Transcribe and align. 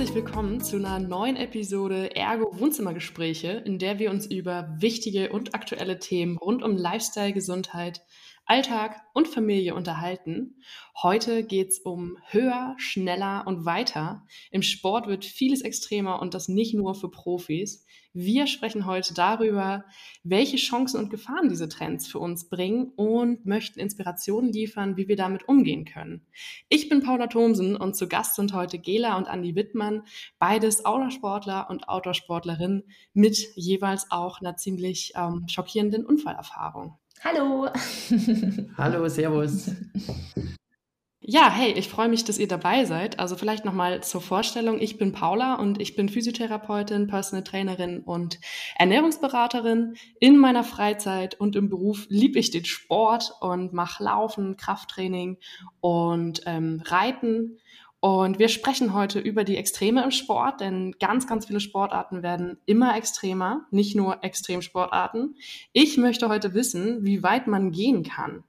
Herzlich 0.00 0.24
willkommen 0.24 0.62
zu 0.62 0.76
einer 0.76 0.98
neuen 0.98 1.36
Episode 1.36 2.16
Ergo 2.16 2.58
Wohnzimmergespräche, 2.58 3.48
in 3.66 3.78
der 3.78 3.98
wir 3.98 4.10
uns 4.10 4.24
über 4.24 4.74
wichtige 4.78 5.28
und 5.28 5.54
aktuelle 5.54 5.98
Themen 5.98 6.38
rund 6.38 6.62
um 6.62 6.74
Lifestyle, 6.74 7.34
Gesundheit, 7.34 8.00
Alltag 8.50 9.00
und 9.12 9.28
Familie 9.28 9.76
unterhalten. 9.76 10.56
Heute 11.00 11.44
geht 11.44 11.68
es 11.68 11.78
um 11.78 12.18
höher, 12.30 12.74
schneller 12.78 13.44
und 13.46 13.64
weiter. 13.64 14.26
Im 14.50 14.62
Sport 14.62 15.06
wird 15.06 15.24
vieles 15.24 15.62
extremer 15.62 16.20
und 16.20 16.34
das 16.34 16.48
nicht 16.48 16.74
nur 16.74 16.96
für 16.96 17.08
Profis. 17.12 17.86
Wir 18.12 18.48
sprechen 18.48 18.86
heute 18.86 19.14
darüber, 19.14 19.84
welche 20.24 20.56
Chancen 20.56 20.98
und 20.98 21.10
Gefahren 21.10 21.48
diese 21.48 21.68
Trends 21.68 22.08
für 22.08 22.18
uns 22.18 22.48
bringen 22.48 22.90
und 22.96 23.46
möchten 23.46 23.78
Inspirationen 23.78 24.52
liefern, 24.52 24.96
wie 24.96 25.06
wir 25.06 25.14
damit 25.14 25.46
umgehen 25.46 25.84
können. 25.84 26.26
Ich 26.68 26.88
bin 26.88 27.04
Paula 27.04 27.28
Thomsen 27.28 27.76
und 27.76 27.94
zu 27.94 28.08
Gast 28.08 28.34
sind 28.34 28.52
heute 28.52 28.80
Gela 28.80 29.16
und 29.16 29.28
Andi 29.28 29.54
Wittmann, 29.54 30.02
beides 30.40 30.84
Outdoor-Sportler 30.84 31.70
und 31.70 31.88
Outdoor-Sportlerinnen 31.88 32.82
mit 33.12 33.38
jeweils 33.54 34.10
auch 34.10 34.40
einer 34.40 34.56
ziemlich 34.56 35.12
ähm, 35.14 35.46
schockierenden 35.46 36.04
Unfallerfahrung. 36.04 36.99
Hallo. 37.22 37.68
Hallo, 38.78 39.06
Servus. 39.08 39.72
Ja, 41.20 41.50
hey, 41.50 41.72
ich 41.72 41.90
freue 41.90 42.08
mich, 42.08 42.24
dass 42.24 42.38
ihr 42.38 42.48
dabei 42.48 42.86
seid. 42.86 43.18
Also 43.18 43.36
vielleicht 43.36 43.66
nochmal 43.66 44.02
zur 44.02 44.22
Vorstellung. 44.22 44.80
Ich 44.80 44.96
bin 44.96 45.12
Paula 45.12 45.56
und 45.56 45.82
ich 45.82 45.94
bin 45.96 46.08
Physiotherapeutin, 46.08 47.08
Personal 47.08 47.44
Trainerin 47.44 48.00
und 48.00 48.40
Ernährungsberaterin. 48.76 49.96
In 50.18 50.38
meiner 50.38 50.64
Freizeit 50.64 51.38
und 51.38 51.56
im 51.56 51.68
Beruf 51.68 52.06
liebe 52.08 52.38
ich 52.38 52.50
den 52.52 52.64
Sport 52.64 53.34
und 53.40 53.74
mache 53.74 54.02
Laufen, 54.02 54.56
Krafttraining 54.56 55.36
und 55.80 56.40
ähm, 56.46 56.82
Reiten. 56.86 57.58
Und 58.00 58.38
wir 58.38 58.48
sprechen 58.48 58.94
heute 58.94 59.18
über 59.20 59.44
die 59.44 59.58
Extreme 59.58 60.02
im 60.02 60.10
Sport, 60.10 60.62
denn 60.62 60.94
ganz, 60.98 61.26
ganz 61.26 61.46
viele 61.46 61.60
Sportarten 61.60 62.22
werden 62.22 62.56
immer 62.64 62.96
extremer, 62.96 63.66
nicht 63.70 63.94
nur 63.94 64.24
Extremsportarten. 64.24 65.36
Ich 65.74 65.98
möchte 65.98 66.30
heute 66.30 66.54
wissen, 66.54 67.04
wie 67.04 67.22
weit 67.22 67.46
man 67.46 67.72
gehen 67.72 68.02
kann. 68.02 68.42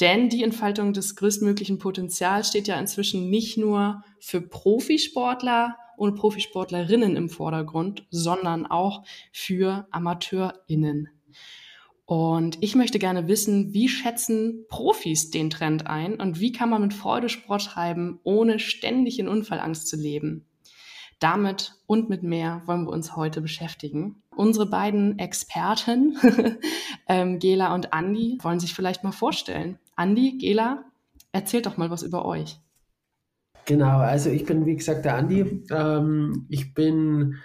Denn 0.00 0.30
die 0.30 0.42
Entfaltung 0.42 0.94
des 0.94 1.16
größtmöglichen 1.16 1.78
Potenzials 1.78 2.48
steht 2.48 2.66
ja 2.66 2.78
inzwischen 2.78 3.28
nicht 3.28 3.58
nur 3.58 4.04
für 4.20 4.40
Profisportler 4.40 5.76
und 5.98 6.14
Profisportlerinnen 6.14 7.16
im 7.16 7.28
Vordergrund, 7.28 8.06
sondern 8.10 8.64
auch 8.64 9.04
für 9.32 9.86
AmateurInnen. 9.90 11.10
Und 12.08 12.56
ich 12.62 12.74
möchte 12.74 12.98
gerne 12.98 13.28
wissen, 13.28 13.74
wie 13.74 13.86
schätzen 13.86 14.64
Profis 14.70 15.30
den 15.30 15.50
Trend 15.50 15.86
ein 15.88 16.18
und 16.18 16.40
wie 16.40 16.52
kann 16.52 16.70
man 16.70 16.80
mit 16.80 16.94
Freude 16.94 17.28
Sport 17.28 17.66
treiben, 17.66 18.18
ohne 18.22 18.60
ständig 18.60 19.18
in 19.18 19.28
Unfallangst 19.28 19.86
zu 19.86 19.96
leben? 19.96 20.46
Damit 21.18 21.74
und 21.86 22.08
mit 22.08 22.22
mehr 22.22 22.62
wollen 22.64 22.86
wir 22.86 22.92
uns 22.92 23.14
heute 23.14 23.42
beschäftigen. 23.42 24.22
Unsere 24.34 24.64
beiden 24.64 25.18
Experten, 25.18 26.16
ähm, 27.08 27.40
Gela 27.40 27.74
und 27.74 27.92
Andi, 27.92 28.38
wollen 28.40 28.58
sich 28.58 28.72
vielleicht 28.72 29.04
mal 29.04 29.12
vorstellen. 29.12 29.78
Andi, 29.94 30.38
Gela, 30.38 30.84
erzählt 31.32 31.66
doch 31.66 31.76
mal 31.76 31.90
was 31.90 32.02
über 32.02 32.24
euch. 32.24 32.58
Genau, 33.66 33.98
also 33.98 34.30
ich 34.30 34.46
bin 34.46 34.64
wie 34.64 34.76
gesagt 34.76 35.04
der 35.04 35.16
Andi. 35.16 35.62
Ähm, 35.70 36.46
ich 36.48 36.72
bin 36.72 37.36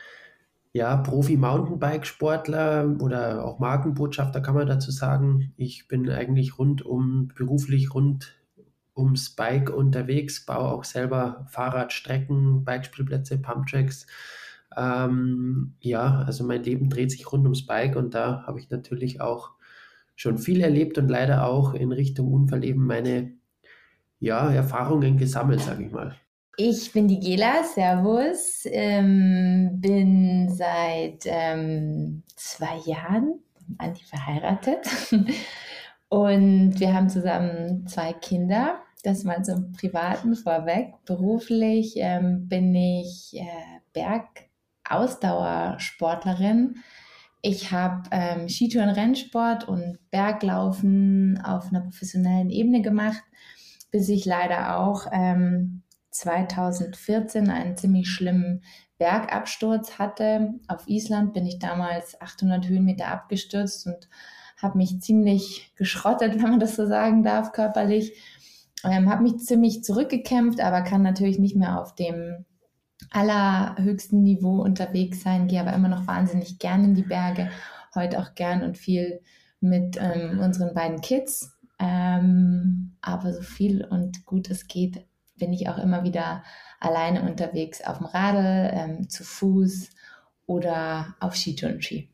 ja, 0.74 0.98
Profi-Mountainbike-Sportler 0.98 2.98
oder 3.00 3.46
auch 3.46 3.60
Markenbotschafter 3.60 4.42
kann 4.42 4.56
man 4.56 4.68
dazu 4.68 4.90
sagen. 4.90 5.54
Ich 5.56 5.88
bin 5.88 6.10
eigentlich 6.10 6.58
rund 6.58 6.84
um, 6.84 7.30
beruflich 7.36 7.94
rund 7.94 8.36
ums 8.98 9.36
Bike 9.36 9.70
unterwegs, 9.70 10.46
baue 10.46 10.72
auch 10.72 10.84
selber 10.84 11.46
Fahrradstrecken, 11.50 12.66
Bikespielplätze, 12.66 13.38
Pumptracks. 13.38 14.08
Ähm, 14.76 15.76
ja, 15.80 16.24
also 16.26 16.44
mein 16.44 16.64
Leben 16.64 16.90
dreht 16.90 17.12
sich 17.12 17.32
rund 17.32 17.44
ums 17.44 17.68
Bike 17.68 17.96
und 17.96 18.16
da 18.16 18.44
habe 18.48 18.60
ich 18.60 18.72
natürlich 18.72 19.22
auch 19.22 19.52
schon 20.16 20.40
viel 20.40 20.62
erlebt 20.62 20.98
und 20.98 21.08
leider 21.08 21.46
auch 21.46 21.76
in 21.76 21.92
Richtung 21.92 22.34
Unfall 22.34 22.64
eben 22.64 22.86
meine 22.86 23.34
ja, 24.20 24.52
Erfahrungen 24.52 25.18
gesammelt, 25.18 25.62
sage 25.62 25.86
ich 25.86 25.92
mal. 25.92 26.16
Ich 26.56 26.92
bin 26.92 27.08
die 27.08 27.20
Gela, 27.20 27.64
Servus, 27.64 28.62
ähm, 28.66 29.72
bin 29.82 30.54
seit 30.54 31.24
ähm, 31.26 32.22
zwei 32.36 32.78
Jahren 32.86 33.40
mit 33.68 33.82
Andi 33.82 34.04
verheiratet 34.04 34.86
und 36.10 36.80
wir 36.80 36.94
haben 36.94 37.10
zusammen 37.10 37.88
zwei 37.88 38.14
Kinder. 38.14 38.84
Das 39.02 39.24
mal 39.24 39.44
zum 39.44 39.72
Privaten 39.72 40.36
vorweg. 40.36 40.94
Beruflich 41.06 41.96
ähm, 41.98 42.48
bin 42.48 42.76
ich 42.76 43.34
äh, 43.34 43.82
Bergausdauersportlerin. 44.88 46.76
Ich 47.42 47.72
habe 47.72 48.04
ähm, 48.12 48.48
Skitouren, 48.48 48.92
Rennsport 48.92 49.68
und 49.68 49.98
Berglaufen 50.12 51.42
auf 51.44 51.70
einer 51.70 51.82
professionellen 51.82 52.52
Ebene 52.52 52.84
gemacht, 52.84 53.24
bis 53.90 54.08
ich 54.08 54.26
leider 54.26 54.78
auch 54.80 55.08
ähm, 55.12 55.83
2014 56.14 57.50
einen 57.50 57.78
ziemlich 57.78 58.10
schlimmen 58.10 58.64
Bergabsturz 58.98 60.00
hatte. 60.00 60.54
Auf 60.68 60.88
Island 60.88 61.34
bin 61.34 61.46
ich 61.46 61.60
damals 61.60 62.20
800 62.22 62.68
Höhenmeter 62.68 63.08
abgestürzt 63.08 63.88
und 63.88 64.08
habe 64.62 64.78
mich 64.78 65.02
ziemlich 65.02 65.74
geschrottet, 65.76 66.34
wenn 66.42 66.52
man 66.52 66.60
das 66.60 66.76
so 66.76 66.86
sagen 66.88 67.24
darf, 67.24 67.52
körperlich. 67.52 68.14
Ähm, 68.86 69.10
habe 69.10 69.24
mich 69.24 69.40
ziemlich 69.40 69.84
zurückgekämpft, 69.84 70.60
aber 70.60 70.82
kann 70.82 71.02
natürlich 71.02 71.40
nicht 71.40 71.56
mehr 71.56 71.82
auf 71.82 71.96
dem 71.96 72.46
allerhöchsten 73.12 74.24
Niveau 74.24 74.62
unterwegs 74.62 75.22
sein, 75.22 75.48
gehe 75.48 75.62
aber 75.62 75.74
immer 75.74 75.88
noch 75.88 76.08
wahnsinnig 76.08 76.60
gern 76.60 76.84
in 76.84 76.96
die 76.96 77.04
Berge, 77.04 77.50
heute 77.96 78.20
auch 78.20 78.36
gern 78.36 78.64
und 78.64 78.78
viel 78.78 79.22
mit 79.62 79.98
ähm, 80.00 80.40
unseren 80.40 80.74
beiden 80.74 81.02
Kids. 81.02 81.58
Ähm, 81.80 82.96
aber 83.02 83.34
so 83.34 83.42
viel 83.42 83.84
und 83.86 84.26
gut 84.26 84.50
es 84.50 84.68
geht, 84.68 85.06
bin 85.44 85.52
ich 85.52 85.68
auch 85.68 85.78
immer 85.78 86.06
wieder 86.06 86.42
alleine 86.80 87.22
unterwegs 87.24 87.84
auf 87.84 87.98
dem 87.98 88.08
Radl, 88.08 88.72
ähm, 88.74 89.10
zu 89.10 89.26
Fuß 89.26 89.90
oder 90.46 91.16
auf 91.20 91.36
Skitourenski. 91.36 92.08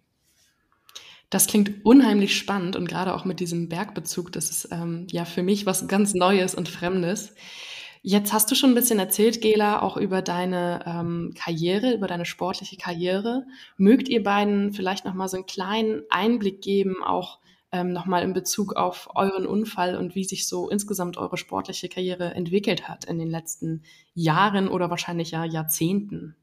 Das 1.30 1.46
klingt 1.46 1.86
unheimlich 1.86 2.36
spannend 2.36 2.76
und 2.76 2.88
gerade 2.90 3.14
auch 3.14 3.24
mit 3.24 3.40
diesem 3.40 3.70
Bergbezug, 3.70 4.32
das 4.32 4.50
ist 4.50 4.70
ähm, 4.72 5.06
ja 5.12 5.26
für 5.26 5.44
mich 5.44 5.68
was 5.68 5.88
ganz 5.88 6.16
Neues 6.16 6.56
und 6.56 6.68
Fremdes. 6.70 7.36
Jetzt 8.02 8.34
hast 8.34 8.50
du 8.50 8.56
schon 8.56 8.72
ein 8.72 8.76
bisschen 8.76 8.98
erzählt, 8.98 9.42
Gela, 9.42 9.84
auch 9.84 9.96
über 9.96 10.24
deine 10.24 10.84
ähm, 10.88 11.34
Karriere, 11.38 11.94
über 11.94 12.08
deine 12.08 12.26
sportliche 12.26 12.78
Karriere. 12.78 13.46
Mögt 13.78 14.10
ihr 14.10 14.24
beiden 14.24 14.74
vielleicht 14.74 15.06
noch 15.06 15.14
mal 15.14 15.28
so 15.28 15.38
einen 15.38 15.46
kleinen 15.46 16.02
Einblick 16.10 16.64
geben, 16.64 17.04
auch 17.04 17.38
ähm, 17.72 17.94
nochmal 17.94 18.24
in 18.24 18.34
Bezug 18.34 18.76
auf 18.76 19.10
euren 19.16 19.46
Unfall 19.46 19.96
und 19.96 20.16
wie 20.16 20.24
sich 20.24 20.48
so 20.48 20.70
insgesamt 20.70 21.18
eure 21.18 21.38
sportliche 21.38 21.90
Karriere 21.90 22.34
entwickelt 22.34 22.88
hat 22.88 23.06
in 23.06 23.20
den 23.20 23.30
letzten 23.30 23.84
Jahren 24.14 24.68
oder 24.68 24.90
wahrscheinlich 24.90 25.32
ja 25.32 25.46
Jahrzehnten? 25.46 26.36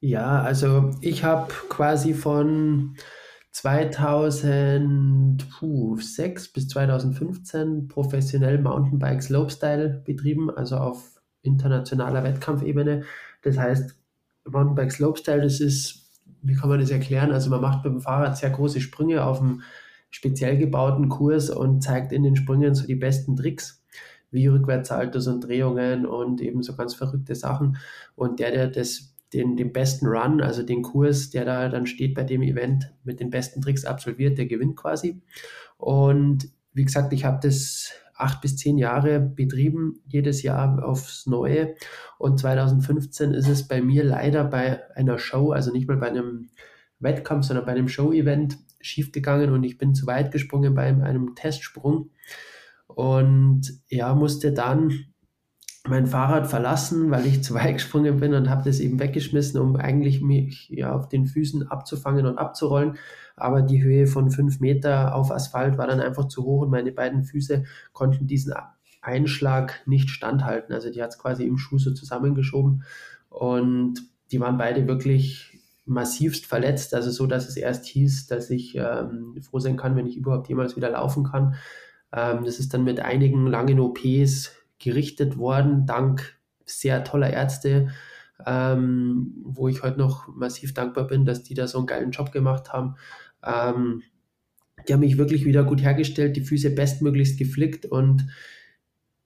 Ja, 0.00 0.42
also 0.42 0.90
ich 1.00 1.24
habe 1.24 1.52
quasi 1.68 2.14
von 2.14 2.96
2006 3.52 6.52
bis 6.52 6.68
2015 6.68 7.88
professionell 7.88 8.60
Mountainbike 8.60 9.22
Slopestyle 9.22 10.02
betrieben, 10.04 10.50
also 10.50 10.76
auf 10.76 11.20
internationaler 11.42 12.22
Wettkampfebene. 12.22 13.04
Das 13.42 13.58
heißt, 13.58 13.96
Mountainbike 14.44 14.92
Slopestyle, 14.92 15.42
das 15.42 15.60
ist 15.60 16.07
wie 16.48 16.54
kann 16.54 16.68
man 16.68 16.80
das 16.80 16.90
erklären? 16.90 17.32
Also 17.32 17.50
man 17.50 17.60
macht 17.60 17.84
mit 17.84 17.92
dem 17.92 18.00
Fahrrad 18.00 18.36
sehr 18.36 18.50
große 18.50 18.80
Sprünge 18.80 19.24
auf 19.24 19.40
einem 19.40 19.62
speziell 20.10 20.56
gebauten 20.56 21.08
Kurs 21.08 21.50
und 21.50 21.82
zeigt 21.82 22.12
in 22.12 22.22
den 22.22 22.36
Sprüngen 22.36 22.74
so 22.74 22.86
die 22.86 22.94
besten 22.94 23.36
Tricks, 23.36 23.84
wie 24.30 24.46
Rückwärtsaltos 24.46 25.26
und 25.26 25.42
Drehungen 25.42 26.06
und 26.06 26.40
eben 26.40 26.62
so 26.62 26.74
ganz 26.74 26.94
verrückte 26.94 27.34
Sachen. 27.34 27.76
Und 28.14 28.40
der, 28.40 28.50
der 28.50 28.68
das, 28.68 29.14
den, 29.32 29.56
den 29.56 29.72
besten 29.72 30.06
Run, 30.06 30.40
also 30.40 30.62
den 30.62 30.82
Kurs, 30.82 31.30
der 31.30 31.44
da 31.44 31.68
dann 31.68 31.86
steht 31.86 32.14
bei 32.14 32.24
dem 32.24 32.42
Event 32.42 32.94
mit 33.04 33.20
den 33.20 33.30
besten 33.30 33.60
Tricks 33.60 33.84
absolviert, 33.84 34.38
der 34.38 34.46
gewinnt 34.46 34.76
quasi. 34.76 35.20
Und 35.76 36.48
wie 36.72 36.84
gesagt, 36.84 37.12
ich 37.12 37.24
habe 37.24 37.38
das 37.42 37.92
acht 38.18 38.40
bis 38.40 38.56
zehn 38.56 38.78
Jahre 38.78 39.20
betrieben, 39.20 40.00
jedes 40.06 40.42
Jahr 40.42 40.84
aufs 40.84 41.26
Neue. 41.26 41.74
Und 42.18 42.38
2015 42.38 43.32
ist 43.32 43.48
es 43.48 43.68
bei 43.68 43.80
mir 43.80 44.04
leider 44.04 44.44
bei 44.44 44.80
einer 44.96 45.18
Show, 45.18 45.52
also 45.52 45.72
nicht 45.72 45.88
mal 45.88 45.96
bei 45.96 46.08
einem 46.08 46.50
Wettkampf, 46.98 47.46
sondern 47.46 47.66
bei 47.66 47.72
einem 47.72 47.88
Show-Event 47.88 48.58
schiefgegangen 48.80 49.52
und 49.52 49.64
ich 49.64 49.78
bin 49.78 49.94
zu 49.94 50.06
weit 50.06 50.30
gesprungen 50.30 50.74
bei 50.74 50.86
einem 50.86 51.34
Testsprung 51.34 52.10
und 52.86 53.62
ja, 53.88 54.14
musste 54.14 54.52
dann 54.52 55.06
mein 55.86 56.06
Fahrrad 56.06 56.46
verlassen, 56.46 57.10
weil 57.10 57.26
ich 57.26 57.42
zu 57.44 57.54
weit 57.54 57.74
gesprungen 57.74 58.20
bin 58.20 58.34
und 58.34 58.50
habe 58.50 58.64
das 58.64 58.80
eben 58.80 58.98
weggeschmissen, 58.98 59.60
um 59.60 59.76
eigentlich 59.76 60.20
mich 60.20 60.68
ja 60.70 60.94
auf 60.94 61.08
den 61.08 61.26
Füßen 61.26 61.70
abzufangen 61.70 62.26
und 62.26 62.38
abzurollen. 62.38 62.96
Aber 63.36 63.62
die 63.62 63.82
Höhe 63.82 64.06
von 64.06 64.30
fünf 64.30 64.60
Meter 64.60 65.14
auf 65.14 65.30
Asphalt 65.30 65.78
war 65.78 65.86
dann 65.86 66.00
einfach 66.00 66.26
zu 66.26 66.44
hoch 66.44 66.62
und 66.62 66.70
meine 66.70 66.92
beiden 66.92 67.22
Füße 67.22 67.64
konnten 67.92 68.26
diesen 68.26 68.52
Einschlag 69.00 69.80
nicht 69.86 70.10
standhalten. 70.10 70.74
Also 70.74 70.90
die 70.90 71.02
hat 71.02 71.10
es 71.10 71.18
quasi 71.18 71.46
im 71.46 71.56
Schuh 71.56 71.78
so 71.78 71.92
zusammengeschoben. 71.92 72.82
Und 73.28 74.02
die 74.32 74.40
waren 74.40 74.58
beide 74.58 74.88
wirklich 74.88 75.58
massivst 75.86 76.44
verletzt, 76.46 76.94
also 76.94 77.10
so, 77.10 77.26
dass 77.26 77.48
es 77.48 77.56
erst 77.56 77.86
hieß, 77.86 78.26
dass 78.26 78.50
ich 78.50 78.76
ähm, 78.76 79.36
froh 79.40 79.58
sein 79.58 79.76
kann, 79.76 79.96
wenn 79.96 80.06
ich 80.06 80.18
überhaupt 80.18 80.48
jemals 80.48 80.76
wieder 80.76 80.90
laufen 80.90 81.24
kann. 81.24 81.54
Ähm, 82.12 82.44
das 82.44 82.58
ist 82.58 82.74
dann 82.74 82.84
mit 82.84 83.00
einigen 83.00 83.46
langen 83.46 83.80
OPs 83.80 84.52
gerichtet 84.78 85.36
worden, 85.36 85.86
dank 85.86 86.38
sehr 86.64 87.04
toller 87.04 87.30
Ärzte, 87.30 87.88
ähm, 88.46 89.34
wo 89.42 89.68
ich 89.68 89.82
heute 89.82 89.98
noch 89.98 90.28
massiv 90.28 90.74
dankbar 90.74 91.06
bin, 91.06 91.24
dass 91.24 91.42
die 91.42 91.54
da 91.54 91.66
so 91.66 91.78
einen 91.78 91.86
geilen 91.86 92.10
Job 92.10 92.32
gemacht 92.32 92.72
haben. 92.72 92.96
Ähm, 93.44 94.02
die 94.86 94.92
haben 94.92 95.00
mich 95.00 95.18
wirklich 95.18 95.44
wieder 95.44 95.64
gut 95.64 95.82
hergestellt, 95.82 96.36
die 96.36 96.42
Füße 96.42 96.70
bestmöglichst 96.70 97.38
geflickt 97.38 97.86
und 97.86 98.28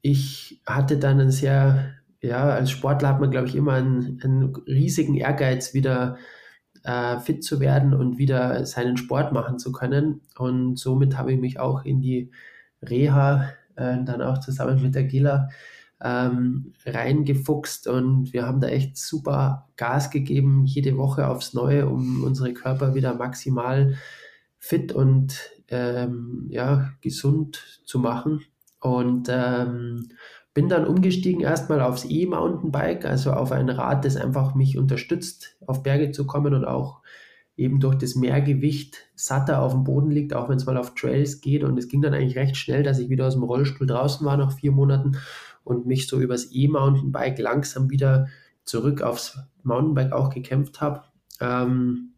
ich 0.00 0.60
hatte 0.66 0.98
dann 0.98 1.20
einen 1.20 1.30
sehr, 1.30 1.94
ja, 2.20 2.50
als 2.50 2.70
Sportler 2.70 3.08
hat 3.08 3.20
man, 3.20 3.30
glaube 3.30 3.48
ich, 3.48 3.54
immer 3.54 3.74
einen, 3.74 4.20
einen 4.22 4.54
riesigen 4.66 5.14
Ehrgeiz, 5.14 5.74
wieder 5.74 6.16
äh, 6.82 7.18
fit 7.20 7.44
zu 7.44 7.60
werden 7.60 7.94
und 7.94 8.18
wieder 8.18 8.66
seinen 8.66 8.96
Sport 8.96 9.32
machen 9.32 9.58
zu 9.58 9.70
können. 9.72 10.22
Und 10.36 10.78
somit 10.78 11.16
habe 11.16 11.32
ich 11.32 11.40
mich 11.40 11.60
auch 11.60 11.84
in 11.84 12.00
die 12.00 12.32
Reha, 12.82 13.52
äh, 13.76 13.98
dann 14.04 14.22
auch 14.22 14.38
zusammen 14.38 14.82
mit 14.82 14.94
der 14.94 15.04
Gila, 15.04 15.48
ähm, 16.02 16.72
reingefuchst 16.84 17.86
und 17.86 18.32
wir 18.32 18.44
haben 18.44 18.60
da 18.60 18.68
echt 18.68 18.96
super 18.96 19.68
Gas 19.76 20.10
gegeben, 20.10 20.64
jede 20.66 20.96
Woche 20.96 21.28
aufs 21.28 21.54
Neue, 21.54 21.88
um 21.88 22.24
unsere 22.24 22.52
Körper 22.54 22.94
wieder 22.94 23.14
maximal 23.14 23.94
fit 24.58 24.92
und 24.92 25.38
ähm, 25.68 26.46
ja, 26.50 26.92
gesund 27.00 27.82
zu 27.84 27.98
machen. 27.98 28.44
Und 28.80 29.28
ähm, 29.30 30.08
bin 30.54 30.68
dann 30.68 30.86
umgestiegen 30.86 31.40
erstmal 31.40 31.80
aufs 31.80 32.04
E-Mountainbike, 32.04 33.04
also 33.04 33.32
auf 33.32 33.52
ein 33.52 33.70
Rad, 33.70 34.04
das 34.04 34.16
einfach 34.16 34.54
mich 34.54 34.76
unterstützt, 34.76 35.56
auf 35.66 35.82
Berge 35.82 36.10
zu 36.10 36.26
kommen 36.26 36.52
und 36.54 36.64
auch 36.64 37.01
eben 37.56 37.80
durch 37.80 37.96
das 37.96 38.14
Mehrgewicht 38.14 38.98
satter 39.14 39.60
auf 39.60 39.72
dem 39.72 39.84
Boden 39.84 40.10
liegt, 40.10 40.34
auch 40.34 40.48
wenn 40.48 40.56
es 40.56 40.66
mal 40.66 40.76
auf 40.76 40.94
Trails 40.94 41.40
geht. 41.40 41.64
Und 41.64 41.78
es 41.78 41.88
ging 41.88 42.02
dann 42.02 42.14
eigentlich 42.14 42.36
recht 42.36 42.56
schnell, 42.56 42.82
dass 42.82 42.98
ich 42.98 43.08
wieder 43.08 43.26
aus 43.26 43.34
dem 43.34 43.42
Rollstuhl 43.42 43.86
draußen 43.86 44.24
war 44.26 44.36
nach 44.36 44.52
vier 44.52 44.72
Monaten 44.72 45.18
und 45.64 45.86
mich 45.86 46.08
so 46.08 46.20
übers 46.20 46.48
E-Mountainbike 46.52 47.38
langsam 47.38 47.90
wieder 47.90 48.28
zurück 48.64 49.02
aufs 49.02 49.38
Mountainbike 49.62 50.12
auch 50.12 50.30
gekämpft 50.30 50.80
habe. 50.80 51.02
Ähm, 51.40 52.14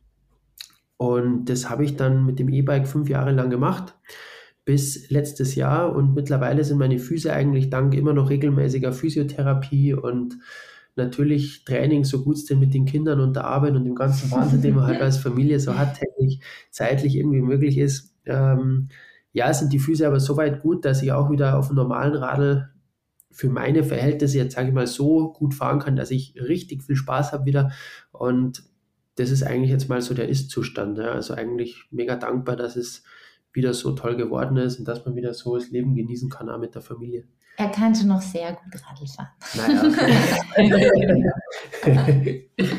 und 0.97 1.47
das 1.47 1.69
habe 1.69 1.85
ich 1.85 1.97
dann 1.97 2.25
mit 2.25 2.39
dem 2.39 2.49
E-Bike 2.49 2.87
fünf 2.87 3.09
Jahre 3.09 3.33
lang 3.33 3.51
gemacht 3.51 3.95
bis 4.65 5.11
letztes 5.11 5.55
Jahr 5.55 5.95
und 5.95 6.15
mittlerweile 6.15 6.65
sind 6.65 6.79
meine 6.79 6.99
Füße 6.99 7.33
eigentlich 7.33 7.69
dank 7.69 7.95
immer 7.95 8.15
noch 8.15 8.31
regelmäßiger 8.31 8.93
Physiotherapie 8.93 9.93
und 9.93 10.39
natürlich 10.97 11.65
Training, 11.65 12.05
so 12.05 12.23
gut 12.23 12.37
es 12.37 12.45
denn 12.45 12.61
mit 12.61 12.75
den 12.75 12.85
Kindern 12.85 13.21
und 13.21 13.35
der 13.35 13.45
Arbeit 13.45 13.75
und 13.75 13.85
dem 13.85 13.95
ganzen 13.95 14.31
Wahnsinn, 14.31 14.63
den 14.63 14.77
man 14.77 14.87
halt 14.87 15.01
als 15.01 15.19
Familie 15.19 15.59
so 15.59 15.77
hat, 15.77 15.99
täglich, 15.99 16.41
zeitlich 16.71 17.17
irgendwie 17.17 17.41
möglich 17.41 17.79
ist. 17.79 18.15
Ähm, 18.27 18.89
ja, 19.33 19.53
sind 19.53 19.73
die 19.73 19.81
Füße 19.81 20.07
aber 20.07 20.21
so 20.21 20.37
weit 20.37 20.63
gut, 20.63 20.85
dass 20.85 21.03
ich 21.03 21.13
auch 21.13 21.31
wieder 21.31 21.59
auf 21.59 21.67
einem 21.67 21.77
normalen 21.77 22.15
Radl 22.15 22.71
für 23.33 23.49
meine 23.49 23.83
Verhältnisse 23.83 24.39
jetzt, 24.39 24.55
sage 24.55 24.69
ich 24.69 24.75
mal, 24.75 24.87
so 24.87 25.33
gut 25.33 25.55
fahren 25.55 25.81
kann, 25.81 25.97
dass 25.97 26.13
ich 26.13 26.37
richtig 26.37 26.85
viel 26.85 26.95
Spaß 26.95 27.33
habe 27.33 27.47
wieder. 27.47 27.73
Und 28.13 28.63
das 29.17 29.31
ist 29.31 29.43
eigentlich 29.43 29.71
jetzt 29.71 29.89
mal 29.89 30.01
so 30.01 30.15
der 30.15 30.29
Ist-Zustand. 30.29 30.99
Ja. 30.99 31.13
Also 31.13 31.35
eigentlich 31.35 31.87
mega 31.91 32.15
dankbar, 32.15 32.55
dass 32.55 32.77
es 32.77 33.03
wieder 33.53 33.75
so 33.75 33.93
toll 33.93 34.17
geworden 34.17 34.57
ist 34.57 34.79
und 34.79 34.87
dass 34.87 35.05
man 35.05 35.17
wieder 35.17 35.35
so 35.35 35.57
das 35.57 35.71
Leben 35.71 35.97
genießen 35.97 36.31
kann, 36.31 36.49
auch 36.49 36.59
mit 36.59 36.77
der 36.77 36.83
Familie. 36.83 37.25
Er 37.57 37.69
kannte 37.69 38.07
noch 38.07 38.21
sehr 38.21 38.53
gut 38.53 38.83
Radl 38.85 39.07
fahren. 39.07 39.29
Naja. 39.55 39.85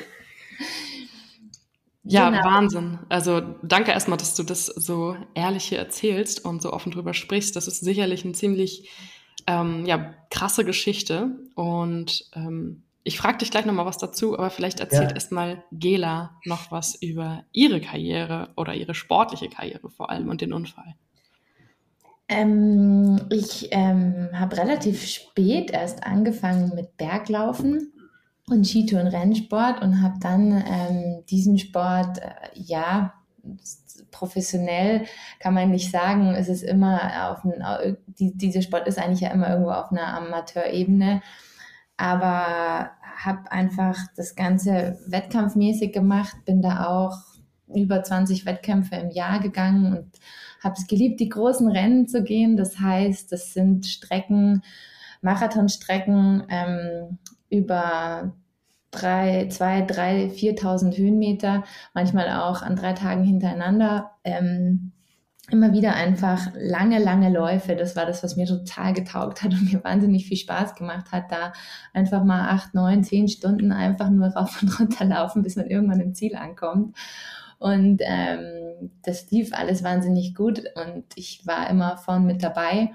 ja, 2.04 2.30
genau. 2.30 2.44
Wahnsinn. 2.44 3.00
Also 3.08 3.40
danke 3.64 3.92
erstmal, 3.92 4.18
dass 4.18 4.36
du 4.36 4.44
das 4.44 4.66
so 4.66 5.16
ehrlich 5.34 5.64
hier 5.66 5.80
erzählst 5.80 6.44
und 6.44 6.62
so 6.62 6.74
offen 6.74 6.92
drüber 6.92 7.14
sprichst. 7.14 7.56
Das 7.56 7.68
ist 7.68 7.80
sicherlich 7.80 8.26
eine 8.26 8.34
ziemlich 8.34 8.90
ähm, 9.48 9.86
ja, 9.86 10.14
krasse 10.30 10.66
Geschichte. 10.66 11.30
Und 11.56 12.30
ähm, 12.34 12.84
ich 13.04 13.18
frage 13.18 13.38
dich 13.38 13.52
gleich 13.52 13.66
nochmal 13.66 13.86
was 13.86 13.98
dazu, 13.98 14.38
aber 14.38 14.50
vielleicht 14.50 14.80
erzählt 14.80 15.12
ja. 15.12 15.16
erstmal 15.16 15.64
Gela 15.72 16.38
noch 16.44 16.72
was 16.72 16.96
über 16.96 17.46
ihre 17.52 17.80
Karriere 17.80 18.50
oder 18.58 18.74
ihre 18.74 18.96
sportliche 18.96 19.48
Karriere 19.48 19.90
vor 19.90 20.10
allem 20.10 20.28
und 20.28 20.42
den 20.42 20.52
Unfall. 20.52 20.96
Ähm, 22.28 23.22
ich 23.30 23.70
ähm, 23.72 24.30
habe 24.34 24.58
relativ 24.58 25.06
spät 25.06 25.72
erst 25.72 26.04
angefangen 26.04 26.74
mit 26.74 26.98
Berglaufen 26.98 27.94
und 28.48 28.66
Skitour 28.66 29.02
und 29.02 29.08
Rennsport 29.08 29.82
und 29.82 30.02
habe 30.02 30.16
dann 30.20 30.52
ähm, 30.52 31.24
diesen 31.30 31.58
Sport, 31.60 32.20
äh, 32.20 32.32
ja, 32.54 33.14
professionell 34.12 35.06
kann 35.40 35.54
man 35.54 35.70
nicht 35.70 35.92
sagen, 35.92 36.34
es 36.34 36.48
ist 36.48 36.64
immer 36.64 37.32
auf 37.32 37.44
ein, 37.44 37.98
die, 38.08 38.36
dieser 38.36 38.62
Sport 38.62 38.88
ist 38.88 38.98
eigentlich 38.98 39.22
ja 39.22 39.30
immer 39.30 39.50
irgendwo 39.50 39.72
auf 39.72 39.92
einer 39.92 40.16
Amateurebene. 40.16 41.22
Aber 41.98 42.92
habe 43.18 43.52
einfach 43.52 43.98
das 44.16 44.36
Ganze 44.36 45.00
wettkampfmäßig 45.08 45.94
gemacht, 45.94 46.36
bin 46.46 46.62
da 46.62 46.88
auch 46.88 47.18
über 47.76 48.04
20 48.04 48.46
Wettkämpfe 48.46 48.96
im 48.96 49.12
Jahr 49.12 49.40
gegangen 49.40 49.98
und 49.98 50.20
habe 50.64 50.76
es 50.78 50.88
geliebt, 50.88 51.20
die 51.20 51.30
großen 51.30 51.70
Rennen 51.70 52.08
zu 52.08 52.24
gehen. 52.24 52.58
Das 52.58 52.80
heißt, 52.80 53.32
das 53.32 53.54
sind 53.54 53.86
Strecken, 53.86 54.64
Marathonstrecken 55.22 56.44
ähm, 56.50 57.18
über 57.50 58.34
drei, 58.92 59.48
zwei, 59.50 59.82
drei, 59.82 60.28
4.000 60.28 60.98
Höhenmeter, 60.98 61.64
manchmal 61.94 62.30
auch 62.30 62.62
an 62.62 62.76
drei 62.76 62.94
Tagen 62.94 63.24
hintereinander. 63.24 64.12
Ähm, 64.24 64.92
immer 65.52 65.74
wieder 65.74 65.94
einfach 65.94 66.52
lange, 66.56 66.98
lange 67.00 67.30
Läufe. 67.30 67.76
Das 67.76 67.96
war 67.96 68.06
das, 68.06 68.24
was 68.24 68.36
mir 68.36 68.48
total 68.48 68.94
getaugt 68.94 69.44
hat 69.44 69.54
und 69.54 69.72
mir 69.72 69.84
wahnsinnig 69.84 70.26
viel 70.26 70.38
Spaß 70.38 70.76
gemacht 70.76 71.12
hat, 71.12 71.32
da 71.32 71.54
einfach 71.94 72.24
mal 72.24 72.50
acht, 72.50 72.74
neun, 72.74 73.04
zehn 73.04 73.28
Stunden 73.28 73.72
einfach 73.72 74.10
nur 74.10 74.28
rauf 74.30 74.62
und 74.62 74.80
runter 74.80 75.06
laufen, 75.06 75.44
bis 75.44 75.56
man 75.56 75.68
irgendwann 75.68 76.00
im 76.00 76.16
Ziel 76.16 76.36
ankommt. 76.36 76.96
Und 77.60 78.02
ähm, 78.04 78.92
das 79.04 79.32
lief 79.32 79.54
alles 79.54 79.84
wahnsinnig 79.84 80.36
gut 80.36 80.64
und 80.76 81.06
ich 81.16 81.46
war 81.46 81.70
immer 81.70 81.98
vorn 81.98 82.26
mit 82.26 82.44
dabei. 82.44 82.92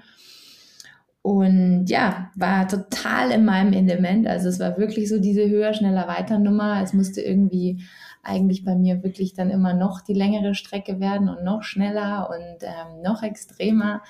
Und 1.23 1.85
ja, 1.85 2.31
war 2.35 2.67
total 2.67 3.31
in 3.31 3.45
meinem 3.45 3.73
Element. 3.73 4.27
Also 4.27 4.49
es 4.49 4.59
war 4.59 4.77
wirklich 4.77 5.07
so 5.07 5.19
diese 5.19 5.47
höher, 5.47 5.73
schneller, 5.73 6.07
weiter 6.07 6.39
Nummer. 6.39 6.81
Es 6.81 6.93
musste 6.93 7.21
irgendwie 7.21 7.83
eigentlich 8.23 8.63
bei 8.63 8.75
mir 8.75 9.03
wirklich 9.03 9.33
dann 9.33 9.51
immer 9.51 9.73
noch 9.73 10.01
die 10.01 10.13
längere 10.13 10.55
Strecke 10.55 10.99
werden 10.99 11.29
und 11.29 11.43
noch 11.43 11.63
schneller 11.63 12.29
und 12.29 12.63
ähm, 12.63 13.01
noch 13.03 13.21
extremer. 13.21 14.01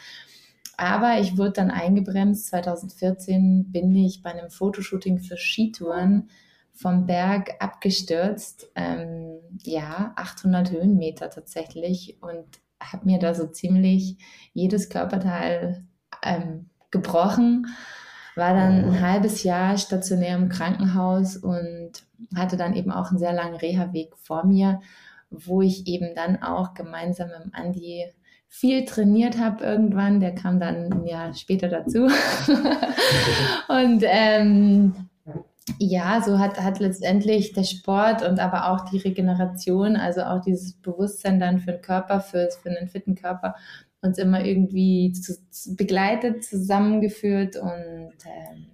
Aber 0.78 1.20
ich 1.20 1.38
wurde 1.38 1.52
dann 1.52 1.72
eingebremst. 1.72 2.48
2014 2.48 3.72
bin 3.72 3.94
ich 3.96 4.22
bei 4.22 4.32
einem 4.32 4.50
Fotoshooting 4.50 5.20
für 5.20 5.38
Skitouren 5.38 6.30
vom 6.82 7.06
Berg 7.06 7.52
abgestürzt. 7.60 8.72
Ähm, 8.76 9.40
ja, 9.64 10.14
800 10.16 10.72
Höhenmeter 10.72 11.30
tatsächlich 11.30 12.18
und 12.22 12.46
habe 12.82 13.06
mir 13.06 13.20
da 13.20 13.34
so 13.34 13.48
ziemlich 13.48 14.18
jedes 14.54 14.90
Körperteil 14.90 15.86
ähm, 16.24 16.70
gebrochen. 16.90 17.68
War 18.36 18.54
dann 18.54 18.86
ein 18.86 19.02
halbes 19.02 19.44
Jahr 19.44 19.78
stationär 19.78 20.36
im 20.36 20.50
Krankenhaus 20.50 21.38
und 21.38 21.92
hatte 22.36 22.58
dann 22.58 22.76
eben 22.76 22.92
auch 22.92 23.10
einen 23.10 23.20
sehr 23.20 23.34
langen 23.34 23.56
Reha-Weg 23.56 24.16
vor 24.18 24.46
mir, 24.46 24.82
wo 25.30 25.62
ich 25.62 25.86
eben 25.88 26.16
dann 26.16 26.42
auch 26.42 26.74
gemeinsam 26.74 27.30
mit 27.30 27.54
Andi 27.54 28.06
viel 28.48 28.86
trainiert 28.86 29.38
habe 29.38 29.64
irgendwann. 29.64 30.20
Der 30.20 30.34
kam 30.34 30.60
dann 30.60 30.92
ein 30.92 31.06
Jahr 31.06 31.34
später 31.34 31.68
dazu. 31.68 32.06
und 33.68 34.04
ähm, 34.06 35.10
ja, 35.78 36.22
so 36.22 36.40
hat, 36.40 36.60
hat 36.60 36.80
letztendlich 36.80 37.54
der 37.54 37.64
Sport 37.64 38.24
und 38.28 38.40
aber 38.40 38.72
auch 38.72 38.90
die 38.90 38.98
Regeneration, 38.98 39.96
also 39.96 40.22
auch 40.22 40.42
dieses 40.42 40.74
Bewusstsein 40.74 41.40
dann 41.40 41.60
für 41.60 41.74
den 41.74 41.82
Körper, 41.82 42.20
für, 42.20 42.50
für 42.62 42.70
einen 42.70 42.88
fitten 42.88 43.16
Körper, 43.16 43.56
uns 44.02 44.18
immer 44.18 44.44
irgendwie 44.44 45.12
zu, 45.12 45.38
zu 45.50 45.76
begleitet, 45.76 46.44
zusammengeführt 46.44 47.56
und 47.58 48.14
ähm, 48.26 48.66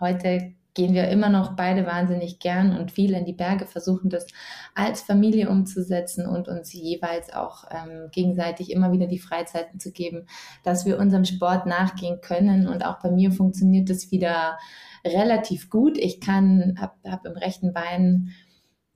heute 0.00 0.54
gehen 0.74 0.94
wir 0.94 1.08
immer 1.08 1.28
noch 1.28 1.54
beide 1.54 1.86
wahnsinnig 1.86 2.38
gern 2.38 2.76
und 2.76 2.92
viel 2.92 3.12
in 3.14 3.26
die 3.26 3.34
Berge, 3.34 3.66
versuchen 3.66 4.08
das 4.08 4.26
als 4.74 5.02
Familie 5.02 5.50
umzusetzen 5.50 6.26
und 6.26 6.48
uns 6.48 6.72
jeweils 6.72 7.32
auch 7.32 7.64
ähm, 7.70 8.08
gegenseitig 8.10 8.70
immer 8.70 8.92
wieder 8.92 9.06
die 9.06 9.18
Freizeiten 9.18 9.78
zu 9.78 9.92
geben, 9.92 10.26
dass 10.64 10.86
wir 10.86 10.98
unserem 10.98 11.24
Sport 11.24 11.66
nachgehen 11.66 12.20
können. 12.22 12.68
Und 12.68 12.86
auch 12.86 13.00
bei 13.00 13.10
mir 13.10 13.32
funktioniert 13.32 13.90
das 13.90 14.10
wieder 14.10 14.58
relativ 15.04 15.68
gut. 15.68 15.98
Ich 15.98 16.20
kann, 16.20 16.78
habe 16.80 16.94
hab 17.04 17.26
im 17.26 17.32
rechten 17.32 17.74
Bein 17.74 18.30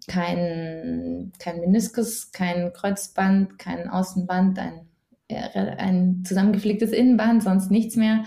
kein, 0.09 1.33
kein 1.39 1.61
Meniskus, 1.61 2.31
kein 2.31 2.73
Kreuzband, 2.73 3.59
kein 3.59 3.91
Außenband, 3.91 4.59
ein, 4.59 4.89
ein 5.29 6.25
zusammengepflegtes 6.25 6.93
Innenband, 6.93 7.43
sonst 7.43 7.71
nichts 7.71 7.97
mehr 7.97 8.25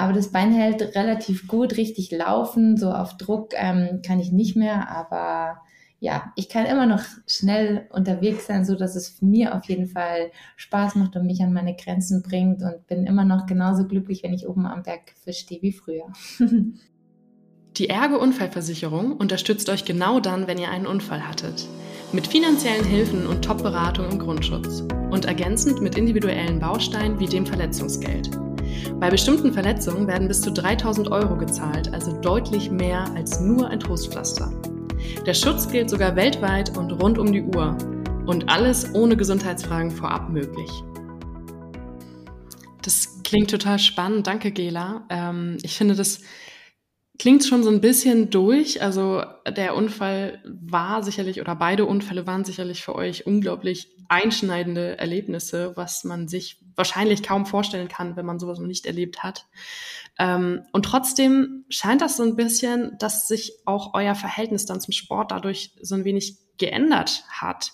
Aber 0.00 0.14
das 0.14 0.32
Bein 0.32 0.50
hält 0.50 0.80
relativ 0.96 1.46
gut, 1.46 1.76
richtig 1.76 2.10
laufen, 2.10 2.78
so 2.78 2.90
auf 2.90 3.18
Druck 3.18 3.52
ähm, 3.54 4.00
kann 4.02 4.18
ich 4.18 4.32
nicht 4.32 4.56
mehr, 4.56 4.88
aber 4.88 5.60
ja, 5.98 6.32
ich 6.36 6.48
kann 6.48 6.64
immer 6.64 6.86
noch 6.86 7.02
schnell 7.26 7.86
unterwegs 7.92 8.46
sein, 8.46 8.64
so 8.64 8.76
dass 8.76 8.96
es 8.96 9.20
mir 9.20 9.54
auf 9.54 9.66
jeden 9.66 9.86
Fall 9.86 10.30
Spaß 10.56 10.94
macht 10.94 11.16
und 11.16 11.26
mich 11.26 11.42
an 11.42 11.52
meine 11.52 11.76
Grenzen 11.76 12.22
bringt 12.22 12.62
und 12.62 12.86
bin 12.86 13.04
immer 13.04 13.26
noch 13.26 13.44
genauso 13.44 13.86
glücklich, 13.86 14.22
wenn 14.22 14.32
ich 14.32 14.48
oben 14.48 14.64
am 14.64 14.82
Berg 14.82 15.12
stehe 15.28 15.60
wie 15.60 15.72
früher. 15.72 16.06
Die 17.76 17.90
Ergo 17.90 18.16
Unfallversicherung 18.16 19.12
unterstützt 19.12 19.68
euch 19.68 19.84
genau 19.84 20.18
dann, 20.18 20.46
wenn 20.46 20.58
ihr 20.58 20.70
einen 20.70 20.86
Unfall 20.86 21.28
hattet. 21.28 21.68
Mit 22.14 22.26
finanziellen 22.26 22.86
Hilfen 22.86 23.26
und 23.26 23.44
Top-Beratung 23.44 24.10
im 24.10 24.18
Grundschutz. 24.18 24.82
Und 25.10 25.26
ergänzend 25.26 25.82
mit 25.82 25.96
individuellen 25.96 26.58
Bausteinen 26.58 27.20
wie 27.20 27.26
dem 27.26 27.44
Verletzungsgeld. 27.46 28.30
Bei 28.98 29.10
bestimmten 29.10 29.52
Verletzungen 29.52 30.06
werden 30.06 30.28
bis 30.28 30.40
zu 30.40 30.52
3000 30.52 31.10
Euro 31.10 31.36
gezahlt, 31.36 31.92
also 31.92 32.12
deutlich 32.20 32.70
mehr 32.70 33.04
als 33.14 33.40
nur 33.40 33.68
ein 33.68 33.80
Trostpflaster. 33.80 34.52
Der 35.26 35.34
Schutz 35.34 35.68
gilt 35.68 35.90
sogar 35.90 36.16
weltweit 36.16 36.76
und 36.76 36.92
rund 36.92 37.18
um 37.18 37.32
die 37.32 37.42
Uhr. 37.42 37.76
Und 38.26 38.48
alles 38.48 38.94
ohne 38.94 39.16
Gesundheitsfragen 39.16 39.90
vorab 39.90 40.28
möglich. 40.28 40.70
Das 42.82 43.22
klingt 43.24 43.50
total 43.50 43.78
spannend. 43.78 44.26
Danke, 44.26 44.50
Gela. 44.50 45.06
Ähm, 45.10 45.58
ich 45.62 45.76
finde, 45.76 45.94
das 45.94 46.20
klingt 47.18 47.44
schon 47.44 47.62
so 47.62 47.70
ein 47.70 47.80
bisschen 47.80 48.30
durch. 48.30 48.82
Also 48.82 49.22
der 49.46 49.76
Unfall 49.76 50.42
war 50.44 51.02
sicherlich 51.02 51.40
oder 51.40 51.54
beide 51.54 51.84
Unfälle 51.84 52.26
waren 52.26 52.44
sicherlich 52.44 52.82
für 52.82 52.94
euch 52.94 53.26
unglaublich 53.26 53.88
einschneidende 54.08 54.98
Erlebnisse, 54.98 55.72
was 55.76 56.04
man 56.04 56.28
sich 56.28 56.58
wahrscheinlich 56.80 57.22
kaum 57.22 57.44
vorstellen 57.44 57.88
kann, 57.88 58.16
wenn 58.16 58.24
man 58.24 58.38
sowas 58.38 58.58
noch 58.58 58.66
nicht 58.66 58.86
erlebt 58.86 59.22
hat. 59.22 59.46
Ähm, 60.18 60.62
und 60.72 60.84
trotzdem 60.84 61.66
scheint 61.68 62.00
das 62.00 62.16
so 62.16 62.22
ein 62.22 62.36
bisschen, 62.36 62.96
dass 62.98 63.28
sich 63.28 63.52
auch 63.66 63.92
euer 63.92 64.14
Verhältnis 64.14 64.64
dann 64.64 64.80
zum 64.80 64.92
Sport 64.92 65.30
dadurch 65.30 65.74
so 65.82 65.94
ein 65.94 66.04
wenig 66.04 66.38
geändert 66.56 67.24
hat. 67.28 67.72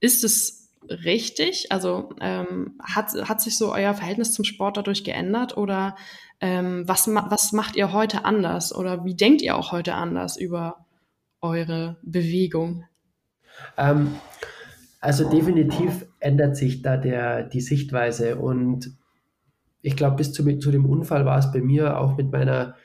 Ist 0.00 0.24
es 0.24 0.70
richtig? 0.88 1.70
Also 1.70 2.14
ähm, 2.20 2.80
hat, 2.82 3.12
hat 3.28 3.42
sich 3.42 3.58
so 3.58 3.70
euer 3.70 3.92
Verhältnis 3.92 4.32
zum 4.32 4.46
Sport 4.46 4.78
dadurch 4.78 5.04
geändert 5.04 5.58
oder 5.58 5.94
ähm, 6.40 6.88
was, 6.88 7.06
was 7.06 7.52
macht 7.52 7.76
ihr 7.76 7.92
heute 7.92 8.24
anders 8.24 8.74
oder 8.74 9.04
wie 9.04 9.14
denkt 9.14 9.42
ihr 9.42 9.56
auch 9.56 9.72
heute 9.72 9.94
anders 9.94 10.38
über 10.38 10.86
eure 11.42 11.98
Bewegung? 12.02 12.84
Ähm, 13.76 14.16
also 15.00 15.28
definitiv 15.28 16.06
ändert 16.22 16.56
sich 16.56 16.82
da 16.82 16.96
der, 16.96 17.42
die 17.42 17.60
Sichtweise 17.60 18.36
und 18.36 18.96
ich 19.82 19.96
glaube, 19.96 20.16
bis 20.16 20.32
zu, 20.32 20.58
zu 20.58 20.70
dem 20.70 20.86
Unfall 20.86 21.26
war 21.26 21.38
es 21.38 21.50
bei 21.52 21.60
mir 21.60 21.98
auch 21.98 22.16
mit 22.16 22.30
meiner 22.30 22.76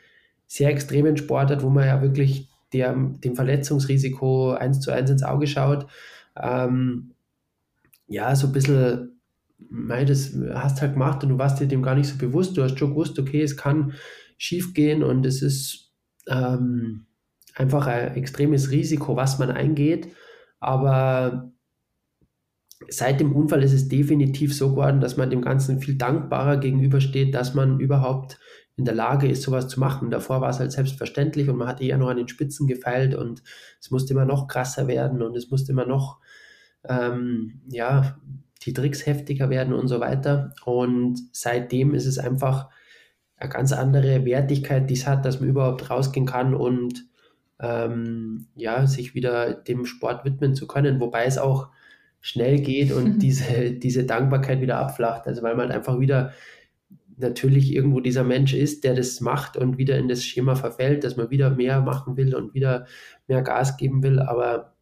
sehr 0.47 0.69
extremen 0.69 1.15
Sportart, 1.15 1.61
wo 1.61 1.69
man 1.69 1.85
ja 1.85 2.01
wirklich 2.01 2.49
der, 2.73 2.93
dem 2.95 3.35
Verletzungsrisiko 3.35 4.53
eins 4.53 4.79
zu 4.79 4.91
eins 4.91 5.11
ins 5.11 5.23
Auge 5.23 5.45
schaut. 5.45 5.85
Ähm, 6.35 7.13
ja, 8.07 8.35
so 8.35 8.47
ein 8.47 8.53
bisschen, 8.53 9.19
mei, 9.69 10.05
das 10.05 10.33
hast 10.53 10.81
halt 10.81 10.93
gemacht 10.93 11.23
und 11.23 11.29
du 11.29 11.37
warst 11.37 11.59
dir 11.59 11.67
dem 11.67 11.83
gar 11.83 11.95
nicht 11.95 12.09
so 12.09 12.17
bewusst. 12.17 12.57
Du 12.57 12.63
hast 12.63 12.79
schon 12.79 12.91
gewusst, 12.91 13.19
okay, 13.19 13.41
es 13.41 13.55
kann 13.55 13.93
schief 14.37 14.73
gehen 14.73 15.03
und 15.03 15.25
es 15.25 15.41
ist 15.41 15.93
ähm, 16.27 17.05
einfach 17.55 17.85
ein 17.87 18.15
extremes 18.15 18.71
Risiko, 18.71 19.15
was 19.15 19.37
man 19.37 19.51
eingeht. 19.51 20.07
Aber 20.59 21.51
seit 22.89 23.19
dem 23.19 23.35
Unfall 23.35 23.63
ist 23.63 23.73
es 23.73 23.87
definitiv 23.87 24.55
so 24.55 24.71
geworden, 24.71 24.99
dass 24.99 25.17
man 25.17 25.29
dem 25.29 25.41
Ganzen 25.41 25.79
viel 25.79 25.95
dankbarer 25.95 26.57
gegenübersteht, 26.57 27.33
dass 27.33 27.53
man 27.53 27.79
überhaupt 27.79 28.39
in 28.75 28.85
der 28.85 28.93
Lage 28.93 29.27
ist, 29.27 29.41
sowas 29.41 29.67
zu 29.67 29.79
machen. 29.79 30.11
Davor 30.11 30.41
war 30.41 30.49
es 30.49 30.59
halt 30.59 30.71
selbstverständlich 30.71 31.49
und 31.49 31.57
man 31.57 31.67
hat 31.67 31.81
eher 31.81 31.97
noch 31.97 32.09
an 32.09 32.17
den 32.17 32.27
Spitzen 32.27 32.67
gefeilt 32.67 33.15
und 33.15 33.41
es 33.81 33.89
musste 33.89 34.13
immer 34.13 34.25
noch 34.25 34.47
krasser 34.47 34.87
werden 34.87 35.23
und 35.23 35.35
es 35.35 35.49
musste 35.49 35.71
immer 35.71 35.87
noch, 35.87 36.19
ähm, 36.83 37.61
ja, 37.67 38.19
die 38.63 38.73
Tricks 38.73 39.05
heftiger 39.05 39.49
werden 39.49 39.73
und 39.73 39.87
so 39.87 39.99
weiter. 39.99 40.53
Und 40.65 41.19
seitdem 41.31 41.95
ist 41.95 42.05
es 42.05 42.19
einfach 42.19 42.69
eine 43.37 43.49
ganz 43.49 43.71
andere 43.71 44.25
Wertigkeit, 44.25 44.89
die 44.89 44.95
es 44.95 45.07
hat, 45.07 45.25
dass 45.25 45.39
man 45.39 45.49
überhaupt 45.49 45.89
rausgehen 45.89 46.25
kann 46.25 46.53
und 46.53 47.05
ähm, 47.59 48.47
ja, 48.55 48.85
sich 48.85 49.15
wieder 49.15 49.53
dem 49.53 49.85
Sport 49.85 50.25
widmen 50.25 50.53
zu 50.53 50.67
können. 50.67 50.99
Wobei 50.99 51.25
es 51.25 51.39
auch 51.39 51.69
schnell 52.21 52.59
geht 52.59 52.91
und 52.91 53.15
mhm. 53.15 53.19
diese, 53.19 53.71
diese 53.71 54.05
Dankbarkeit 54.05 54.61
wieder 54.61 54.77
abflacht. 54.77 55.27
Also 55.27 55.41
weil 55.43 55.55
man 55.55 55.67
halt 55.67 55.75
einfach 55.75 55.99
wieder 55.99 56.33
natürlich 57.17 57.73
irgendwo 57.73 57.99
dieser 57.99 58.23
Mensch 58.23 58.53
ist, 58.53 58.83
der 58.83 58.93
das 58.93 59.21
macht 59.21 59.57
und 59.57 59.77
wieder 59.77 59.97
in 59.97 60.07
das 60.07 60.23
Schema 60.23 60.55
verfällt, 60.55 61.03
dass 61.03 61.17
man 61.17 61.29
wieder 61.29 61.49
mehr 61.49 61.81
machen 61.81 62.15
will 62.15 62.35
und 62.35 62.53
wieder 62.53 62.85
mehr 63.27 63.41
Gas 63.41 63.77
geben 63.77 64.03
will. 64.03 64.19
Aber 64.19 64.75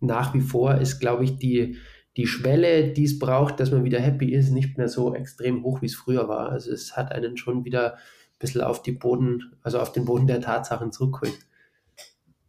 nach 0.00 0.32
wie 0.32 0.40
vor 0.40 0.76
ist, 0.76 1.00
glaube 1.00 1.24
ich, 1.24 1.38
die, 1.38 1.76
die 2.16 2.26
Schwelle, 2.26 2.92
die 2.92 3.04
es 3.04 3.18
braucht, 3.18 3.58
dass 3.58 3.72
man 3.72 3.84
wieder 3.84 4.00
happy 4.00 4.32
ist, 4.32 4.50
nicht 4.50 4.78
mehr 4.78 4.88
so 4.88 5.14
extrem 5.14 5.64
hoch, 5.64 5.82
wie 5.82 5.86
es 5.86 5.94
früher 5.94 6.28
war. 6.28 6.50
Also 6.50 6.70
es 6.70 6.96
hat 6.96 7.10
einen 7.10 7.36
schon 7.36 7.64
wieder 7.64 7.94
ein 7.94 8.38
bisschen 8.38 8.60
auf 8.60 8.82
die 8.82 8.92
Boden, 8.92 9.52
also 9.62 9.80
auf 9.80 9.92
den 9.92 10.04
Boden 10.04 10.26
der 10.26 10.40
Tatsachen 10.40 10.92
zurückgeholt. 10.92 11.38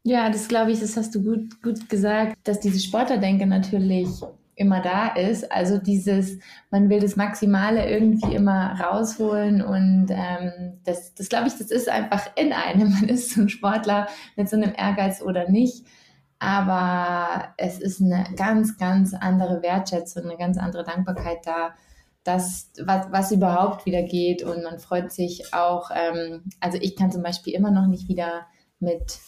Ja, 0.04 0.30
das 0.30 0.50
glaube 0.50 0.72
ich, 0.72 0.82
das 0.82 0.98
hast 0.98 1.16
du 1.16 1.24
gut, 1.24 1.62
gut 1.62 1.90
gesagt, 1.90 2.38
dass 2.44 2.60
diese 2.60 2.80
Sportlerdenke 2.80 3.46
natürlich 3.48 4.10
immer 4.56 4.82
da 4.82 5.08
ist. 5.08 5.50
Also 5.52 5.78
dieses, 5.78 6.40
man 6.72 6.90
will 6.90 7.00
das 7.00 7.16
Maximale 7.16 7.90
irgendwie 7.90 8.36
immer 8.36 8.80
rausholen 8.80 9.62
und 9.62 10.08
ähm, 10.10 10.80
das, 10.84 11.14
das 11.16 11.30
glaube 11.30 11.48
ich, 11.48 11.54
das 11.54 11.72
ist 11.72 11.90
einfach 11.90 12.30
in 12.36 12.54
einem. 12.54 12.92
Man 13.00 13.10
ist 13.10 13.32
so 13.32 13.42
ein 13.42 13.50
Sportler 13.50 14.08
mit 14.36 14.50
so 14.50 14.58
einem 14.58 14.74
Ehrgeiz 14.78 15.22
oder 15.22 15.50
nicht. 15.50 15.86
Aber 16.40 17.54
es 17.58 17.80
ist 17.80 18.02
eine 18.02 18.26
ganz, 18.36 18.78
ganz 18.78 19.14
andere 19.14 19.62
Wertschätzung, 19.64 20.24
eine 20.26 20.38
ganz 20.38 20.58
andere 20.58 20.84
Dankbarkeit 20.84 21.40
da, 21.46 21.74
dass 22.26 22.72
was, 22.84 23.12
was 23.12 23.32
überhaupt 23.32 23.86
wieder 23.86 24.04
geht. 24.04 24.44
Und 24.44 24.64
man 24.64 24.80
freut 24.80 25.12
sich 25.14 25.54
auch, 25.54 25.90
ähm, 25.96 26.44
also 26.60 26.78
ich 26.82 26.98
kann 26.98 27.12
zum 27.12 27.24
Beispiel 27.24 27.54
immer 27.54 27.72
noch 27.72 27.88
nicht 27.88 28.10
wieder 28.10 28.46
mit 28.80 29.20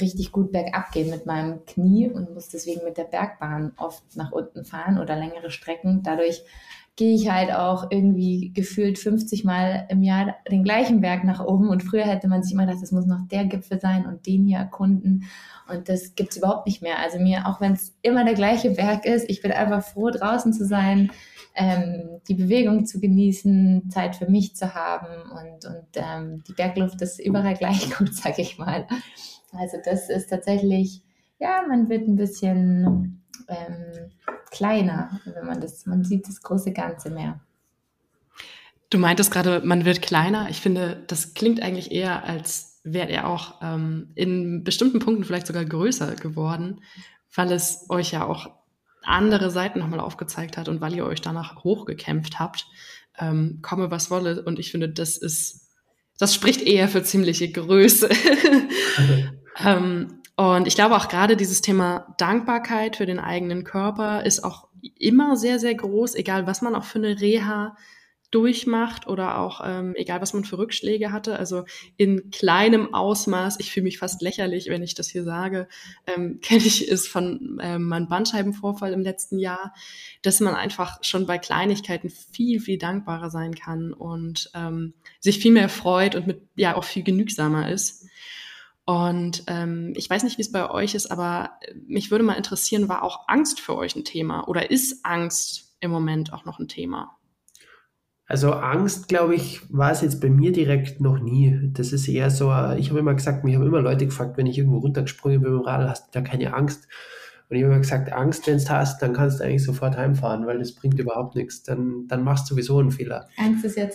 richtig 0.00 0.32
gut 0.32 0.52
bergab 0.52 0.92
gehen 0.92 1.10
mit 1.10 1.26
meinem 1.26 1.64
Knie 1.66 2.08
und 2.08 2.34
muss 2.34 2.48
deswegen 2.48 2.84
mit 2.84 2.96
der 2.96 3.04
Bergbahn 3.04 3.72
oft 3.76 4.02
nach 4.16 4.32
unten 4.32 4.64
fahren 4.64 4.98
oder 4.98 5.16
längere 5.16 5.50
Strecken. 5.50 6.02
Dadurch 6.02 6.42
gehe 6.96 7.14
ich 7.14 7.28
halt 7.28 7.52
auch 7.52 7.90
irgendwie 7.90 8.52
gefühlt 8.54 8.98
50 8.98 9.44
Mal 9.44 9.86
im 9.88 10.02
Jahr 10.02 10.36
den 10.48 10.62
gleichen 10.62 11.00
Berg 11.00 11.24
nach 11.24 11.44
oben. 11.44 11.68
Und 11.68 11.82
früher 11.82 12.04
hätte 12.04 12.28
man 12.28 12.42
sich 12.42 12.52
immer 12.52 12.66
gedacht, 12.66 12.82
das 12.82 12.92
muss 12.92 13.06
noch 13.06 13.26
der 13.30 13.46
Gipfel 13.46 13.80
sein 13.80 14.06
und 14.06 14.26
den 14.26 14.44
hier 14.44 14.58
erkunden. 14.58 15.24
Und 15.68 15.88
das 15.88 16.14
gibt's 16.14 16.36
überhaupt 16.36 16.66
nicht 16.66 16.82
mehr. 16.82 17.00
Also 17.00 17.18
mir, 17.18 17.48
auch 17.48 17.60
wenn 17.60 17.72
es 17.72 17.96
immer 18.02 18.24
der 18.24 18.34
gleiche 18.34 18.70
Berg 18.70 19.06
ist, 19.06 19.28
ich 19.28 19.42
bin 19.42 19.50
einfach 19.50 19.82
froh, 19.82 20.10
draußen 20.10 20.52
zu 20.52 20.66
sein, 20.66 21.10
ähm, 21.56 22.20
die 22.28 22.34
Bewegung 22.34 22.86
zu 22.86 23.00
genießen, 23.00 23.90
Zeit 23.90 24.14
für 24.14 24.30
mich 24.30 24.54
zu 24.54 24.74
haben. 24.74 25.30
Und, 25.32 25.64
und 25.64 25.86
ähm, 25.94 26.44
die 26.46 26.52
Bergluft 26.52 27.00
ist 27.02 27.18
überall 27.18 27.54
gleich 27.54 27.92
gut, 27.96 28.14
sag 28.14 28.38
ich 28.38 28.58
mal. 28.58 28.86
Also 29.58 29.78
das 29.84 30.10
ist 30.10 30.28
tatsächlich, 30.30 31.02
ja, 31.38 31.62
man 31.68 31.88
wird 31.88 32.06
ein 32.08 32.16
bisschen 32.16 33.22
ähm, 33.48 34.10
kleiner, 34.50 35.20
wenn 35.24 35.46
man 35.46 35.60
das, 35.60 35.86
man 35.86 36.04
sieht 36.04 36.28
das 36.28 36.42
große 36.42 36.72
Ganze 36.72 37.10
mehr. 37.10 37.40
Du 38.90 38.98
meintest 38.98 39.32
gerade, 39.32 39.60
man 39.64 39.84
wird 39.84 40.02
kleiner. 40.02 40.48
Ich 40.50 40.60
finde, 40.60 41.02
das 41.08 41.34
klingt 41.34 41.60
eigentlich 41.60 41.90
eher, 41.90 42.24
als 42.24 42.80
wäre 42.84 43.08
er 43.08 43.28
auch 43.28 43.60
ähm, 43.62 44.12
in 44.14 44.62
bestimmten 44.62 44.98
Punkten 44.98 45.24
vielleicht 45.24 45.46
sogar 45.46 45.64
größer 45.64 46.14
geworden, 46.16 46.80
weil 47.34 47.50
es 47.50 47.86
euch 47.88 48.12
ja 48.12 48.24
auch 48.24 48.50
andere 49.02 49.50
Seiten 49.50 49.80
nochmal 49.80 50.00
aufgezeigt 50.00 50.56
hat 50.56 50.68
und 50.68 50.80
weil 50.80 50.94
ihr 50.94 51.04
euch 51.04 51.20
danach 51.20 51.64
hochgekämpft 51.64 52.38
habt, 52.38 52.66
ähm, 53.18 53.60
komme 53.62 53.90
was 53.90 54.10
wolle. 54.10 54.42
Und 54.44 54.58
ich 54.58 54.70
finde, 54.70 54.88
das 54.88 55.16
ist, 55.16 55.68
das 56.18 56.34
spricht 56.34 56.62
eher 56.62 56.88
für 56.88 57.02
ziemliche 57.02 57.50
Größe. 57.50 58.08
Ähm, 59.62 60.22
und 60.36 60.66
ich 60.66 60.74
glaube 60.74 60.96
auch 60.96 61.08
gerade 61.08 61.36
dieses 61.36 61.60
Thema 61.60 62.14
Dankbarkeit 62.18 62.96
für 62.96 63.06
den 63.06 63.20
eigenen 63.20 63.64
Körper 63.64 64.24
ist 64.24 64.42
auch 64.42 64.68
immer 64.98 65.36
sehr, 65.36 65.58
sehr 65.58 65.74
groß, 65.74 66.14
egal 66.16 66.46
was 66.46 66.60
man 66.60 66.74
auch 66.74 66.84
für 66.84 66.98
eine 66.98 67.20
Reha 67.20 67.76
durchmacht 68.34 69.06
oder 69.06 69.38
auch 69.38 69.60
ähm, 69.64 69.94
egal, 69.94 70.20
was 70.20 70.34
man 70.34 70.44
für 70.44 70.58
Rückschläge 70.58 71.12
hatte. 71.12 71.38
Also 71.38 71.64
in 71.96 72.30
kleinem 72.30 72.92
Ausmaß, 72.92 73.60
ich 73.60 73.70
fühle 73.70 73.84
mich 73.84 73.98
fast 73.98 74.22
lächerlich, 74.22 74.68
wenn 74.68 74.82
ich 74.82 74.96
das 74.96 75.08
hier 75.08 75.22
sage, 75.22 75.68
ähm, 76.08 76.40
kenne 76.42 76.64
ich 76.64 76.90
es 76.90 77.06
von 77.06 77.60
ähm, 77.62 77.84
meinem 77.84 78.08
Bandscheibenvorfall 78.08 78.92
im 78.92 79.02
letzten 79.02 79.38
Jahr, 79.38 79.72
dass 80.22 80.40
man 80.40 80.56
einfach 80.56 80.98
schon 81.02 81.26
bei 81.26 81.38
Kleinigkeiten 81.38 82.10
viel, 82.10 82.58
viel 82.58 82.76
dankbarer 82.76 83.30
sein 83.30 83.54
kann 83.54 83.92
und 83.92 84.50
ähm, 84.54 84.94
sich 85.20 85.38
viel 85.38 85.52
mehr 85.52 85.68
freut 85.68 86.16
und 86.16 86.26
mit 86.26 86.42
ja 86.56 86.74
auch 86.74 86.84
viel 86.84 87.04
genügsamer 87.04 87.70
ist. 87.70 88.04
Und 88.86 89.44
ähm, 89.46 89.92
ich 89.96 90.10
weiß 90.10 90.24
nicht, 90.24 90.36
wie 90.36 90.42
es 90.42 90.52
bei 90.52 90.70
euch 90.70 90.94
ist, 90.94 91.10
aber 91.10 91.52
mich 91.86 92.10
würde 92.10 92.24
mal 92.24 92.34
interessieren, 92.34 92.88
war 92.88 93.02
auch 93.02 93.28
Angst 93.28 93.60
für 93.60 93.76
euch 93.76 93.96
ein 93.96 94.04
Thema 94.04 94.46
oder 94.46 94.70
ist 94.70 95.04
Angst 95.04 95.76
im 95.80 95.90
Moment 95.90 96.32
auch 96.32 96.44
noch 96.44 96.58
ein 96.58 96.68
Thema? 96.68 97.16
Also 98.26 98.52
Angst, 98.52 99.08
glaube 99.08 99.34
ich, 99.34 99.60
war 99.72 99.90
es 99.90 100.00
jetzt 100.00 100.20
bei 100.20 100.30
mir 100.30 100.52
direkt 100.52 101.00
noch 101.00 101.18
nie. 101.18 101.58
Das 101.72 101.92
ist 101.92 102.08
eher 102.08 102.30
so, 102.30 102.46
ich 102.76 102.90
habe 102.90 102.98
immer 102.98 103.14
gesagt, 103.14 103.44
mich 103.44 103.54
haben 103.54 103.66
immer 103.66 103.82
Leute 103.82 104.06
gefragt, 104.06 104.36
wenn 104.38 104.46
ich 104.46 104.56
irgendwo 104.56 104.78
runtergesprungen 104.78 105.42
bin 105.42 105.52
mit 105.52 105.60
dem 105.60 105.66
Radl, 105.66 105.88
hast 105.88 106.06
du 106.06 106.20
da 106.20 106.26
keine 106.26 106.54
Angst? 106.54 106.88
Und 107.48 107.56
ich 107.56 107.62
habe 107.62 107.72
immer 107.72 107.82
gesagt, 107.82 108.12
Angst, 108.12 108.46
wenn 108.46 108.58
du 108.58 108.68
hast, 108.70 109.02
dann 109.02 109.12
kannst 109.12 109.40
du 109.40 109.44
eigentlich 109.44 109.64
sofort 109.64 109.96
heimfahren, 109.96 110.46
weil 110.46 110.58
das 110.58 110.74
bringt 110.74 110.98
überhaupt 110.98 111.36
nichts. 111.36 111.62
Dann, 111.62 112.06
dann 112.08 112.24
machst 112.24 112.50
du 112.50 112.54
sowieso 112.54 112.78
einen 112.78 112.90
Fehler. 112.90 113.28
Angst 113.36 113.64
ist 113.66 113.76
ja 113.76 113.88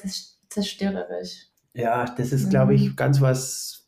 zerstörerisch. 0.50 1.48
Ja, 1.74 2.05
das 2.05 2.31
ist, 2.31 2.51
glaube 2.51 2.75
ich, 2.75 2.89
mhm. 2.89 2.96
ganz 2.96 3.22
was, 3.22 3.79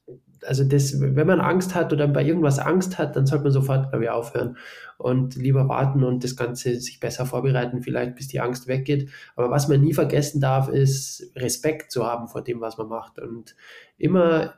also 0.45 0.63
das, 0.63 0.99
wenn 0.99 1.27
man 1.27 1.39
Angst 1.39 1.75
hat 1.75 1.93
oder 1.93 2.07
bei 2.07 2.23
irgendwas 2.23 2.59
Angst 2.59 2.97
hat, 2.97 3.15
dann 3.15 3.25
sollte 3.25 3.43
man 3.43 3.53
sofort, 3.53 3.89
glaube 3.89 4.05
ich, 4.05 4.09
aufhören 4.09 4.57
und 4.97 5.35
lieber 5.35 5.67
warten 5.67 6.03
und 6.03 6.23
das 6.23 6.35
Ganze 6.35 6.79
sich 6.79 6.99
besser 6.99 7.25
vorbereiten, 7.25 7.81
vielleicht 7.81 8.15
bis 8.15 8.27
die 8.27 8.39
Angst 8.39 8.67
weggeht. 8.67 9.09
Aber 9.35 9.49
was 9.49 9.67
man 9.67 9.81
nie 9.81 9.93
vergessen 9.93 10.41
darf, 10.41 10.69
ist 10.69 11.31
Respekt 11.35 11.91
zu 11.91 12.05
haben 12.05 12.27
vor 12.27 12.43
dem, 12.43 12.61
was 12.61 12.77
man 12.77 12.87
macht 12.87 13.19
und 13.19 13.55
immer 13.97 14.55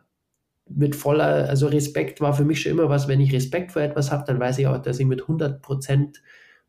mit 0.69 0.95
voller, 0.95 1.49
also 1.49 1.67
Respekt 1.67 2.21
war 2.21 2.33
für 2.33 2.45
mich 2.45 2.61
schon 2.61 2.71
immer 2.71 2.89
was, 2.89 3.07
wenn 3.07 3.19
ich 3.19 3.33
Respekt 3.33 3.73
vor 3.73 3.81
etwas 3.81 4.11
habe, 4.11 4.23
dann 4.25 4.39
weiß 4.39 4.57
ich 4.59 4.67
auch, 4.67 4.77
dass 4.77 4.99
ich 4.99 5.05
mit 5.05 5.23
100% 5.23 6.17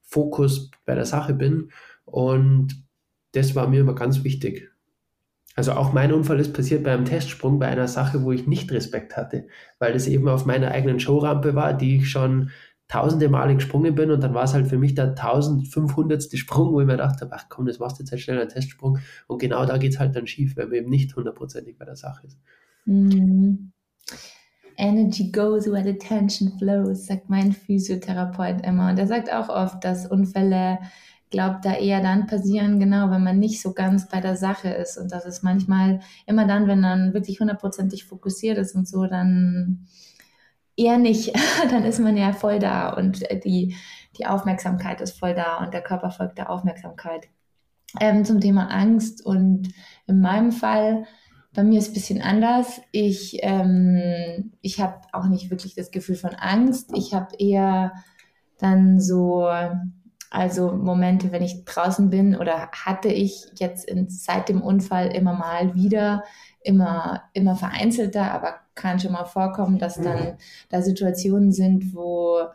Fokus 0.03 0.71
bei 0.85 0.95
der 0.95 1.07
Sache 1.07 1.35
bin 1.35 1.71
und 2.05 2.85
das 3.33 3.55
war 3.55 3.69
mir 3.69 3.81
immer 3.81 3.95
ganz 3.95 4.25
wichtig. 4.25 4.74
Also 5.55 5.73
auch 5.73 5.93
mein 5.93 6.13
Unfall 6.13 6.41
ist 6.41 6.53
passiert 6.53 6.83
bei 6.83 6.93
einem 6.93 7.05
Testsprung, 7.05 7.59
bei 7.59 7.69
einer 7.69 7.89
Sache, 7.89 8.23
wo 8.23 8.33
ich 8.33 8.47
nicht 8.47 8.73
Respekt 8.73 9.17
hatte, 9.17 9.47
weil 9.79 9.93
das 9.93 10.09
eben 10.09 10.29
auf 10.29 10.47
meiner 10.47 10.71
eigenen 10.73 10.99
Showrampe 10.99 11.55
war, 11.55 11.75
die 11.75 11.99
ich 11.99 12.11
schon 12.11 12.51
tausende 12.89 13.29
Male 13.29 13.55
gesprungen 13.55 13.95
bin 13.95 14.11
und 14.11 14.23
dann 14.23 14.35
war 14.35 14.45
es 14.45 14.53
halt 14.53 14.67
für 14.67 14.79
mich 14.79 14.95
der 14.95 15.11
1500. 15.11 16.37
Sprung, 16.37 16.73
wo 16.73 16.81
ich 16.81 16.87
mir 16.87 16.97
dachte, 16.97 17.29
ach 17.31 17.47
komm, 17.49 17.67
das 17.67 17.79
machst 17.79 17.99
du 17.99 18.03
jetzt 18.03 18.11
halt 18.11 18.21
schnell 18.21 18.41
einen 18.41 18.51
Testsprung 18.51 18.99
und 19.27 19.39
genau 19.39 19.65
da 19.65 19.79
geht 19.79 19.93
es 19.93 19.99
halt 19.99 20.15
dann 20.15 20.27
schief, 20.27 20.57
wenn 20.57 20.69
man 20.69 20.77
eben 20.77 20.91
nicht 20.91 21.17
hundertprozentig 21.17 21.79
bei 21.79 21.85
der 21.85 21.97
Sache 21.97 22.27
ist. 22.27 22.39
Mhm. 22.85 23.73
Energy 24.77 25.31
goes 25.31 25.67
where 25.67 25.85
the 25.85 25.97
tension 25.97 26.53
flows, 26.59 27.07
sagt 27.07 27.31
mein 27.31 27.53
Physiotherapeut 27.53 28.67
immer. 28.67 28.91
Und 28.91 28.99
er 28.99 29.07
sagt 29.07 29.33
auch 29.33 29.49
oft, 29.49 29.85
dass 29.85 30.11
Unfälle 30.11 30.79
glaubt, 31.35 31.65
da 31.65 31.75
eher 31.75 32.01
dann 32.01 32.27
passieren, 32.27 32.79
genau, 32.79 33.11
wenn 33.11 33.25
man 33.25 33.41
nicht 33.41 33.61
so 33.61 33.75
ganz 33.75 34.09
bei 34.09 34.21
der 34.21 34.37
Sache 34.37 34.69
ist. 34.69 34.97
Und 34.97 35.11
das 35.11 35.27
ist 35.27 35.43
manchmal 35.43 36.01
immer 36.27 36.47
dann, 36.47 36.69
wenn 36.69 36.81
man 36.81 37.13
wirklich 37.13 37.41
hundertprozentig 37.41 38.05
fokussiert 38.05 38.57
ist 38.57 38.77
und 38.77 38.87
so, 38.87 39.07
dann 39.07 39.87
eher 40.77 40.99
nicht. 40.99 41.35
dann 41.71 41.85
ist 41.85 41.99
man 41.99 42.17
ja 42.17 42.33
voll 42.33 42.61
da 42.61 42.91
und 42.91 43.25
die, 43.45 43.77
die 44.17 44.27
Aufmerksamkeit 44.27 45.01
ist 45.01 45.19
voll 45.19 45.35
da 45.35 45.59
und 45.59 45.75
der 45.75 45.83
Körper 45.83 46.13
folgt 46.13 46.39
der 46.39 46.51
Aufmerksamkeit. 46.51 47.27
Ähm, 48.01 48.25
zum 48.25 48.41
Thema 48.41 48.71
Angst 48.71 49.25
und 49.25 49.69
in 50.07 50.21
meinem 50.21 50.53
Fall, 50.53 51.05
bei 51.53 51.65
mir 51.65 51.79
ist 51.79 51.87
es 51.87 51.91
ein 51.91 51.95
bisschen 51.95 52.23
anders. 52.23 52.81
Ich, 52.93 53.39
ähm, 53.43 54.53
ich 54.61 54.81
habe 54.81 55.01
auch 55.13 55.27
nicht 55.27 55.51
wirklich 55.51 55.75
das 55.75 55.91
Gefühl 55.91 56.17
von 56.17 56.35
Angst. 56.35 56.91
Ich 56.95 57.13
habe 57.13 57.37
eher 57.39 57.93
dann 58.59 59.01
so 59.01 59.49
also 60.35 60.73
Momente, 60.73 61.31
wenn 61.31 61.45
ich 61.45 61.65
draußen 61.65 62.11
bin 62.11 62.37
oder 62.37 62.69
hatte 62.73 63.09
ich 63.09 63.47
jetzt 63.57 63.89
in, 63.89 64.09
seit 64.09 64.49
dem 64.49 64.63
Unfall 64.63 65.15
immer 65.15 65.35
mal 65.35 65.77
wieder, 65.77 66.25
immer, 66.61 67.23
immer 67.35 67.55
vereinzelter, 67.55 68.33
aber 68.33 68.57
kann 68.75 68.99
schon 68.99 69.13
mal 69.13 69.27
vorkommen, 69.27 69.79
dass 69.79 69.95
dann 69.95 70.37
da 70.71 70.83
Situationen 70.83 71.53
sind, 71.53 71.95
wo, 71.95 72.49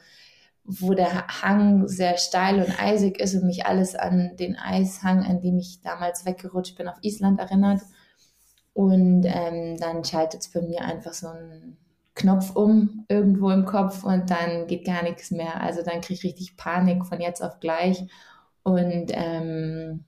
wo 0.65 0.93
der 0.93 1.27
Hang 1.27 1.87
sehr 1.87 2.17
steil 2.17 2.59
und 2.59 2.83
eisig 2.83 3.17
ist 3.17 3.35
und 3.35 3.45
mich 3.45 3.65
alles 3.65 3.95
an 3.95 4.35
den 4.37 4.57
Eishang, 4.57 5.23
an 5.23 5.39
dem 5.39 5.57
ich 5.57 5.79
damals 5.81 6.25
weggerutscht 6.25 6.75
bin, 6.75 6.89
auf 6.89 6.97
Island 7.01 7.39
erinnert. 7.39 7.79
Und 8.73 9.23
ähm, 9.25 9.77
dann 9.77 10.03
schaltet 10.03 10.41
es 10.41 10.51
bei 10.51 10.61
mir 10.61 10.81
einfach 10.81 11.13
so 11.13 11.29
ein 11.29 11.77
Knopf 12.15 12.55
um 12.55 13.05
irgendwo 13.07 13.49
im 13.51 13.65
Kopf 13.65 14.03
und 14.03 14.29
dann 14.29 14.67
geht 14.67 14.85
gar 14.85 15.03
nichts 15.03 15.31
mehr. 15.31 15.61
Also 15.61 15.83
dann 15.83 16.01
kriege 16.01 16.15
ich 16.15 16.23
richtig 16.23 16.57
Panik 16.57 17.05
von 17.05 17.21
jetzt 17.21 17.41
auf 17.41 17.59
gleich. 17.59 18.03
Und, 18.63 19.11
ähm, 19.11 20.05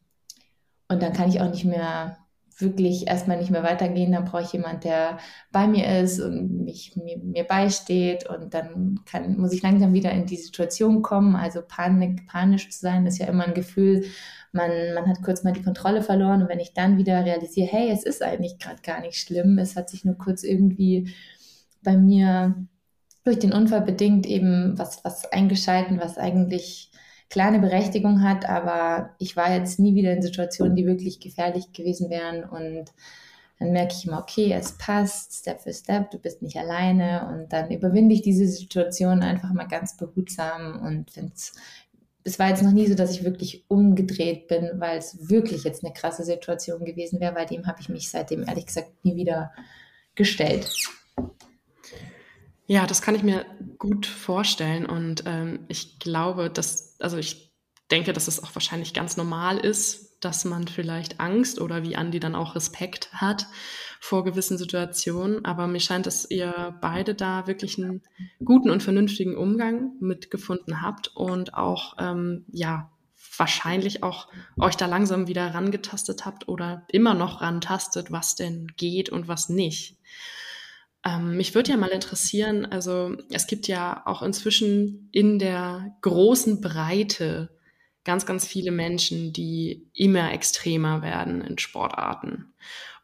und 0.89 1.01
dann 1.01 1.13
kann 1.13 1.29
ich 1.29 1.41
auch 1.41 1.49
nicht 1.49 1.65
mehr 1.65 2.17
wirklich 2.61 3.07
erstmal 3.07 3.37
nicht 3.37 3.51
mehr 3.51 3.63
weitergehen, 3.63 4.11
dann 4.11 4.25
brauche 4.25 4.43
ich 4.43 4.53
jemand, 4.53 4.83
der 4.83 5.17
bei 5.51 5.67
mir 5.67 5.99
ist 5.99 6.19
und 6.19 6.63
mich, 6.63 6.95
mir, 6.95 7.17
mir 7.17 7.43
beisteht. 7.43 8.29
Und 8.29 8.53
dann 8.53 9.01
kann, 9.05 9.37
muss 9.37 9.53
ich 9.53 9.63
langsam 9.63 9.93
wieder 9.93 10.11
in 10.11 10.25
die 10.25 10.37
Situation 10.37 11.01
kommen. 11.01 11.35
Also 11.35 11.61
Panik, 11.67 12.27
panisch 12.27 12.69
zu 12.69 12.79
sein, 12.79 13.05
ist 13.05 13.17
ja 13.17 13.27
immer 13.27 13.45
ein 13.45 13.53
Gefühl, 13.53 14.05
man, 14.51 14.69
man 14.93 15.07
hat 15.07 15.21
kurz 15.23 15.43
mal 15.43 15.53
die 15.53 15.63
Kontrolle 15.63 16.01
verloren. 16.01 16.43
Und 16.43 16.49
wenn 16.49 16.59
ich 16.59 16.73
dann 16.73 16.97
wieder 16.97 17.25
realisiere, 17.25 17.67
hey, 17.67 17.89
es 17.91 18.03
ist 18.03 18.21
eigentlich 18.21 18.59
gerade 18.59 18.81
gar 18.81 19.01
nicht 19.01 19.17
schlimm, 19.17 19.57
es 19.57 19.75
hat 19.75 19.89
sich 19.89 20.05
nur 20.05 20.17
kurz 20.17 20.43
irgendwie 20.43 21.13
bei 21.83 21.97
mir 21.97 22.55
durch 23.23 23.39
den 23.39 23.53
Unfall 23.53 23.81
bedingt 23.81 24.25
eben 24.25 24.77
was, 24.77 25.03
was 25.03 25.31
eingeschalten, 25.31 25.99
was 25.99 26.17
eigentlich 26.17 26.91
kleine 27.29 27.59
Berechtigung 27.59 28.23
hat, 28.23 28.47
aber 28.47 29.15
ich 29.19 29.37
war 29.37 29.53
jetzt 29.53 29.79
nie 29.79 29.95
wieder 29.95 30.11
in 30.11 30.21
Situationen, 30.21 30.75
die 30.75 30.85
wirklich 30.85 31.19
gefährlich 31.19 31.71
gewesen 31.71 32.09
wären. 32.09 32.43
Und 32.43 32.91
dann 33.59 33.71
merke 33.71 33.93
ich 33.97 34.05
immer, 34.05 34.19
okay, 34.19 34.51
es 34.51 34.77
passt, 34.77 35.33
Step 35.33 35.61
für 35.61 35.73
Step, 35.73 36.11
du 36.11 36.19
bist 36.19 36.41
nicht 36.41 36.57
alleine. 36.57 37.27
Und 37.33 37.53
dann 37.53 37.71
überwinde 37.71 38.15
ich 38.15 38.21
diese 38.21 38.47
Situation 38.47 39.21
einfach 39.21 39.53
mal 39.53 39.67
ganz 39.67 39.95
behutsam. 39.95 40.81
Und 40.81 41.11
finde 41.11 41.31
es 41.35 41.53
es 42.23 42.37
war 42.37 42.49
jetzt 42.49 42.63
noch 42.63 42.71
nie 42.71 42.87
so, 42.87 42.95
dass 42.95 43.11
ich 43.11 43.23
wirklich 43.23 43.65
umgedreht 43.67 44.47
bin, 44.47 44.73
weil 44.75 44.97
es 44.97 45.29
wirklich 45.29 45.63
jetzt 45.63 45.83
eine 45.83 45.93
krasse 45.93 46.23
Situation 46.23 46.85
gewesen 46.85 47.19
wäre, 47.19 47.35
weil 47.35 47.45
dem 47.45 47.65
habe 47.65 47.81
ich 47.81 47.89
mich 47.89 48.09
seitdem 48.09 48.47
ehrlich 48.47 48.67
gesagt 48.67 49.03
nie 49.03 49.15
wieder 49.15 49.51
gestellt. 50.15 50.71
Ja, 52.71 52.87
das 52.87 53.01
kann 53.01 53.15
ich 53.15 53.23
mir 53.23 53.45
gut 53.79 54.05
vorstellen 54.05 54.85
und 54.85 55.23
ähm, 55.25 55.65
ich 55.67 55.99
glaube, 55.99 56.49
dass, 56.49 56.95
also 57.01 57.17
ich 57.17 57.51
denke, 57.91 58.13
dass 58.13 58.29
es 58.29 58.41
auch 58.41 58.55
wahrscheinlich 58.55 58.93
ganz 58.93 59.17
normal 59.17 59.57
ist, 59.57 60.23
dass 60.23 60.45
man 60.45 60.69
vielleicht 60.69 61.19
Angst 61.19 61.59
oder 61.59 61.83
wie 61.83 61.97
Andi 61.97 62.21
dann 62.21 62.33
auch 62.33 62.55
Respekt 62.55 63.11
hat 63.11 63.47
vor 63.99 64.23
gewissen 64.23 64.57
Situationen. 64.57 65.43
Aber 65.43 65.67
mir 65.67 65.81
scheint, 65.81 66.05
dass 66.05 66.31
ihr 66.31 66.77
beide 66.79 67.13
da 67.13 67.45
wirklich 67.45 67.77
einen 67.77 68.03
guten 68.41 68.69
und 68.69 68.81
vernünftigen 68.81 69.35
Umgang 69.35 69.91
mitgefunden 69.99 70.81
habt 70.81 71.11
und 71.13 71.53
auch, 71.55 71.97
ähm, 71.99 72.45
ja, 72.53 72.89
wahrscheinlich 73.35 74.01
auch 74.01 74.29
euch 74.57 74.77
da 74.77 74.85
langsam 74.85 75.27
wieder 75.27 75.53
rangetastet 75.53 76.25
habt 76.25 76.47
oder 76.47 76.85
immer 76.87 77.15
noch 77.15 77.41
rantastet, 77.41 78.13
was 78.13 78.35
denn 78.35 78.67
geht 78.77 79.09
und 79.09 79.27
was 79.27 79.49
nicht. 79.49 79.97
Ähm, 81.05 81.35
mich 81.35 81.55
würde 81.55 81.71
ja 81.71 81.77
mal 81.77 81.89
interessieren, 81.89 82.65
also 82.65 83.15
es 83.31 83.47
gibt 83.47 83.67
ja 83.67 84.03
auch 84.05 84.21
inzwischen 84.21 85.09
in 85.11 85.39
der 85.39 85.95
großen 86.01 86.61
Breite 86.61 87.49
ganz, 88.03 88.25
ganz 88.25 88.45
viele 88.45 88.71
Menschen, 88.71 89.33
die 89.33 89.89
immer 89.93 90.31
extremer 90.31 91.01
werden 91.01 91.41
in 91.41 91.57
Sportarten. 91.57 92.53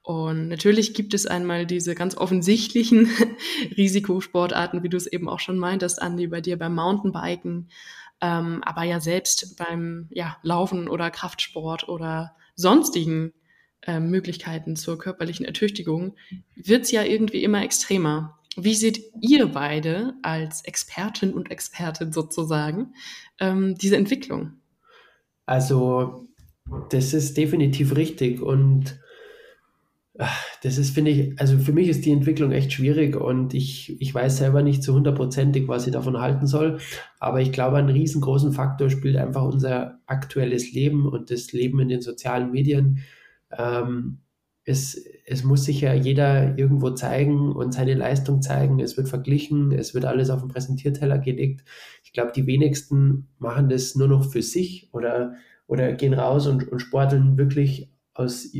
Und 0.04 0.48
natürlich 0.48 0.94
gibt 0.94 1.14
es 1.14 1.26
einmal 1.26 1.66
diese 1.66 1.94
ganz 1.94 2.16
offensichtlichen 2.16 3.10
Risikosportarten, 3.78 4.82
wie 4.82 4.90
du 4.90 4.96
es 4.96 5.08
eben 5.08 5.28
auch 5.28 5.40
schon 5.40 5.58
meintest, 5.58 6.02
Andi, 6.02 6.28
bei 6.28 6.40
dir 6.40 6.58
beim 6.58 6.76
Mountainbiken, 6.76 7.70
ähm, 8.22 8.64
aber 8.64 8.84
ja 8.84 9.00
selbst 9.00 9.58
beim 9.58 10.08
ja, 10.12 10.38
Laufen 10.44 10.88
oder 10.88 11.12
Kraftsport 11.12 11.90
oder 11.90 12.36
sonstigen 12.56 13.34
äh, 13.88 14.00
Möglichkeiten 14.00 14.76
zur 14.76 14.98
körperlichen 14.98 15.46
Ertüchtigung, 15.46 16.16
wird 16.56 16.84
es 16.84 16.92
ja 16.92 17.04
irgendwie 17.04 17.44
immer 17.44 17.64
extremer. 17.64 18.38
Wie 18.56 18.76
seht 18.76 19.02
ihr 19.22 19.48
beide 19.48 20.14
als 20.24 20.64
Expertin 20.66 21.34
und 21.34 21.52
Expertin 21.52 22.12
sozusagen 22.12 22.94
ähm, 23.40 23.76
diese 23.76 23.98
Entwicklung? 23.98 24.54
Also, 25.46 26.28
das 26.90 27.14
ist 27.14 27.38
definitiv 27.38 27.96
richtig 27.96 28.42
und 28.42 29.00
das 30.64 30.78
ist, 30.78 30.92
finde 30.92 31.12
ich, 31.12 31.40
also 31.40 31.60
für 31.60 31.74
mich 31.74 31.88
ist 31.90 32.06
die 32.06 32.12
Entwicklung 32.12 32.52
echt 32.52 32.74
schwierig 32.74 33.16
und 33.16 33.54
ich, 33.54 34.02
ich 34.02 34.14
weiß 34.14 34.38
selber 34.38 34.64
nicht 34.64 34.82
zu 34.82 34.94
hundertprozentig, 34.94 35.68
was 35.68 35.86
ich 35.86 35.94
davon 35.94 36.20
halten 36.20 36.48
soll. 36.48 36.80
Aber 37.20 37.42
ich 37.42 37.52
glaube, 37.52 37.78
einen 37.78 37.90
riesengroßen 37.90 38.52
Faktor 38.52 38.90
spielt 38.90 39.16
einfach 39.16 39.44
unser 39.44 40.00
aktuelles 40.08 40.72
Leben 40.74 41.08
und 41.08 41.30
das 41.30 41.54
Leben 41.54 41.80
in 41.80 41.90
den 41.90 42.02
sozialen 42.02 42.52
Medien 42.52 43.04
ähm, 43.52 44.20
es, 44.68 45.02
es 45.26 45.44
muss 45.46 45.64
sich 45.64 45.82
ja 45.82 45.94
jeder 45.94 46.58
irgendwo 46.58 46.90
zeigen 46.92 47.54
und 47.54 47.74
seine 47.74 47.94
Leistung 47.94 48.42
zeigen. 48.42 48.82
Es 48.82 48.98
wird 48.98 49.08
verglichen, 49.08 49.72
es 49.72 49.94
wird 49.94 50.04
alles 50.04 50.30
auf 50.30 50.42
den 50.42 50.50
Präsentierteller 50.50 51.20
gelegt. 51.20 51.64
Ich 52.04 52.12
glaube, 52.12 52.34
die 52.36 52.48
wenigsten 52.48 53.30
machen 53.40 53.70
das 53.70 53.96
nur 53.96 54.10
noch 54.10 54.30
für 54.30 54.42
sich 54.42 54.90
oder, 54.92 55.36
oder 55.68 55.94
gehen 55.94 56.14
raus 56.14 56.48
und, 56.48 56.68
und 56.70 56.80
sporteln 56.80 57.38
wirklich 57.38 57.90
aus, 58.14 58.52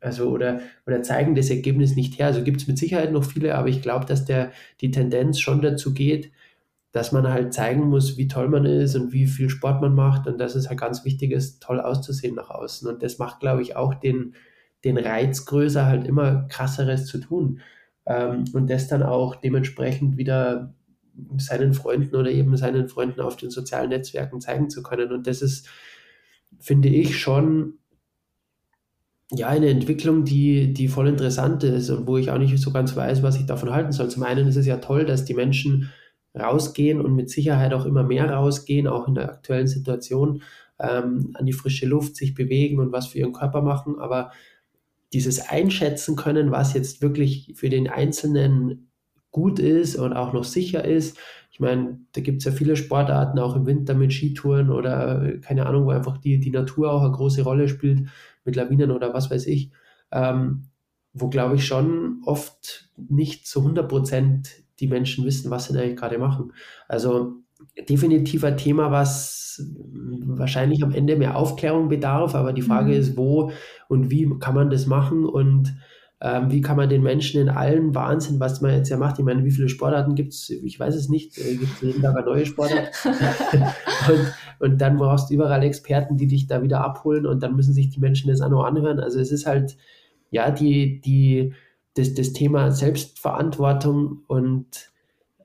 also 0.00 0.30
oder, 0.30 0.60
oder 0.86 1.02
zeigen 1.02 1.34
das 1.34 1.48
Ergebnis 1.48 1.96
nicht 1.96 2.18
her. 2.18 2.26
Also 2.26 2.42
gibt 2.42 2.60
es 2.60 2.66
mit 2.66 2.76
Sicherheit 2.76 3.12
noch 3.12 3.24
viele, 3.24 3.54
aber 3.54 3.68
ich 3.68 3.80
glaube, 3.80 4.04
dass 4.04 4.26
der, 4.26 4.52
die 4.82 4.90
Tendenz 4.90 5.40
schon 5.40 5.62
dazu 5.62 5.94
geht, 5.94 6.30
dass 6.94 7.10
man 7.10 7.28
halt 7.28 7.52
zeigen 7.52 7.88
muss, 7.88 8.16
wie 8.18 8.28
toll 8.28 8.48
man 8.48 8.64
ist 8.64 8.94
und 8.94 9.12
wie 9.12 9.26
viel 9.26 9.50
Sport 9.50 9.82
man 9.82 9.96
macht 9.96 10.28
und 10.28 10.38
dass 10.38 10.54
es 10.54 10.68
halt 10.68 10.78
ganz 10.78 11.04
wichtig 11.04 11.32
ist, 11.32 11.60
toll 11.60 11.80
auszusehen 11.80 12.36
nach 12.36 12.50
außen. 12.50 12.88
Und 12.88 13.02
das 13.02 13.18
macht, 13.18 13.40
glaube 13.40 13.62
ich, 13.62 13.74
auch 13.74 13.94
den, 13.94 14.36
den 14.84 14.96
Reiz 14.96 15.44
größer, 15.44 15.86
halt 15.86 16.06
immer 16.06 16.46
krasseres 16.46 17.06
zu 17.06 17.18
tun. 17.18 17.58
Ähm, 18.06 18.44
und 18.52 18.70
das 18.70 18.86
dann 18.86 19.02
auch 19.02 19.34
dementsprechend 19.34 20.18
wieder 20.18 20.72
seinen 21.36 21.74
Freunden 21.74 22.14
oder 22.14 22.30
eben 22.30 22.56
seinen 22.56 22.86
Freunden 22.86 23.20
auf 23.20 23.36
den 23.36 23.50
sozialen 23.50 23.90
Netzwerken 23.90 24.40
zeigen 24.40 24.70
zu 24.70 24.84
können. 24.84 25.10
Und 25.10 25.26
das 25.26 25.42
ist, 25.42 25.68
finde 26.60 26.90
ich, 26.90 27.18
schon 27.18 27.78
ja, 29.32 29.48
eine 29.48 29.68
Entwicklung, 29.68 30.24
die, 30.24 30.72
die 30.72 30.86
voll 30.86 31.08
interessant 31.08 31.64
ist 31.64 31.90
und 31.90 32.06
wo 32.06 32.18
ich 32.18 32.30
auch 32.30 32.38
nicht 32.38 32.56
so 32.56 32.70
ganz 32.70 32.94
weiß, 32.94 33.24
was 33.24 33.34
ich 33.34 33.46
davon 33.46 33.72
halten 33.72 33.90
soll. 33.90 34.10
Zum 34.10 34.22
einen 34.22 34.46
ist 34.46 34.54
es 34.54 34.66
ja 34.66 34.76
toll, 34.76 35.04
dass 35.04 35.24
die 35.24 35.34
Menschen 35.34 35.90
rausgehen 36.38 37.00
und 37.00 37.14
mit 37.14 37.30
Sicherheit 37.30 37.72
auch 37.72 37.86
immer 37.86 38.02
mehr 38.02 38.30
rausgehen, 38.30 38.86
auch 38.86 39.08
in 39.08 39.14
der 39.14 39.30
aktuellen 39.30 39.68
Situation, 39.68 40.42
ähm, 40.78 41.30
an 41.34 41.46
die 41.46 41.52
frische 41.52 41.86
Luft 41.86 42.16
sich 42.16 42.34
bewegen 42.34 42.80
und 42.80 42.92
was 42.92 43.06
für 43.06 43.18
ihren 43.18 43.32
Körper 43.32 43.62
machen. 43.62 43.98
Aber 43.98 44.32
dieses 45.12 45.48
Einschätzen 45.48 46.16
können, 46.16 46.50
was 46.50 46.74
jetzt 46.74 47.00
wirklich 47.00 47.52
für 47.54 47.68
den 47.68 47.88
Einzelnen 47.88 48.90
gut 49.30 49.58
ist 49.58 49.96
und 49.96 50.12
auch 50.12 50.32
noch 50.32 50.44
sicher 50.44 50.84
ist. 50.84 51.18
Ich 51.50 51.60
meine, 51.60 52.00
da 52.12 52.20
gibt 52.20 52.38
es 52.38 52.44
ja 52.44 52.52
viele 52.52 52.76
Sportarten, 52.76 53.38
auch 53.38 53.54
im 53.54 53.66
Winter 53.66 53.94
mit 53.94 54.12
Skitouren 54.12 54.70
oder 54.70 55.38
keine 55.40 55.66
Ahnung, 55.66 55.86
wo 55.86 55.90
einfach 55.90 56.18
die, 56.18 56.40
die 56.40 56.50
Natur 56.50 56.92
auch 56.92 57.02
eine 57.02 57.12
große 57.12 57.42
Rolle 57.42 57.68
spielt, 57.68 58.08
mit 58.44 58.56
Lawinen 58.56 58.90
oder 58.90 59.14
was 59.14 59.30
weiß 59.30 59.46
ich, 59.46 59.70
ähm, 60.10 60.64
wo 61.12 61.28
glaube 61.28 61.54
ich 61.56 61.66
schon 61.66 62.22
oft 62.24 62.90
nicht 62.96 63.46
zu 63.46 63.60
100 63.60 63.88
Prozent 63.88 64.63
die 64.80 64.88
Menschen 64.88 65.24
wissen, 65.24 65.50
was 65.50 65.66
sie 65.66 65.78
eigentlich 65.78 65.96
gerade 65.96 66.18
machen. 66.18 66.52
Also 66.88 67.34
definitiv 67.88 68.44
ein 68.44 68.56
Thema, 68.56 68.90
was 68.90 69.62
wahrscheinlich 70.26 70.82
am 70.82 70.92
Ende 70.92 71.16
mehr 71.16 71.36
Aufklärung 71.36 71.88
bedarf, 71.88 72.34
aber 72.34 72.52
die 72.52 72.62
Frage 72.62 72.92
mhm. 72.92 72.98
ist, 72.98 73.16
wo 73.16 73.52
und 73.88 74.10
wie 74.10 74.28
kann 74.40 74.54
man 74.54 74.70
das 74.70 74.86
machen 74.86 75.24
und 75.24 75.74
ähm, 76.20 76.50
wie 76.50 76.60
kann 76.60 76.76
man 76.76 76.88
den 76.88 77.02
Menschen 77.02 77.40
in 77.40 77.48
allen 77.48 77.94
Wahnsinn, 77.94 78.40
was 78.40 78.60
man 78.60 78.72
jetzt 78.72 78.88
ja 78.88 78.96
macht, 78.96 79.18
ich 79.18 79.24
meine, 79.24 79.44
wie 79.44 79.50
viele 79.50 79.68
Sportarten 79.68 80.14
gibt 80.14 80.32
es, 80.32 80.48
ich 80.50 80.80
weiß 80.80 80.94
es 80.94 81.08
nicht, 81.08 81.38
äh, 81.38 81.56
gibt 81.56 81.74
es 81.74 81.80
jeden 81.82 82.02
Tag 82.02 82.16
eine 82.16 82.24
neue 82.24 82.46
Sportart 82.46 82.90
und, 83.04 84.32
und 84.60 84.80
dann 84.80 84.96
brauchst 84.96 85.30
du 85.30 85.34
überall 85.34 85.62
Experten, 85.62 86.16
die 86.16 86.26
dich 86.26 86.46
da 86.46 86.62
wieder 86.62 86.82
abholen 86.82 87.26
und 87.26 87.42
dann 87.42 87.56
müssen 87.56 87.74
sich 87.74 87.90
die 87.90 88.00
Menschen 88.00 88.30
das 88.30 88.40
auch 88.40 88.48
noch 88.48 88.64
anhören, 88.64 89.00
also 89.00 89.20
es 89.20 89.30
ist 89.30 89.46
halt, 89.46 89.76
ja, 90.30 90.50
die, 90.50 91.00
die, 91.00 91.52
das, 91.94 92.14
das 92.14 92.32
Thema 92.32 92.70
Selbstverantwortung 92.70 94.22
und 94.26 94.90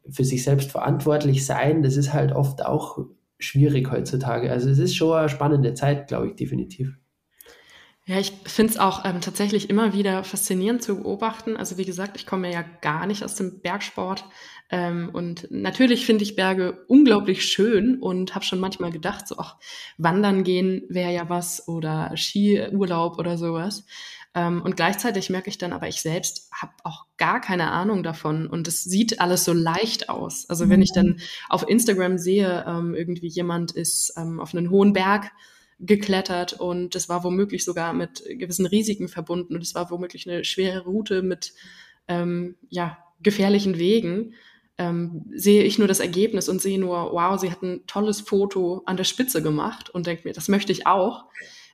für 0.09 0.23
sich 0.23 0.43
selbst 0.43 0.71
verantwortlich 0.71 1.45
sein, 1.45 1.83
das 1.83 1.95
ist 1.95 2.13
halt 2.13 2.31
oft 2.31 2.65
auch 2.65 3.05
schwierig 3.37 3.91
heutzutage. 3.91 4.51
Also 4.51 4.69
es 4.69 4.79
ist 4.79 4.95
schon 4.95 5.17
eine 5.17 5.29
spannende 5.29 5.73
Zeit, 5.73 6.07
glaube 6.07 6.27
ich, 6.27 6.35
definitiv. 6.35 6.97
Ja, 8.09 8.19
ich 8.19 8.33
finde 8.45 8.73
es 8.73 8.79
auch 8.79 9.05
ähm, 9.05 9.21
tatsächlich 9.21 9.69
immer 9.69 9.93
wieder 9.93 10.23
faszinierend 10.23 10.81
zu 10.81 10.97
beobachten. 10.97 11.55
Also 11.55 11.77
wie 11.77 11.85
gesagt, 11.85 12.17
ich 12.17 12.25
komme 12.25 12.51
ja 12.51 12.63
gar 12.81 13.05
nicht 13.05 13.23
aus 13.23 13.35
dem 13.35 13.61
Bergsport. 13.61 14.25
Ähm, 14.71 15.11
und 15.13 15.45
natürlich 15.51 16.07
finde 16.07 16.23
ich 16.23 16.35
Berge 16.35 16.85
unglaublich 16.87 17.45
schön 17.45 17.99
und 18.01 18.33
habe 18.33 18.43
schon 18.43 18.59
manchmal 18.59 18.91
gedacht, 18.91 19.27
so, 19.27 19.35
ach, 19.37 19.57
wandern 19.99 20.43
gehen 20.43 20.83
wäre 20.89 21.13
ja 21.13 21.29
was 21.29 21.67
oder 21.67 22.11
Skiurlaub 22.15 23.19
oder 23.19 23.37
sowas. 23.37 23.85
Ähm, 24.35 24.61
und 24.61 24.75
gleichzeitig 24.75 25.29
merke 25.29 25.49
ich 25.49 25.57
dann 25.57 25.73
aber, 25.73 25.87
ich 25.87 26.01
selbst 26.01 26.49
habe 26.51 26.73
auch 26.83 27.05
gar 27.17 27.41
keine 27.41 27.71
Ahnung 27.71 28.03
davon 28.03 28.47
und 28.47 28.67
es 28.67 28.83
sieht 28.83 29.19
alles 29.19 29.43
so 29.43 29.53
leicht 29.53 30.09
aus. 30.09 30.47
Also 30.49 30.69
wenn 30.69 30.81
ich 30.81 30.93
dann 30.93 31.07
mhm. 31.07 31.19
auf 31.49 31.67
Instagram 31.67 32.17
sehe, 32.17 32.63
ähm, 32.67 32.93
irgendwie 32.93 33.27
jemand 33.27 33.71
ist 33.71 34.13
ähm, 34.17 34.39
auf 34.39 34.53
einen 34.53 34.69
hohen 34.69 34.93
Berg 34.93 35.31
geklettert 35.79 36.53
und 36.53 36.93
das 36.93 37.09
war 37.09 37.23
womöglich 37.23 37.63
sogar 37.63 37.93
mit 37.93 38.23
gewissen 38.37 38.65
Risiken 38.65 39.07
verbunden 39.07 39.55
und 39.55 39.63
es 39.63 39.73
war 39.73 39.89
womöglich 39.89 40.29
eine 40.29 40.43
schwere 40.43 40.83
Route 40.83 41.21
mit 41.23 41.53
ähm, 42.07 42.55
ja, 42.69 42.97
gefährlichen 43.21 43.79
Wegen. 43.79 44.33
Ähm, 44.77 45.25
sehe 45.33 45.63
ich 45.63 45.79
nur 45.79 45.87
das 45.87 45.99
Ergebnis 45.99 46.47
und 46.49 46.61
sehe 46.61 46.79
nur, 46.79 47.11
wow, 47.11 47.39
sie 47.39 47.51
hat 47.51 47.63
ein 47.63 47.85
tolles 47.87 48.21
Foto 48.21 48.83
an 48.85 48.95
der 48.95 49.03
Spitze 49.03 49.41
gemacht 49.41 49.89
und 49.89 50.07
denke 50.07 50.27
mir, 50.27 50.33
das 50.33 50.47
möchte 50.47 50.71
ich 50.71 50.87
auch, 50.87 51.25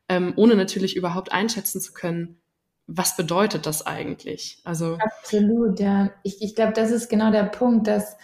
ähm, 0.08 0.34
ohne 0.36 0.56
natürlich 0.56 0.96
überhaupt 0.96 1.32
einschätzen 1.32 1.82
zu 1.82 1.94
können, 1.94 2.41
was 2.88 3.15
bedeutet 3.17 3.65
das 3.65 3.86
eigentlich? 3.86 4.60
Also 4.63 4.98
absolut, 5.00 5.80
ja. 5.80 6.12
Ich, 6.24 6.41
ich 6.41 6.56
glaube, 6.56 6.74
das 6.74 6.91
ist 6.91 7.10
genau 7.10 7.32
der 7.32 7.43
Punkt, 7.43 7.88
dass, 7.88 8.17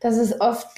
dass 0.00 0.16
es 0.16 0.40
oft 0.40 0.68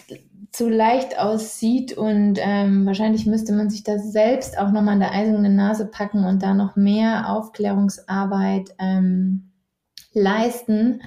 zu 0.50 0.68
leicht 0.68 1.18
aussieht 1.18 1.92
und 1.92 2.38
ähm, 2.40 2.86
wahrscheinlich 2.86 3.26
müsste 3.26 3.52
man 3.52 3.68
sich 3.68 3.84
das 3.84 4.12
selbst 4.12 4.58
auch 4.58 4.70
nochmal 4.70 4.94
an 4.94 5.00
der 5.00 5.12
eisernen 5.12 5.56
Nase 5.56 5.86
packen 5.86 6.24
und 6.24 6.42
da 6.42 6.54
noch 6.54 6.74
mehr 6.74 7.30
Aufklärungsarbeit 7.30 8.74
ähm, 8.78 9.50
leisten, 10.14 11.02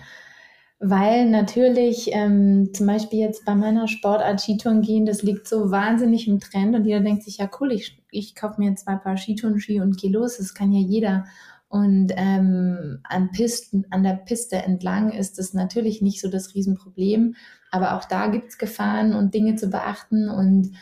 weil 0.80 1.28
natürlich 1.30 2.10
ähm, 2.12 2.70
zum 2.74 2.86
Beispiel 2.86 3.20
jetzt 3.20 3.46
bei 3.46 3.56
meiner 3.56 3.88
Sportart 3.88 4.42
Skitouren 4.42 4.82
gehen, 4.84 5.08
das 5.08 5.24
liegt 5.24 5.48
so 5.48 5.72
wahnsinnig 5.72 6.28
im 6.28 6.40
Trend 6.40 6.76
und 6.76 6.86
jeder 6.86 7.02
denkt 7.02 7.24
sich, 7.24 7.38
ja 7.38 7.50
cool, 7.60 7.72
ich, 7.72 8.04
ich 8.12 8.36
kaufe 8.36 8.62
mir 8.62 8.76
zwei 8.76 8.96
Paar 8.96 9.18
Skitouren-Ski 9.18 9.82
und 9.82 10.00
gehe 10.00 10.12
los, 10.12 10.38
das 10.38 10.54
kann 10.54 10.72
ja 10.72 10.80
jeder. 10.80 11.26
Und 11.72 12.12
ähm, 12.18 13.00
an, 13.04 13.32
Pisten, 13.32 13.86
an 13.92 14.04
der 14.04 14.16
Piste 14.16 14.58
entlang 14.58 15.10
ist 15.10 15.40
es 15.40 15.54
natürlich 15.54 16.02
nicht 16.02 16.20
so 16.20 16.30
das 16.30 16.54
Riesenproblem. 16.54 17.36
Aber 17.72 17.96
auch 17.96 18.04
da 18.04 18.28
gibt 18.28 18.50
es 18.50 18.58
Gefahren 18.58 19.14
und 19.14 19.34
Dinge 19.34 19.56
zu 19.56 19.70
beachten. 19.70 20.28
Und 20.28 20.74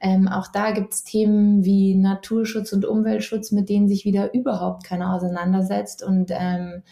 ähm, 0.00 0.26
auch 0.26 0.46
da 0.50 0.70
gibt 0.70 0.94
es 0.94 1.04
Themen 1.04 1.66
wie 1.66 1.94
Naturschutz 1.94 2.72
und 2.72 2.86
Umweltschutz, 2.86 3.52
mit 3.52 3.68
denen 3.68 3.88
sich 3.88 4.06
wieder 4.06 4.32
überhaupt 4.32 4.84
keiner 4.84 5.14
auseinandersetzt. 5.14 6.02
Und 6.02 6.30
ähm, 6.32 6.82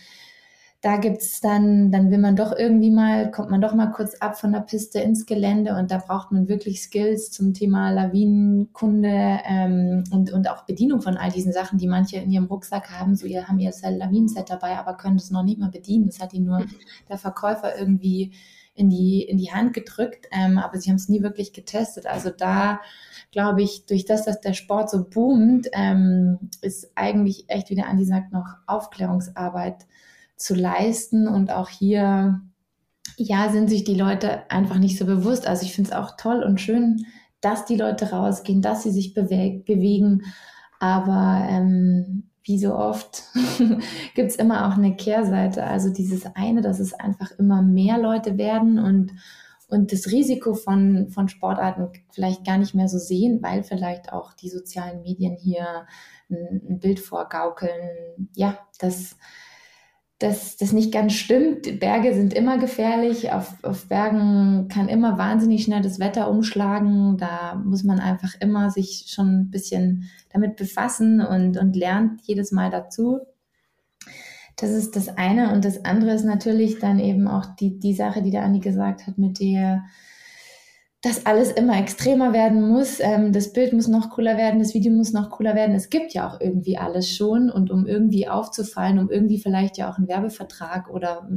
da 0.82 0.98
gibt 0.98 1.22
es 1.22 1.40
dann, 1.40 1.90
dann 1.90 2.10
will 2.10 2.18
man 2.18 2.36
doch 2.36 2.52
irgendwie 2.56 2.90
mal, 2.90 3.30
kommt 3.30 3.50
man 3.50 3.60
doch 3.60 3.74
mal 3.74 3.90
kurz 3.90 4.14
ab 4.16 4.38
von 4.38 4.52
der 4.52 4.60
Piste 4.60 5.00
ins 5.00 5.26
Gelände 5.26 5.74
und 5.76 5.90
da 5.90 5.98
braucht 5.98 6.32
man 6.32 6.48
wirklich 6.48 6.82
Skills 6.82 7.30
zum 7.30 7.54
Thema 7.54 7.90
Lawinenkunde 7.90 9.40
ähm, 9.44 10.04
und, 10.12 10.32
und 10.32 10.48
auch 10.50 10.64
Bedienung 10.64 11.00
von 11.00 11.16
all 11.16 11.30
diesen 11.30 11.52
Sachen, 11.52 11.78
die 11.78 11.88
manche 11.88 12.18
in 12.18 12.30
ihrem 12.30 12.46
Rucksack 12.46 12.90
haben. 12.90 13.16
So, 13.16 13.26
ihr 13.26 13.48
haben 13.48 13.58
ihr 13.58 13.72
Lawinenset 13.82 14.50
dabei, 14.50 14.76
aber 14.76 14.94
können 14.94 15.16
es 15.16 15.30
noch 15.30 15.42
nicht 15.42 15.58
mal 15.58 15.70
bedienen. 15.70 16.06
Das 16.06 16.20
hat 16.20 16.34
ihnen 16.34 16.46
nur 16.46 16.64
der 17.08 17.18
Verkäufer 17.18 17.78
irgendwie 17.78 18.32
in 18.74 18.90
die, 18.90 19.22
in 19.22 19.38
die 19.38 19.52
Hand 19.52 19.72
gedrückt, 19.72 20.28
ähm, 20.30 20.58
aber 20.58 20.78
sie 20.78 20.90
haben 20.90 20.96
es 20.96 21.08
nie 21.08 21.22
wirklich 21.22 21.54
getestet. 21.54 22.06
Also 22.06 22.30
da 22.30 22.80
glaube 23.32 23.62
ich, 23.62 23.86
durch 23.86 24.04
das, 24.04 24.24
dass 24.24 24.40
der 24.40 24.54
Sport 24.54 24.90
so 24.90 25.04
boomt, 25.04 25.68
ähm, 25.72 26.38
ist 26.62 26.90
eigentlich 26.94 27.44
echt, 27.48 27.70
wie 27.70 27.74
der 27.74 27.88
Andi 27.88 28.04
sagt, 28.04 28.32
noch 28.32 28.56
Aufklärungsarbeit 28.66 29.86
zu 30.36 30.54
leisten. 30.54 31.28
Und 31.28 31.50
auch 31.50 31.68
hier, 31.68 32.40
ja, 33.16 33.50
sind 33.50 33.68
sich 33.68 33.84
die 33.84 33.94
Leute 33.94 34.50
einfach 34.50 34.78
nicht 34.78 34.98
so 34.98 35.06
bewusst. 35.06 35.46
Also 35.46 35.64
ich 35.64 35.74
finde 35.74 35.90
es 35.90 35.96
auch 35.96 36.16
toll 36.16 36.42
und 36.42 36.60
schön, 36.60 37.06
dass 37.40 37.64
die 37.64 37.76
Leute 37.76 38.10
rausgehen, 38.10 38.62
dass 38.62 38.82
sie 38.82 38.90
sich 38.90 39.14
bewegen. 39.14 40.22
Aber 40.78 41.46
ähm, 41.48 42.30
wie 42.46 42.58
so 42.58 42.76
oft 42.76 43.24
gibt 44.14 44.30
es 44.30 44.36
immer 44.36 44.68
auch 44.68 44.76
eine 44.76 44.94
Kehrseite. 44.94 45.64
Also 45.64 45.92
dieses 45.92 46.26
eine, 46.34 46.62
dass 46.62 46.78
es 46.78 46.94
einfach 46.94 47.32
immer 47.38 47.60
mehr 47.60 47.98
Leute 47.98 48.38
werden 48.38 48.78
und, 48.78 49.12
und 49.68 49.92
das 49.92 50.06
Risiko 50.12 50.54
von, 50.54 51.08
von 51.08 51.28
Sportarten 51.28 51.88
vielleicht 52.12 52.46
gar 52.46 52.56
nicht 52.56 52.74
mehr 52.74 52.88
so 52.88 52.98
sehen, 52.98 53.40
weil 53.42 53.64
vielleicht 53.64 54.12
auch 54.12 54.32
die 54.32 54.48
sozialen 54.48 55.02
Medien 55.02 55.36
hier 55.36 55.86
ein, 56.30 56.62
ein 56.68 56.78
Bild 56.78 57.00
vorgaukeln. 57.00 58.28
Ja, 58.34 58.58
das 58.78 59.16
dass 60.18 60.56
das 60.56 60.72
nicht 60.72 60.92
ganz 60.92 61.12
stimmt. 61.12 61.78
Berge 61.78 62.14
sind 62.14 62.32
immer 62.32 62.56
gefährlich. 62.56 63.32
Auf, 63.32 63.52
auf 63.62 63.86
Bergen 63.88 64.68
kann 64.68 64.88
immer 64.88 65.18
wahnsinnig 65.18 65.62
schnell 65.62 65.82
das 65.82 65.98
Wetter 65.98 66.30
umschlagen. 66.30 67.18
Da 67.18 67.56
muss 67.56 67.84
man 67.84 68.00
einfach 68.00 68.34
immer 68.40 68.70
sich 68.70 69.06
schon 69.08 69.40
ein 69.40 69.50
bisschen 69.50 70.08
damit 70.32 70.56
befassen 70.56 71.20
und, 71.20 71.58
und 71.58 71.76
lernt 71.76 72.22
jedes 72.22 72.50
Mal 72.50 72.70
dazu. 72.70 73.20
Das 74.56 74.70
ist 74.70 74.96
das 74.96 75.18
eine. 75.18 75.52
Und 75.52 75.66
das 75.66 75.84
andere 75.84 76.12
ist 76.12 76.24
natürlich 76.24 76.78
dann 76.78 76.98
eben 76.98 77.28
auch 77.28 77.54
die, 77.54 77.78
die 77.78 77.92
Sache, 77.94 78.22
die 78.22 78.30
der 78.30 78.42
Andi 78.42 78.60
gesagt 78.60 79.06
hat, 79.06 79.18
mit 79.18 79.38
der 79.38 79.84
dass 81.06 81.24
alles 81.24 81.52
immer 81.52 81.78
extremer 81.78 82.32
werden 82.32 82.68
muss. 82.68 82.98
Ähm, 82.98 83.32
das 83.32 83.52
Bild 83.52 83.72
muss 83.72 83.86
noch 83.86 84.10
cooler 84.10 84.36
werden, 84.36 84.58
das 84.58 84.74
Video 84.74 84.92
muss 84.92 85.12
noch 85.12 85.30
cooler 85.30 85.54
werden. 85.54 85.76
Es 85.76 85.88
gibt 85.88 86.12
ja 86.14 86.28
auch 86.28 86.40
irgendwie 86.40 86.78
alles 86.78 87.08
schon. 87.14 87.48
Und 87.48 87.70
um 87.70 87.86
irgendwie 87.86 88.28
aufzufallen, 88.28 88.98
um 88.98 89.08
irgendwie 89.08 89.38
vielleicht 89.38 89.78
ja 89.78 89.88
auch 89.88 89.98
einen 89.98 90.08
Werbevertrag 90.08 90.90
oder 90.90 91.28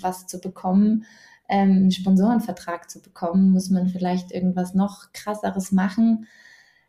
was 0.00 0.26
zu 0.26 0.40
bekommen, 0.40 1.04
ähm, 1.46 1.72
einen 1.72 1.90
Sponsorenvertrag 1.90 2.88
zu 2.88 3.02
bekommen, 3.02 3.50
muss 3.50 3.68
man 3.68 3.88
vielleicht 3.88 4.32
irgendwas 4.32 4.72
noch 4.72 5.12
krasseres 5.12 5.72
machen. 5.72 6.26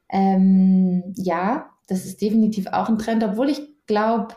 Ähm, 0.08 1.13
ja, 1.17 1.71
das 1.88 2.06
ist 2.06 2.21
definitiv 2.21 2.67
auch 2.67 2.88
ein 2.88 2.99
Trend, 2.99 3.21
obwohl 3.21 3.49
ich 3.49 3.62
glaube, 3.86 4.36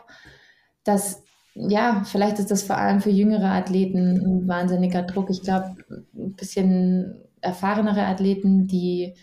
dass 0.83 1.23
ja, 1.55 2.03
vielleicht 2.03 2.39
ist 2.39 2.51
das 2.51 2.63
vor 2.63 2.77
allem 2.77 2.99
für 2.99 3.11
jüngere 3.11 3.51
Athleten 3.51 4.17
ein 4.17 4.47
wahnsinniger 4.47 5.03
Druck. 5.03 5.29
Ich 5.29 5.43
glaube, 5.43 5.75
ein 6.15 6.33
bisschen 6.33 7.22
erfahrenere 7.43 8.05
Athleten, 8.05 8.67
die 8.67 9.13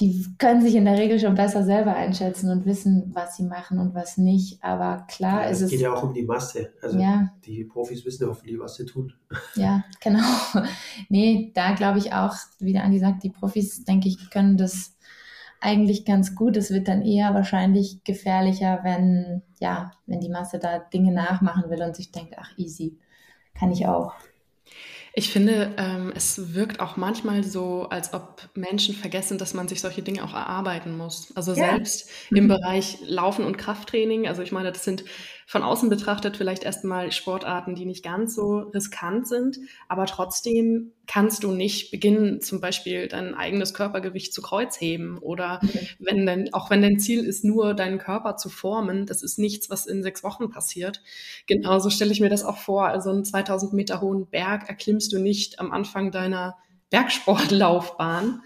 die 0.00 0.26
können 0.38 0.62
sich 0.62 0.74
in 0.74 0.84
der 0.84 0.98
Regel 0.98 1.20
schon 1.20 1.34
besser 1.34 1.64
selber 1.64 1.94
einschätzen 1.94 2.50
und 2.50 2.64
wissen, 2.64 3.10
was 3.14 3.36
sie 3.36 3.44
machen 3.44 3.78
und 3.78 3.94
was 3.94 4.16
nicht. 4.16 4.62
Aber 4.62 5.06
klar 5.08 5.42
ja, 5.42 5.50
ist 5.50 5.58
es. 5.58 5.64
Es 5.64 5.70
geht 5.70 5.80
ja 5.80 5.94
auch 5.94 6.02
um 6.02 6.14
die 6.14 6.24
Masse. 6.24 6.72
Also 6.80 6.98
ja. 6.98 7.32
die 7.44 7.64
Profis 7.64 8.04
wissen 8.04 8.26
hoffentlich, 8.26 8.58
was 8.58 8.76
sie 8.76 8.86
tun. 8.86 9.12
Ja, 9.54 9.84
genau. 10.00 10.24
Nee, 11.08 11.52
da 11.54 11.74
glaube 11.74 11.98
ich 11.98 12.12
auch, 12.12 12.34
wie 12.58 12.72
der 12.72 12.84
Andi 12.84 12.98
sagt, 12.98 13.22
die 13.22 13.30
Profis, 13.30 13.84
denke 13.84 14.08
ich, 14.08 14.30
können 14.30 14.56
das 14.56 14.96
eigentlich 15.60 16.04
ganz 16.04 16.34
gut. 16.34 16.56
Es 16.56 16.70
wird 16.70 16.88
dann 16.88 17.02
eher 17.02 17.34
wahrscheinlich 17.34 18.02
gefährlicher, 18.02 18.80
wenn, 18.82 19.42
ja, 19.60 19.92
wenn 20.06 20.20
die 20.20 20.30
Masse 20.30 20.58
da 20.58 20.78
Dinge 20.78 21.12
nachmachen 21.12 21.70
will 21.70 21.82
und 21.82 21.94
sich 21.94 22.10
denkt, 22.10 22.34
ach, 22.38 22.50
easy, 22.56 22.98
kann 23.54 23.70
ich 23.70 23.86
auch. 23.86 24.14
Ich 25.14 25.30
finde, 25.30 25.74
ähm, 25.76 26.12
es 26.14 26.54
wirkt 26.54 26.80
auch 26.80 26.96
manchmal 26.96 27.44
so, 27.44 27.86
als 27.90 28.14
ob 28.14 28.48
Menschen 28.54 28.94
vergessen, 28.94 29.36
dass 29.36 29.52
man 29.52 29.68
sich 29.68 29.80
solche 29.80 30.02
Dinge 30.02 30.24
auch 30.24 30.32
erarbeiten 30.32 30.96
muss. 30.96 31.36
Also 31.36 31.52
ja. 31.52 31.70
selbst 31.70 32.08
mhm. 32.30 32.36
im 32.38 32.48
Bereich 32.48 32.98
Laufen 33.06 33.44
und 33.44 33.58
Krafttraining. 33.58 34.26
Also 34.26 34.42
ich 34.42 34.52
meine, 34.52 34.72
das 34.72 34.84
sind 34.84 35.04
von 35.52 35.62
außen 35.64 35.90
betrachtet 35.90 36.38
vielleicht 36.38 36.64
erstmal 36.64 37.12
Sportarten, 37.12 37.74
die 37.74 37.84
nicht 37.84 38.02
ganz 38.02 38.34
so 38.34 38.60
riskant 38.60 39.28
sind, 39.28 39.58
aber 39.86 40.06
trotzdem 40.06 40.92
kannst 41.06 41.44
du 41.44 41.52
nicht 41.52 41.90
beginnen, 41.90 42.40
zum 42.40 42.62
Beispiel 42.62 43.06
dein 43.06 43.34
eigenes 43.34 43.74
Körpergewicht 43.74 44.32
zu 44.32 44.40
Kreuzheben 44.40 45.18
oder 45.18 45.60
okay. 45.62 45.90
wenn 45.98 46.24
denn, 46.24 46.54
auch 46.54 46.70
wenn 46.70 46.80
dein 46.80 46.98
Ziel 46.98 47.22
ist, 47.22 47.44
nur 47.44 47.74
deinen 47.74 47.98
Körper 47.98 48.38
zu 48.38 48.48
formen, 48.48 49.04
das 49.04 49.22
ist 49.22 49.38
nichts, 49.38 49.68
was 49.68 49.84
in 49.84 50.02
sechs 50.02 50.24
Wochen 50.24 50.48
passiert. 50.48 51.02
Genauso 51.46 51.90
stelle 51.90 52.12
ich 52.12 52.20
mir 52.20 52.30
das 52.30 52.44
auch 52.44 52.56
vor. 52.56 52.86
Also 52.86 53.10
einen 53.10 53.26
2000 53.26 53.74
Meter 53.74 54.00
hohen 54.00 54.30
Berg 54.30 54.70
erklimmst 54.70 55.12
du 55.12 55.18
nicht 55.18 55.60
am 55.60 55.70
Anfang 55.70 56.10
deiner 56.10 56.56
Bergsportlaufbahn. 56.88 58.40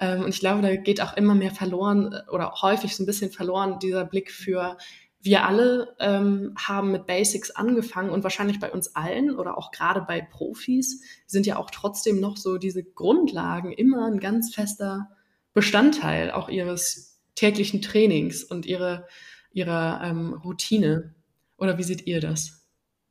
Ähm, 0.00 0.24
und 0.24 0.30
ich 0.30 0.40
glaube, 0.40 0.62
da 0.62 0.74
geht 0.74 1.00
auch 1.02 1.16
immer 1.16 1.36
mehr 1.36 1.52
verloren 1.52 2.20
oder 2.32 2.52
häufig 2.62 2.96
so 2.96 3.04
ein 3.04 3.06
bisschen 3.06 3.30
verloren 3.30 3.78
dieser 3.78 4.04
Blick 4.04 4.32
für 4.32 4.76
wir 5.20 5.46
alle 5.46 5.96
ähm, 5.98 6.54
haben 6.56 6.92
mit 6.92 7.06
Basics 7.06 7.50
angefangen 7.50 8.10
und 8.10 8.22
wahrscheinlich 8.22 8.60
bei 8.60 8.70
uns 8.70 8.94
allen 8.94 9.36
oder 9.36 9.58
auch 9.58 9.72
gerade 9.72 10.02
bei 10.02 10.20
Profis 10.20 11.02
sind 11.26 11.46
ja 11.46 11.56
auch 11.56 11.70
trotzdem 11.70 12.20
noch 12.20 12.36
so 12.36 12.58
diese 12.58 12.84
Grundlagen 12.84 13.72
immer 13.72 14.06
ein 14.06 14.20
ganz 14.20 14.54
fester 14.54 15.08
Bestandteil 15.54 16.30
auch 16.30 16.48
ihres 16.48 17.20
täglichen 17.34 17.82
Trainings 17.82 18.44
und 18.44 18.66
ihre, 18.66 19.06
ihrer 19.52 20.00
ähm, 20.04 20.34
Routine. 20.34 21.14
Oder 21.56 21.78
wie 21.78 21.82
seht 21.82 22.06
ihr 22.06 22.20
das? 22.20 22.66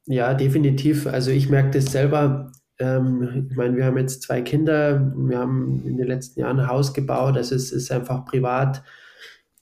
Ja, 0.06 0.34
definitiv. 0.34 1.08
Also 1.08 1.32
ich 1.32 1.50
merke 1.50 1.72
das 1.72 1.92
selber. 1.92 2.52
Ähm, 2.80 3.48
ich 3.50 3.58
meine, 3.58 3.76
wir 3.76 3.86
haben 3.86 3.98
jetzt 3.98 4.22
zwei 4.22 4.42
Kinder, 4.42 5.14
wir 5.16 5.40
haben 5.40 5.84
in 5.86 5.98
den 5.98 6.08
letzten 6.08 6.40
Jahren 6.40 6.60
ein 6.60 6.68
Haus 6.68 6.94
gebaut, 6.94 7.36
also 7.36 7.56
es 7.56 7.72
ist 7.72 7.92
einfach 7.92 8.24
privat 8.24 8.84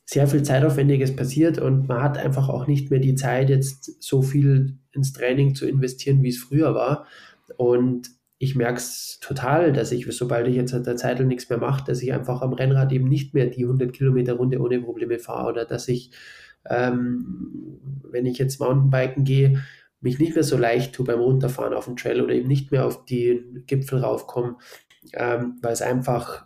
sehr 0.06 0.28
viel 0.28 0.44
Zeitaufwendiges 0.44 1.16
passiert 1.16 1.58
und 1.58 1.88
man 1.88 2.02
hat 2.04 2.18
einfach 2.18 2.48
auch 2.48 2.68
nicht 2.68 2.92
mehr 2.92 3.00
die 3.00 3.16
Zeit, 3.16 3.50
jetzt 3.50 4.04
so 4.04 4.22
viel 4.22 4.78
ins 4.92 5.14
Training 5.14 5.56
zu 5.56 5.68
investieren, 5.68 6.22
wie 6.22 6.30
es 6.30 6.38
früher 6.38 6.76
war. 6.76 7.08
Und 7.58 8.10
ich 8.38 8.56
merke 8.56 8.78
es 8.78 9.20
total, 9.20 9.74
dass 9.74 9.92
ich, 9.92 10.06
sobald 10.16 10.48
ich 10.48 10.56
jetzt 10.56 10.74
an 10.74 10.84
der 10.84 10.96
Zeit 10.96 11.20
nichts 11.22 11.50
mehr 11.50 11.58
mache, 11.58 11.84
dass 11.86 12.04
ich 12.04 12.14
einfach 12.14 12.42
am 12.42 12.54
Rennrad 12.54 12.92
eben 12.92 13.08
nicht 13.08 13.34
mehr 13.34 13.48
die 13.48 13.64
100 13.64 13.94
Kilometer 13.94 14.34
Runde 14.34 14.62
ohne 14.62 14.80
Probleme 14.80 15.18
fahre 15.18 15.50
oder 15.50 15.66
dass 15.66 15.88
ich, 15.88 16.12
ähm, 16.70 17.80
wenn 18.04 18.28
ich 18.28 18.38
jetzt 18.38 18.60
Mountainbiken 18.60 19.24
gehe, 19.24 19.64
mich 20.02 20.20
nicht 20.20 20.36
mehr 20.36 20.44
so 20.44 20.58
leicht 20.58 20.94
tue 20.94 21.06
beim 21.06 21.20
Runterfahren 21.20 21.74
auf 21.74 21.86
dem 21.86 21.96
Trail 21.96 22.22
oder 22.22 22.34
eben 22.34 22.48
nicht 22.48 22.72
mehr 22.72 22.86
auf 22.86 23.06
die 23.06 23.42
Gipfel 23.66 24.00
raufkomme, 24.00 24.58
ähm, 25.14 25.58
weil 25.62 25.74
es 25.74 25.82
einfach 25.82 26.45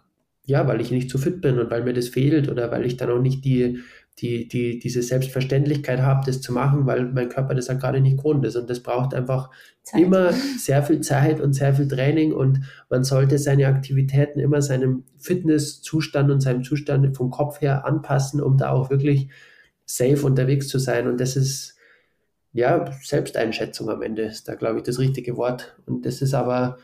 ja, 0.49 0.67
weil 0.67 0.81
ich 0.81 0.91
nicht 0.91 1.09
zu 1.09 1.17
fit 1.17 1.41
bin 1.41 1.59
und 1.59 1.71
weil 1.71 1.83
mir 1.83 1.93
das 1.93 2.09
fehlt 2.09 2.49
oder 2.49 2.71
weil 2.71 2.85
ich 2.85 2.97
dann 2.97 3.09
auch 3.11 3.21
nicht 3.21 3.45
die, 3.45 3.79
die, 4.19 4.47
die, 4.47 4.79
diese 4.79 5.01
Selbstverständlichkeit 5.01 6.01
habe, 6.01 6.25
das 6.25 6.41
zu 6.41 6.51
machen, 6.51 6.85
weil 6.85 7.05
mein 7.05 7.29
Körper 7.29 7.55
das 7.55 7.69
halt 7.69 7.79
gerade 7.79 8.01
nicht 8.01 8.17
gewohnt 8.17 8.45
ist. 8.45 8.55
Und 8.55 8.69
das 8.69 8.81
braucht 8.81 9.13
einfach 9.13 9.49
Zeit. 9.83 10.01
immer 10.01 10.33
sehr 10.57 10.83
viel 10.83 11.01
Zeit 11.01 11.39
und 11.39 11.53
sehr 11.53 11.73
viel 11.73 11.87
Training 11.87 12.33
und 12.33 12.61
man 12.89 13.03
sollte 13.03 13.37
seine 13.37 13.67
Aktivitäten 13.67 14.39
immer 14.39 14.61
seinem 14.61 15.03
Fitnesszustand 15.17 16.31
und 16.31 16.41
seinem 16.41 16.63
Zustand 16.63 17.15
vom 17.15 17.29
Kopf 17.29 17.61
her 17.61 17.85
anpassen, 17.85 18.41
um 18.41 18.57
da 18.57 18.71
auch 18.71 18.89
wirklich 18.89 19.29
safe 19.85 20.25
unterwegs 20.25 20.67
zu 20.67 20.79
sein. 20.79 21.07
Und 21.07 21.21
das 21.21 21.35
ist, 21.35 21.75
ja, 22.51 22.91
Selbsteinschätzung 23.03 23.89
am 23.89 24.01
Ende 24.01 24.23
ist 24.23 24.47
da, 24.47 24.55
glaube 24.55 24.79
ich, 24.79 24.83
das 24.83 24.99
richtige 24.99 25.37
Wort. 25.37 25.77
Und 25.85 26.05
das 26.05 26.21
ist 26.21 26.33
aber 26.33 26.77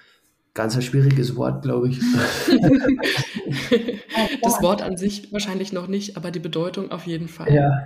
ganz 0.56 0.76
ein 0.76 0.82
schwieriges 0.82 1.36
Wort, 1.36 1.62
glaube 1.62 1.90
ich. 1.90 2.00
das 4.42 4.62
Wort 4.64 4.82
an 4.82 4.98
sich 4.98 5.32
wahrscheinlich 5.32 5.72
noch 5.74 5.88
nicht, 5.88 6.18
aber 6.18 6.32
die 6.32 6.40
Bedeutung 6.40 6.92
auf 6.92 7.06
jeden 7.06 7.28
Fall. 7.28 7.54
Ja, 7.54 7.86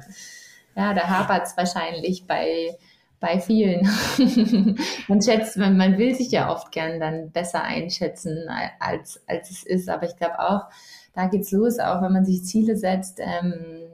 ja 0.75 0.93
da 0.93 1.09
hapert 1.09 1.47
es 1.47 1.57
wahrscheinlich 1.57 2.25
bei, 2.27 2.77
bei 3.19 3.39
vielen. 3.39 3.89
man 5.07 5.21
schätzt, 5.21 5.57
man, 5.57 5.75
man 5.75 5.97
will 5.97 6.13
sich 6.15 6.31
ja 6.31 6.51
oft 6.51 6.71
gern 6.71 6.99
dann 6.99 7.31
besser 7.31 7.63
einschätzen, 7.63 8.47
als, 8.79 9.19
als 9.27 9.49
es 9.49 9.63
ist. 9.63 9.89
Aber 9.89 10.05
ich 10.05 10.15
glaube 10.15 10.39
auch, 10.39 10.61
da 11.13 11.25
geht 11.25 11.41
es 11.41 11.51
los, 11.51 11.79
auch 11.79 12.03
wenn 12.03 12.13
man 12.13 12.23
sich 12.23 12.45
Ziele 12.45 12.77
setzt. 12.77 13.19
Ähm, 13.19 13.88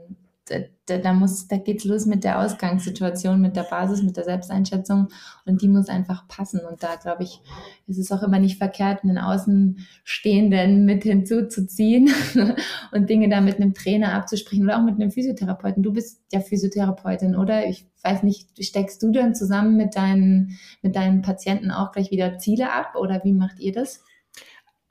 da, 0.48 0.98
da, 1.00 1.14
muss, 1.14 1.48
da 1.48 1.58
geht's 1.58 1.86
los 1.86 2.06
mit 2.06 2.24
der 2.24 2.40
Ausgangssituation, 2.40 3.42
mit 3.42 3.56
der 3.56 3.64
Basis, 3.64 4.04
mit 4.04 4.16
der 4.16 4.24
Selbsteinschätzung 4.24 5.08
und 5.46 5.62
die 5.62 5.68
muss 5.68 5.90
einfach 5.90 6.28
passen. 6.28 6.60
Und 6.60 6.84
da 6.84 6.96
glaube 6.96 7.24
ich, 7.24 7.42
ist 7.88 7.98
es 7.98 8.12
auch 8.12 8.22
immer 8.22 8.38
nicht 8.38 8.60
verkehrt, 8.60 9.04
einen 9.04 9.18
Außenstehenden 9.18 10.86
mit 10.86 11.04
hinzuzuziehen 11.04 12.12
und 12.92 13.10
Dinge 13.10 13.30
da 13.30 13.42
mit 13.42 13.56
einem 13.56 13.74
Trainer 13.74 14.14
abzusprechen 14.14 14.64
oder 14.64 14.78
auch 14.78 14.84
mit 14.84 14.96
einem 14.96 15.12
Physiotherapeuten. 15.12 15.82
Du 15.82 15.94
bist 15.94 16.22
ja 16.32 16.40
Physiotherapeutin, 16.40 17.36
oder? 17.36 17.68
Ich 17.68 17.88
weiß 18.04 18.22
nicht, 18.22 18.64
steckst 18.64 19.02
du 19.02 19.12
dann 19.12 19.34
zusammen 19.34 19.78
mit 19.78 19.96
deinen, 19.96 20.60
mit 20.84 20.96
deinen 20.96 21.24
Patienten 21.24 21.72
auch 21.72 21.92
gleich 21.92 22.12
wieder 22.12 22.38
Ziele 22.38 22.72
ab 22.72 22.96
oder 22.96 23.24
wie 23.24 23.34
macht 23.34 23.60
ihr 23.60 23.72
das? 23.72 24.04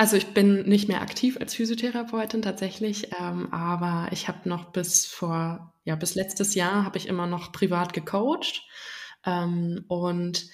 Also 0.05 0.19
ich 0.19 0.35
bin 0.35 0.69
nicht 0.69 0.87
mehr 0.87 1.01
aktiv 1.01 1.39
als 1.41 1.55
Physiotherapeutin 1.55 2.43
tatsächlich, 2.43 3.09
ähm, 3.19 3.51
aber 3.55 4.13
ich 4.13 4.29
habe 4.29 4.47
noch 4.47 4.67
bis 4.67 5.07
vor, 5.07 5.73
ja, 5.85 5.97
bis 5.97 6.15
letztes 6.15 6.55
Jahr 6.55 6.85
habe 6.85 6.99
ich 6.99 7.09
immer 7.09 7.27
noch 7.27 7.53
privat 7.53 7.95
gecoacht. 7.95 8.67
Ähm, 9.25 9.87
und 9.89 10.47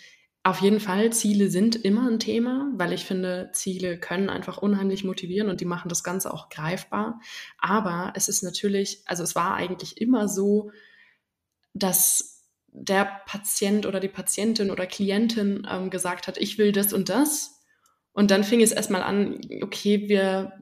auf 0.44 0.60
jeden 0.60 0.78
Fall, 0.78 1.12
Ziele 1.12 1.50
sind 1.50 1.74
immer 1.74 2.08
ein 2.08 2.20
Thema, 2.20 2.70
weil 2.76 2.92
ich 2.92 3.04
finde, 3.04 3.50
Ziele 3.52 3.98
können 3.98 4.30
einfach 4.30 4.58
unheimlich 4.58 5.02
motivieren 5.02 5.48
und 5.48 5.60
die 5.60 5.64
machen 5.64 5.88
das 5.88 6.04
Ganze 6.04 6.32
auch 6.32 6.48
greifbar. 6.48 7.20
Aber 7.58 8.12
es 8.14 8.28
ist 8.28 8.44
natürlich, 8.44 9.02
also 9.06 9.24
es 9.24 9.34
war 9.34 9.56
eigentlich 9.56 10.00
immer 10.00 10.28
so, 10.28 10.70
dass 11.74 12.44
der 12.68 13.20
Patient 13.26 13.84
oder 13.84 13.98
die 13.98 14.06
Patientin 14.06 14.70
oder 14.70 14.86
Klientin 14.86 15.66
ähm, 15.68 15.90
gesagt 15.90 16.28
hat, 16.28 16.38
ich 16.38 16.56
will 16.56 16.70
das 16.70 16.92
und 16.92 17.08
das 17.08 17.59
und 18.12 18.30
dann 18.30 18.44
fing 18.44 18.60
es 18.60 18.72
erstmal 18.72 19.02
an, 19.02 19.40
okay, 19.62 20.08
wir 20.08 20.52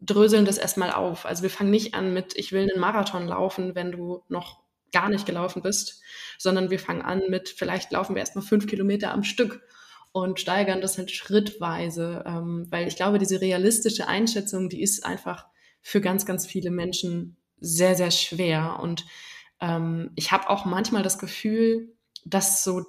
dröseln 0.00 0.44
das 0.44 0.58
erstmal 0.58 0.92
auf. 0.92 1.26
Also 1.26 1.42
wir 1.42 1.50
fangen 1.50 1.70
nicht 1.70 1.94
an 1.94 2.12
mit, 2.12 2.36
ich 2.36 2.52
will 2.52 2.68
einen 2.70 2.80
Marathon 2.80 3.26
laufen, 3.26 3.74
wenn 3.74 3.92
du 3.92 4.22
noch 4.28 4.60
gar 4.92 5.08
nicht 5.08 5.26
gelaufen 5.26 5.62
bist, 5.62 6.00
sondern 6.38 6.70
wir 6.70 6.78
fangen 6.78 7.02
an 7.02 7.22
mit, 7.28 7.48
vielleicht 7.48 7.92
laufen 7.92 8.14
wir 8.14 8.20
erstmal 8.20 8.44
fünf 8.44 8.66
Kilometer 8.66 9.12
am 9.12 9.22
Stück 9.22 9.62
und 10.12 10.40
steigern 10.40 10.80
das 10.80 10.98
halt 10.98 11.10
schrittweise, 11.10 12.24
ähm, 12.26 12.66
weil 12.70 12.88
ich 12.88 12.96
glaube, 12.96 13.18
diese 13.18 13.40
realistische 13.40 14.08
Einschätzung, 14.08 14.68
die 14.68 14.82
ist 14.82 15.04
einfach 15.04 15.46
für 15.82 16.00
ganz, 16.00 16.26
ganz 16.26 16.46
viele 16.46 16.70
Menschen 16.70 17.36
sehr, 17.60 17.94
sehr 17.94 18.10
schwer. 18.10 18.78
Und 18.82 19.04
ähm, 19.60 20.10
ich 20.16 20.32
habe 20.32 20.48
auch 20.48 20.64
manchmal 20.64 21.02
das 21.02 21.18
Gefühl, 21.18 21.94
dass 22.24 22.64
so 22.64 22.84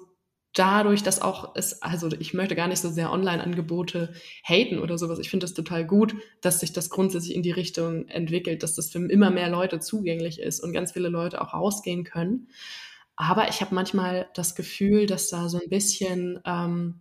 dadurch, 0.52 1.02
dass 1.02 1.22
auch 1.22 1.54
es, 1.54 1.80
also 1.82 2.08
ich 2.18 2.34
möchte 2.34 2.56
gar 2.56 2.68
nicht 2.68 2.80
so 2.80 2.90
sehr 2.90 3.12
Online-Angebote 3.12 4.12
haten 4.42 4.78
oder 4.78 4.98
sowas. 4.98 5.18
Ich 5.18 5.30
finde 5.30 5.44
das 5.44 5.54
total 5.54 5.86
gut, 5.86 6.14
dass 6.40 6.60
sich 6.60 6.72
das 6.72 6.90
grundsätzlich 6.90 7.34
in 7.34 7.42
die 7.42 7.52
Richtung 7.52 8.08
entwickelt, 8.08 8.62
dass 8.62 8.74
das 8.74 8.90
für 8.90 8.98
immer 8.98 9.30
mehr 9.30 9.48
Leute 9.48 9.80
zugänglich 9.80 10.40
ist 10.40 10.60
und 10.60 10.72
ganz 10.72 10.92
viele 10.92 11.08
Leute 11.08 11.40
auch 11.40 11.54
rausgehen 11.54 12.04
können. 12.04 12.48
Aber 13.16 13.48
ich 13.48 13.60
habe 13.60 13.74
manchmal 13.74 14.28
das 14.34 14.54
Gefühl, 14.54 15.06
dass 15.06 15.28
da 15.28 15.48
so 15.48 15.60
ein 15.60 15.68
bisschen 15.68 16.40
ähm, 16.44 17.00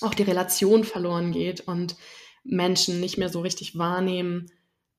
auch 0.00 0.14
die 0.14 0.22
Relation 0.22 0.84
verloren 0.84 1.32
geht 1.32 1.60
und 1.60 1.96
Menschen 2.42 3.00
nicht 3.00 3.18
mehr 3.18 3.28
so 3.28 3.40
richtig 3.40 3.76
wahrnehmen, 3.78 4.50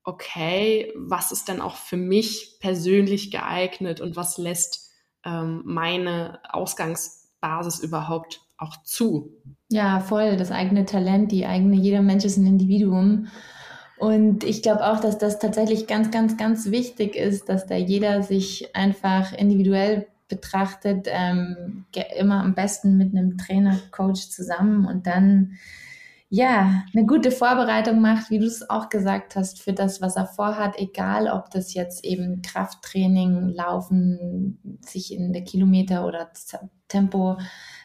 okay, 0.03 0.91
was 0.95 1.31
ist 1.31 1.47
denn 1.47 1.61
auch 1.61 1.75
für 1.75 1.97
mich 1.97 2.57
persönlich 2.59 3.31
geeignet 3.31 4.01
und 4.01 4.15
was 4.15 4.37
lässt 4.37 4.91
ähm, 5.25 5.61
meine 5.65 6.39
Ausgangs 6.51 7.20
Basis 7.41 7.79
überhaupt 7.79 8.41
auch 8.57 8.81
zu? 8.83 9.31
Ja, 9.69 9.99
voll. 9.99 10.37
Das 10.37 10.51
eigene 10.51 10.85
Talent, 10.85 11.31
die 11.31 11.45
eigene, 11.45 11.75
jeder 11.75 12.01
Mensch 12.01 12.23
ist 12.23 12.37
ein 12.37 12.45
Individuum. 12.45 13.27
Und 13.97 14.43
ich 14.43 14.63
glaube 14.63 14.85
auch, 14.85 14.99
dass 14.99 15.17
das 15.17 15.39
tatsächlich 15.39 15.85
ganz, 15.87 16.11
ganz, 16.11 16.37
ganz 16.37 16.71
wichtig 16.71 17.15
ist, 17.15 17.49
dass 17.49 17.67
da 17.67 17.75
jeder 17.75 18.23
sich 18.23 18.75
einfach 18.75 19.33
individuell 19.33 20.07
betrachtet, 20.27 21.07
ähm, 21.09 21.85
immer 22.17 22.43
am 22.43 22.55
besten 22.55 22.97
mit 22.97 23.13
einem 23.13 23.37
Trainer, 23.37 23.77
Coach 23.91 24.29
zusammen 24.29 24.85
und 24.85 25.05
dann 25.05 25.57
ja, 26.33 26.85
eine 26.93 27.05
gute 27.05 27.29
Vorbereitung 27.29 27.99
macht, 27.99 28.29
wie 28.29 28.39
du 28.39 28.45
es 28.45 28.69
auch 28.69 28.87
gesagt 28.87 29.35
hast, 29.35 29.61
für 29.61 29.73
das, 29.73 30.01
was 30.01 30.15
er 30.15 30.27
vorhat, 30.27 30.79
egal 30.79 31.27
ob 31.27 31.49
das 31.51 31.73
jetzt 31.73 32.05
eben 32.05 32.41
Krafttraining, 32.41 33.49
Laufen, 33.49 34.57
sich 34.79 35.13
in 35.13 35.33
der 35.33 35.43
Kilometer 35.43 36.05
oder 36.05 36.31
Tempo, 36.87 37.37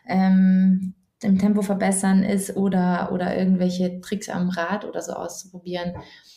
ähm, 0.07 0.95
im 1.25 1.39
Tempo 1.39 1.63
verbessern 1.63 2.23
ist 2.23 2.57
oder, 2.57 3.11
oder 3.13 3.37
irgendwelche 3.37 4.01
Tricks 4.01 4.29
am 4.29 4.49
Rad 4.49 4.85
oder 4.85 5.03
so 5.03 5.15
auszuprobieren. 5.15 5.95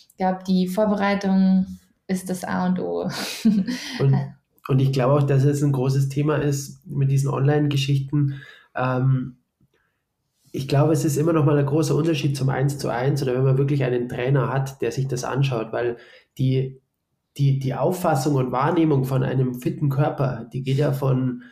Ich 0.10 0.18
glaube, 0.18 0.40
die 0.48 0.68
Vorbereitung 0.68 1.68
ist 2.08 2.28
das 2.32 2.44
A 2.44 2.66
und 2.66 2.80
O. 2.80 3.08
Und, 4.00 4.16
und 4.68 4.80
ich 4.80 4.94
glaube 4.94 5.14
auch, 5.14 5.24
dass 5.24 5.44
es 5.44 5.62
ein 5.62 5.72
großes 5.72 6.10
Thema 6.10 6.38
ist 6.38 6.88
mit 6.88 7.12
diesen 7.12 7.30
Online-Geschichten. 7.30 8.42
Ähm, 8.76 9.39
ich 10.52 10.68
glaube, 10.68 10.94
es 10.94 11.06
ist 11.06 11.18
immer 11.18 11.34
noch 11.34 11.46
mal 11.46 11.58
ein 11.58 11.66
großer 11.66 11.96
Unterschied 11.96 12.36
zum 12.36 12.50
1 12.50 12.78
zu 12.78 12.90
1 12.90 13.22
oder 13.24 13.36
wenn 13.36 13.44
man 13.44 13.58
wirklich 13.58 13.84
einen 13.84 14.10
Trainer 14.10 14.52
hat, 14.52 14.82
der 14.82 14.92
sich 14.92 15.08
das 15.08 15.24
anschaut, 15.24 15.72
weil 15.72 15.98
die, 16.38 16.82
die, 17.38 17.60
die 17.60 17.74
Auffassung 17.74 18.36
und 18.36 18.52
Wahrnehmung 18.52 19.06
von 19.06 19.24
einem 19.24 19.56
fitten 19.56 19.90
Körper, 19.90 20.50
die 20.52 20.64
geht 20.64 20.78
ja 20.78 20.92
von, 20.92 21.44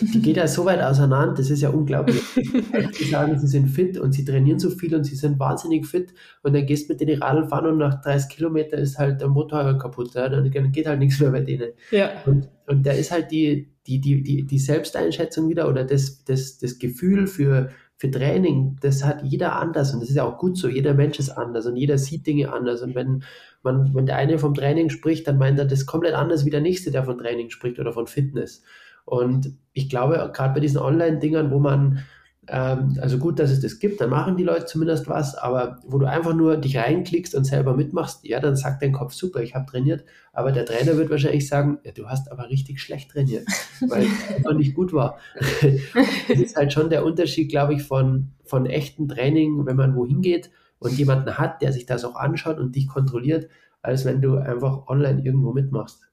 die 0.00 0.22
geht 0.22 0.36
ja 0.36 0.48
so 0.48 0.64
weit 0.64 0.80
auseinander, 0.80 1.34
das 1.34 1.50
ist 1.50 1.60
ja 1.60 1.68
unglaublich. 1.68 2.22
Die 2.98 3.04
sagen, 3.04 3.38
sie 3.38 3.46
sind 3.46 3.68
fit 3.68 3.98
und 3.98 4.12
sie 4.12 4.24
trainieren 4.24 4.58
so 4.58 4.70
viel 4.70 4.94
und 4.94 5.04
sie 5.04 5.14
sind 5.14 5.38
wahnsinnig 5.38 5.86
fit 5.86 6.14
und 6.42 6.54
dann 6.54 6.64
gehst 6.64 6.88
du 6.88 6.94
mit 6.94 7.02
denen 7.02 7.22
Radl 7.22 7.46
fahren 7.48 7.66
und 7.66 7.78
nach 7.78 8.00
30 8.00 8.34
Kilometern 8.34 8.80
ist 8.80 8.98
halt 8.98 9.20
der 9.20 9.28
Motor 9.28 9.78
kaputt, 9.78 10.14
ja? 10.14 10.30
dann 10.30 10.50
geht 10.50 10.86
halt 10.86 11.00
nichts 11.00 11.20
mehr 11.20 11.30
bei 11.30 11.42
denen. 11.42 11.72
Ja. 11.90 12.12
Und, 12.24 12.48
und 12.66 12.86
da 12.86 12.92
ist 12.92 13.10
halt 13.10 13.30
die, 13.30 13.74
die, 13.86 14.00
die, 14.00 14.22
die, 14.22 14.46
die 14.46 14.58
Selbsteinschätzung 14.58 15.50
wieder 15.50 15.68
oder 15.68 15.84
das, 15.84 16.24
das, 16.24 16.56
das 16.56 16.78
Gefühl 16.78 17.26
für, 17.26 17.68
für 17.96 18.10
Training, 18.10 18.76
das 18.80 19.04
hat 19.04 19.22
jeder 19.22 19.56
anders 19.56 19.94
und 19.94 20.00
das 20.00 20.10
ist 20.10 20.16
ja 20.16 20.24
auch 20.24 20.38
gut 20.38 20.58
so. 20.58 20.68
Jeder 20.68 20.94
Mensch 20.94 21.18
ist 21.18 21.30
anders 21.30 21.66
und 21.66 21.76
jeder 21.76 21.96
sieht 21.96 22.26
Dinge 22.26 22.52
anders. 22.52 22.82
Und 22.82 22.94
wenn 22.94 23.22
man, 23.62 23.94
wenn 23.94 24.06
der 24.06 24.16
eine 24.16 24.38
vom 24.38 24.54
Training 24.54 24.90
spricht, 24.90 25.28
dann 25.28 25.38
meint 25.38 25.58
er 25.58 25.64
das 25.64 25.86
komplett 25.86 26.14
anders 26.14 26.44
wie 26.44 26.50
der 26.50 26.60
nächste, 26.60 26.90
der 26.90 27.04
von 27.04 27.18
Training 27.18 27.50
spricht 27.50 27.78
oder 27.78 27.92
von 27.92 28.06
Fitness. 28.06 28.62
Und 29.04 29.56
ich 29.72 29.88
glaube, 29.88 30.30
gerade 30.34 30.54
bei 30.54 30.60
diesen 30.60 30.78
Online-Dingern, 30.78 31.50
wo 31.50 31.60
man 31.60 32.04
ähm, 32.48 32.98
also 33.00 33.18
gut, 33.18 33.38
dass 33.38 33.50
es 33.50 33.60
das 33.60 33.78
gibt, 33.78 34.00
dann 34.00 34.10
machen 34.10 34.36
die 34.36 34.44
Leute 34.44 34.66
zumindest 34.66 35.08
was, 35.08 35.34
aber 35.34 35.78
wo 35.86 35.98
du 35.98 36.06
einfach 36.06 36.34
nur 36.34 36.56
dich 36.56 36.76
reinklickst 36.76 37.34
und 37.34 37.44
selber 37.44 37.74
mitmachst, 37.74 38.24
ja, 38.24 38.40
dann 38.40 38.56
sagt 38.56 38.82
dein 38.82 38.92
Kopf, 38.92 39.14
super, 39.14 39.42
ich 39.42 39.54
habe 39.54 39.66
trainiert, 39.66 40.04
aber 40.32 40.52
der 40.52 40.66
Trainer 40.66 40.96
wird 40.96 41.10
wahrscheinlich 41.10 41.48
sagen, 41.48 41.78
ja, 41.84 41.92
du 41.92 42.08
hast 42.08 42.30
aber 42.30 42.50
richtig 42.50 42.80
schlecht 42.80 43.10
trainiert, 43.10 43.46
weil 43.88 44.04
es 44.04 44.36
einfach 44.36 44.54
nicht 44.54 44.74
gut 44.74 44.92
war. 44.92 45.18
das 46.28 46.38
ist 46.38 46.56
halt 46.56 46.72
schon 46.72 46.90
der 46.90 47.04
Unterschied, 47.04 47.50
glaube 47.50 47.74
ich, 47.74 47.82
von, 47.82 48.32
von 48.44 48.66
echtem 48.66 49.08
Training, 49.08 49.66
wenn 49.66 49.76
man 49.76 49.96
wohin 49.96 50.20
geht 50.20 50.50
und 50.78 50.98
jemanden 50.98 51.38
hat, 51.38 51.62
der 51.62 51.72
sich 51.72 51.86
das 51.86 52.04
auch 52.04 52.16
anschaut 52.16 52.58
und 52.58 52.76
dich 52.76 52.88
kontrolliert, 52.88 53.48
als 53.80 54.04
wenn 54.04 54.20
du 54.20 54.36
einfach 54.36 54.86
online 54.88 55.22
irgendwo 55.22 55.52
mitmachst. 55.52 56.03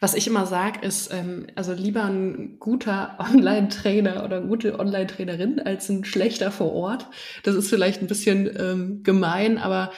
Was 0.00 0.14
ich 0.14 0.26
immer 0.26 0.46
sage, 0.46 0.86
ist, 0.86 1.12
ähm, 1.12 1.46
also 1.54 1.72
lieber 1.72 2.04
ein 2.04 2.58
guter 2.58 3.16
Online-Trainer 3.18 4.24
oder 4.24 4.40
gute 4.40 4.78
Online-Trainerin 4.78 5.60
als 5.60 5.88
ein 5.88 6.04
schlechter 6.04 6.50
vor 6.50 6.72
Ort. 6.72 7.06
Das 7.42 7.54
ist 7.54 7.68
vielleicht 7.68 8.00
ein 8.00 8.06
bisschen 8.06 8.48
ähm, 8.58 9.02
gemein, 9.02 9.58
aber 9.58 9.92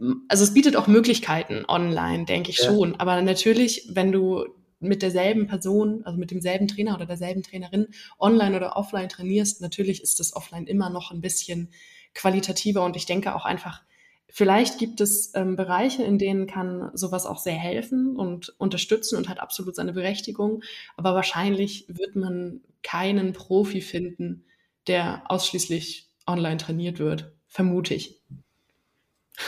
ähm, 0.00 0.24
also 0.28 0.44
es 0.44 0.54
bietet 0.54 0.76
auch 0.76 0.86
Möglichkeiten 0.86 1.64
online, 1.68 2.24
denke 2.24 2.50
ich 2.50 2.58
ja. 2.58 2.66
schon. 2.66 2.98
Aber 2.98 3.20
natürlich, 3.22 3.88
wenn 3.92 4.12
du 4.12 4.46
mit 4.78 5.02
derselben 5.02 5.46
Person, 5.46 6.02
also 6.04 6.18
mit 6.18 6.30
demselben 6.30 6.68
Trainer 6.68 6.94
oder 6.94 7.06
derselben 7.06 7.42
Trainerin 7.42 7.88
online 8.18 8.56
oder 8.56 8.76
offline 8.76 9.08
trainierst, 9.08 9.60
natürlich 9.60 10.02
ist 10.02 10.20
das 10.20 10.34
offline 10.34 10.66
immer 10.66 10.90
noch 10.90 11.10
ein 11.10 11.20
bisschen 11.20 11.70
qualitativer 12.14 12.84
und 12.84 12.96
ich 12.96 13.06
denke 13.06 13.34
auch 13.34 13.44
einfach 13.44 13.82
Vielleicht 14.38 14.76
gibt 14.78 15.00
es 15.00 15.32
ähm, 15.34 15.56
Bereiche, 15.56 16.02
in 16.02 16.18
denen 16.18 16.46
kann 16.46 16.90
sowas 16.92 17.24
auch 17.24 17.38
sehr 17.38 17.54
helfen 17.54 18.14
und 18.16 18.54
unterstützen 18.58 19.16
und 19.16 19.30
hat 19.30 19.40
absolut 19.40 19.74
seine 19.74 19.94
Berechtigung. 19.94 20.62
Aber 20.94 21.14
wahrscheinlich 21.14 21.86
wird 21.88 22.16
man 22.16 22.60
keinen 22.82 23.32
Profi 23.32 23.80
finden, 23.80 24.44
der 24.88 25.22
ausschließlich 25.30 26.10
online 26.26 26.58
trainiert 26.58 26.98
wird. 26.98 27.32
Vermute 27.46 27.94
ich. 27.94 28.15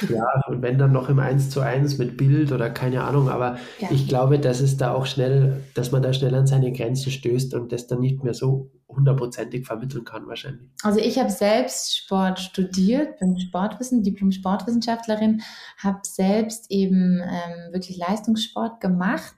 Ja, 0.08 0.26
und 0.48 0.62
wenn 0.62 0.78
dann 0.78 0.92
noch 0.92 1.08
im 1.08 1.18
1 1.18 1.50
zu 1.50 1.60
1 1.60 1.98
mit 1.98 2.16
Bild 2.16 2.52
oder 2.52 2.70
keine 2.70 3.04
Ahnung, 3.04 3.28
aber 3.28 3.58
ja. 3.78 3.88
ich 3.90 4.06
glaube, 4.06 4.38
dass 4.38 4.60
es 4.60 4.76
da 4.76 4.92
auch 4.92 5.06
schnell, 5.06 5.62
dass 5.74 5.92
man 5.92 6.02
da 6.02 6.12
schnell 6.12 6.34
an 6.34 6.46
seine 6.46 6.72
Grenzen 6.72 7.10
stößt 7.10 7.54
und 7.54 7.72
das 7.72 7.86
dann 7.86 8.00
nicht 8.00 8.22
mehr 8.22 8.34
so 8.34 8.70
hundertprozentig 8.88 9.66
vermitteln 9.66 10.04
kann 10.04 10.26
wahrscheinlich. 10.26 10.70
Also 10.82 11.00
ich 11.00 11.18
habe 11.18 11.30
selbst 11.30 11.96
Sport 11.96 12.40
studiert, 12.40 13.18
bin 13.18 13.38
Sportwissen, 13.38 14.02
Diplom-Sportwissenschaftlerin, 14.02 15.42
habe 15.78 16.00
selbst 16.02 16.70
eben 16.70 17.20
ähm, 17.20 17.72
wirklich 17.72 17.96
Leistungssport 17.98 18.80
gemacht 18.80 19.34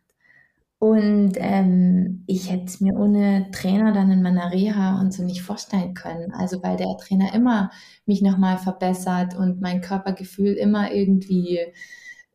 und 0.80 1.32
ähm, 1.36 2.24
ich 2.26 2.50
hätte 2.50 2.64
es 2.64 2.80
mir 2.80 2.94
ohne 2.94 3.50
Trainer 3.52 3.92
dann 3.92 4.10
in 4.10 4.22
meiner 4.22 4.50
Reha 4.50 4.98
und 4.98 5.12
so 5.12 5.22
nicht 5.22 5.42
vorstellen 5.42 5.92
können. 5.92 6.32
Also 6.32 6.62
weil 6.62 6.78
der 6.78 6.96
Trainer 6.96 7.34
immer 7.34 7.70
mich 8.06 8.22
nochmal 8.22 8.56
verbessert 8.56 9.36
und 9.36 9.60
mein 9.60 9.82
Körpergefühl 9.82 10.54
immer 10.54 10.90
irgendwie 10.90 11.60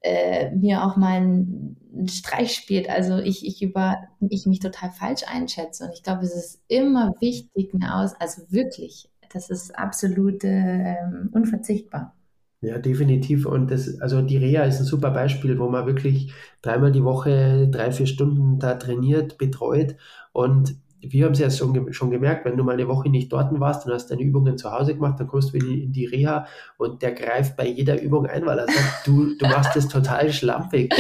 äh, 0.01 0.51
mir 0.51 0.86
auch 0.86 0.95
mal 0.95 1.17
einen, 1.17 1.77
Streich 2.08 2.53
spielt. 2.53 2.88
Also 2.88 3.17
ich, 3.17 3.47
ich 3.47 3.63
über 3.63 3.97
ich 4.19 4.45
mich 4.45 4.60
total 4.60 4.91
falsch 4.91 5.23
einschätze. 5.27 5.86
Und 5.86 5.93
ich 5.93 6.03
glaube, 6.03 6.23
es 6.25 6.36
ist 6.36 6.62
immer 6.67 7.13
wichtig, 7.21 7.71
aus, 7.89 8.13
also 8.19 8.43
wirklich, 8.51 9.10
das 9.34 9.49
ist 9.49 9.75
absolut 9.75 10.43
äh, 10.43 10.97
unverzichtbar. 11.31 12.15
Ja, 12.62 12.80
definitiv. 12.80 13.46
Und 13.46 13.70
das, 13.70 14.00
also 14.02 14.22
die 14.22 14.38
Reha 14.38 14.63
ist 14.63 14.80
ein 14.80 14.86
super 14.86 15.12
Beispiel, 15.12 15.60
wo 15.60 15.70
man 15.70 15.86
wirklich 15.86 16.34
dreimal 16.62 16.91
die 16.91 17.04
Woche 17.04 17.68
drei, 17.70 17.91
vier 17.91 18.08
Stunden 18.08 18.60
da 18.60 18.74
trainiert, 18.76 19.38
betreut. 19.38 19.96
Und 20.34 20.76
wir 21.12 21.26
haben 21.26 21.34
es 21.34 21.39
ja 21.39 21.50
schon, 21.50 21.94
schon 21.94 22.12
gemerkt, 22.12 22.46
wenn 22.46 22.58
du 22.58 22.63
mal 22.63 22.74
eine 22.74 22.88
Woche 22.88 23.10
nicht 23.10 23.32
dort 23.32 23.58
warst 23.60 23.86
und 23.86 23.94
hast 23.94 24.12
deine 24.12 24.22
Übungen 24.22 24.58
zu 24.58 24.72
Hause 24.72 24.96
gemacht, 24.96 25.20
dann 25.20 25.28
kommst 25.28 25.50
du 25.50 25.54
wieder 25.54 25.68
in 25.68 25.91
die 25.91 26.06
Reha 26.06 26.48
und 26.78 27.02
der 27.02 27.13
greift 27.13 27.56
bei 27.56 27.68
jeder 27.68 28.02
Übung 28.02 28.26
ein, 28.26 28.46
weil 28.46 28.60
er 28.60 28.68
sagt, 28.68 29.06
du, 29.08 29.36
du 29.38 29.48
machst 29.48 29.76
das 29.76 29.88
total 29.88 30.32
schlampig. 30.32 30.94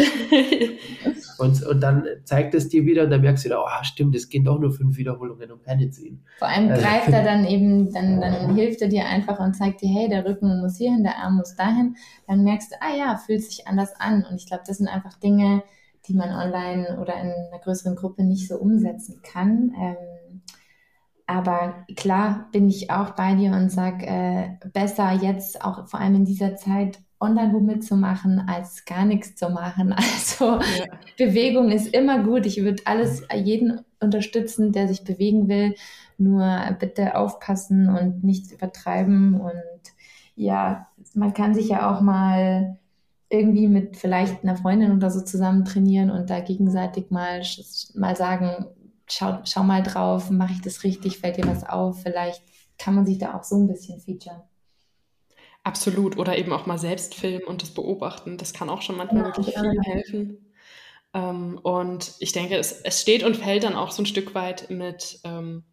und, 1.37 1.63
und 1.65 1.81
dann 1.81 2.05
zeigt 2.23 2.53
es 2.53 2.69
dir 2.69 2.85
wieder 2.85 3.03
und 3.03 3.09
dann 3.09 3.21
merkst 3.21 3.45
du 3.45 3.49
wieder, 3.49 3.61
oh 3.63 3.83
stimmt, 3.83 4.15
es 4.15 4.29
gehen 4.29 4.43
doch 4.43 4.59
nur 4.59 4.71
fünf 4.71 4.97
Wiederholungen 4.97 5.51
und 5.51 5.63
keine 5.63 5.89
zehn. 5.89 6.23
Vor 6.37 6.47
allem 6.47 6.71
äh. 6.71 6.77
greift 6.77 7.09
er 7.09 7.23
dann 7.23 7.45
eben, 7.45 7.91
dann, 7.93 8.21
dann 8.21 8.55
hilft 8.55 8.81
er 8.81 8.87
dir 8.87 9.05
einfach 9.05 9.39
und 9.39 9.55
zeigt 9.55 9.81
dir, 9.81 9.89
hey, 9.89 10.09
der 10.09 10.25
Rücken 10.25 10.61
muss 10.61 10.77
hierhin, 10.77 11.03
der 11.03 11.17
Arm 11.17 11.37
muss 11.37 11.55
dahin. 11.55 11.95
Dann 12.27 12.43
merkst 12.43 12.71
du, 12.71 12.75
ah 12.81 12.95
ja, 12.95 13.17
fühlt 13.17 13.43
sich 13.43 13.67
anders 13.67 13.93
an. 13.99 14.25
Und 14.29 14.35
ich 14.37 14.47
glaube, 14.47 14.63
das 14.65 14.77
sind 14.77 14.87
einfach 14.87 15.19
Dinge, 15.19 15.63
die 16.07 16.13
man 16.13 16.31
online 16.31 16.99
oder 16.99 17.15
in 17.15 17.31
einer 17.31 17.59
größeren 17.63 17.95
Gruppe 17.95 18.23
nicht 18.23 18.47
so 18.47 18.57
umsetzen 18.57 19.21
kann. 19.23 19.73
Ähm, 19.77 20.41
aber 21.27 21.85
klar 21.95 22.49
bin 22.51 22.69
ich 22.69 22.91
auch 22.91 23.11
bei 23.11 23.33
dir 23.35 23.51
und 23.51 23.71
sage, 23.71 24.05
äh, 24.05 24.49
besser 24.73 25.11
jetzt 25.11 25.63
auch 25.63 25.87
vor 25.87 25.99
allem 25.99 26.15
in 26.15 26.25
dieser 26.25 26.55
Zeit 26.55 26.99
online 27.19 27.53
wo 27.53 27.59
mitzumachen, 27.59 28.39
als 28.47 28.85
gar 28.85 29.05
nichts 29.05 29.35
zu 29.35 29.49
machen. 29.49 29.95
Also 30.15 30.59
ja. 30.59 30.85
Bewegung 31.17 31.71
ist 31.71 31.93
immer 31.93 32.23
gut. 32.23 32.45
Ich 32.45 32.61
würde 32.63 32.83
alles 32.85 33.23
jeden 33.33 33.81
unterstützen, 33.99 34.71
der 34.71 34.87
sich 34.87 35.03
bewegen 35.03 35.47
will. 35.47 35.75
Nur 36.17 36.59
bitte 36.79 37.15
aufpassen 37.15 37.89
und 37.89 38.23
nichts 38.23 38.51
übertreiben. 38.51 39.39
Und 39.39 39.93
ja, 40.35 40.87
man 41.13 41.33
kann 41.33 41.53
sich 41.53 41.69
ja 41.69 41.91
auch 41.91 42.01
mal 42.01 42.77
irgendwie 43.29 43.67
mit 43.67 43.97
vielleicht 43.97 44.43
einer 44.43 44.55
Freundin 44.55 44.91
oder 44.91 45.09
so 45.09 45.21
zusammen 45.21 45.65
trainieren 45.65 46.11
und 46.11 46.29
da 46.29 46.39
gegenseitig 46.39 47.09
mal, 47.09 47.41
mal 47.95 48.15
sagen, 48.15 48.67
schau, 49.07 49.39
schau 49.43 49.63
mal 49.63 49.83
drauf, 49.83 50.29
mache 50.29 50.53
ich 50.53 50.61
das 50.61 50.83
richtig, 50.83 51.17
fällt 51.19 51.37
dir 51.37 51.47
was 51.47 51.67
auf, 51.67 52.01
vielleicht 52.03 52.41
kann 52.77 52.95
man 52.95 53.05
sich 53.05 53.17
da 53.17 53.35
auch 53.35 53.43
so 53.43 53.55
ein 53.55 53.67
bisschen 53.67 53.99
featuren. 53.99 54.41
Absolut. 55.63 56.17
Oder 56.17 56.37
eben 56.37 56.53
auch 56.53 56.67
mal 56.67 56.77
selbst 56.77 57.15
filmen 57.15 57.43
und 57.43 57.63
das 57.63 57.71
beobachten. 57.71 58.37
Das 58.37 58.53
kann 58.53 58.69
auch 58.69 58.83
schon 58.83 58.97
manchmal 58.97 59.23
ja, 59.23 59.27
wirklich 59.35 59.55
viel 59.55 59.81
helfen. 59.81 60.51
Ähm, 61.15 61.59
und 61.63 62.13
ich 62.19 62.33
denke, 62.33 62.57
es, 62.57 62.81
es 62.81 63.01
steht 63.01 63.23
und 63.23 63.35
fällt 63.35 63.63
dann 63.63 63.75
auch 63.75 63.91
so 63.91 64.03
ein 64.03 64.05
Stück 64.05 64.35
weit 64.35 64.69
mit, 64.69 65.19
ähm, 65.23 65.63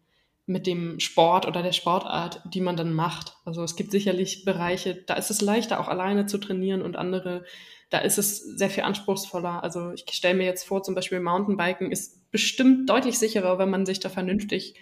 mit 0.45 0.67
dem 0.67 0.99
Sport 0.99 1.47
oder 1.47 1.63
der 1.63 1.71
Sportart, 1.71 2.41
die 2.45 2.61
man 2.61 2.75
dann 2.75 2.93
macht. 2.93 3.37
Also 3.45 3.63
es 3.63 3.75
gibt 3.75 3.91
sicherlich 3.91 4.43
Bereiche, 4.43 4.95
da 4.95 5.13
ist 5.13 5.31
es 5.31 5.41
leichter, 5.41 5.79
auch 5.79 5.87
alleine 5.87 6.25
zu 6.25 6.37
trainieren 6.37 6.81
und 6.81 6.97
andere, 6.97 7.45
da 7.89 7.99
ist 7.99 8.17
es 8.17 8.39
sehr 8.39 8.69
viel 8.69 8.83
anspruchsvoller. 8.83 9.63
Also 9.63 9.91
ich 9.91 10.05
stelle 10.11 10.35
mir 10.35 10.45
jetzt 10.45 10.67
vor, 10.67 10.83
zum 10.83 10.95
Beispiel 10.95 11.19
Mountainbiken 11.21 11.91
ist 11.91 12.29
bestimmt 12.31 12.89
deutlich 12.89 13.19
sicherer, 13.19 13.57
wenn 13.57 13.69
man 13.69 13.85
sich 13.85 13.99
da 13.99 14.09
vernünftig 14.09 14.75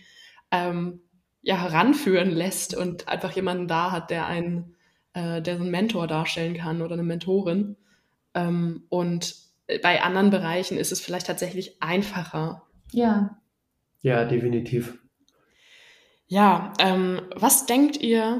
ähm, 0.49 1.01
ja, 1.43 1.57
heranführen 1.61 2.31
lässt 2.31 2.75
und 2.75 3.07
einfach 3.07 3.31
jemanden 3.31 3.67
da 3.67 3.91
hat, 3.91 4.09
der 4.09 4.25
einen, 4.25 4.75
äh, 5.13 5.41
der 5.41 5.57
so 5.57 5.61
einen 5.61 5.71
Mentor 5.71 6.07
darstellen 6.07 6.55
kann 6.55 6.81
oder 6.81 6.93
eine 6.93 7.03
Mentorin. 7.03 7.75
Ähm, 8.33 8.85
und 8.89 9.35
bei 9.83 10.01
anderen 10.01 10.31
Bereichen 10.31 10.77
ist 10.77 10.91
es 10.91 11.01
vielleicht 11.01 11.27
tatsächlich 11.27 11.81
einfacher. 11.81 12.63
Ja. 12.91 13.37
Ja, 14.01 14.25
definitiv. 14.25 15.00
Ja, 16.31 16.71
ähm, 16.79 17.23
was 17.35 17.65
denkt 17.65 17.97
ihr, 17.97 18.39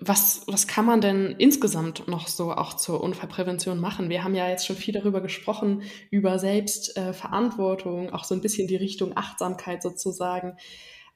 was, 0.00 0.44
was 0.46 0.68
kann 0.68 0.84
man 0.84 1.00
denn 1.00 1.34
insgesamt 1.38 2.06
noch 2.06 2.28
so 2.28 2.52
auch 2.52 2.74
zur 2.74 3.02
Unfallprävention 3.02 3.80
machen? 3.80 4.10
Wir 4.10 4.22
haben 4.22 4.36
ja 4.36 4.48
jetzt 4.48 4.64
schon 4.64 4.76
viel 4.76 4.94
darüber 4.94 5.20
gesprochen, 5.20 5.82
über 6.12 6.38
Selbstverantwortung, 6.38 8.10
äh, 8.10 8.12
auch 8.12 8.22
so 8.22 8.36
ein 8.36 8.42
bisschen 8.42 8.68
die 8.68 8.76
Richtung 8.76 9.16
Achtsamkeit 9.16 9.82
sozusagen. 9.82 10.56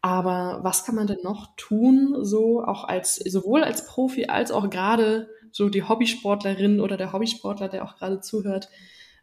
Aber 0.00 0.58
was 0.64 0.84
kann 0.84 0.96
man 0.96 1.06
denn 1.06 1.22
noch 1.22 1.54
tun, 1.56 2.16
so 2.22 2.64
auch 2.64 2.82
als, 2.82 3.14
sowohl 3.14 3.62
als 3.62 3.86
Profi 3.86 4.26
als 4.26 4.50
auch 4.50 4.68
gerade 4.68 5.28
so 5.52 5.68
die 5.68 5.84
Hobbysportlerin 5.84 6.80
oder 6.80 6.96
der 6.96 7.12
Hobbysportler, 7.12 7.68
der 7.68 7.84
auch 7.84 7.94
gerade 7.94 8.18
zuhört? 8.18 8.68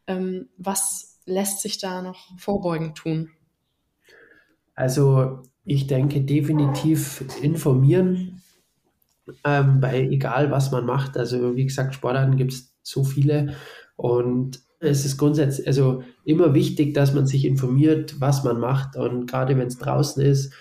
Ähm, 0.07 0.47
was 0.55 1.19
lässt 1.25 1.59
sich 1.59 1.79
da 1.79 2.01
noch 2.01 2.29
vorbeugend 2.37 2.97
tun? 2.97 3.31
Also 4.73 5.43
ich 5.67 5.85
denke 5.85 6.21
definitiv 6.21 7.25
informieren, 7.41 8.41
ähm, 9.43 9.81
bei 9.81 9.99
egal 9.99 10.49
was 10.49 10.71
man 10.71 10.85
macht. 10.85 11.17
Also 11.17 11.57
wie 11.57 11.65
gesagt, 11.65 11.93
Sportarten 11.93 12.37
gibt 12.37 12.53
es 12.53 12.73
so 12.81 13.03
viele 13.03 13.53
und 13.97 14.61
es 14.79 15.03
ist 15.03 15.17
grundsätzlich 15.17 15.67
also 15.67 16.03
immer 16.23 16.53
wichtig, 16.53 16.93
dass 16.93 17.13
man 17.13 17.27
sich 17.27 17.43
informiert, 17.43 18.21
was 18.21 18.45
man 18.45 18.59
macht 18.59 18.95
und 18.95 19.27
gerade 19.27 19.57
wenn 19.57 19.67
es 19.67 19.77
draußen 19.77 20.23
ist, 20.23 20.53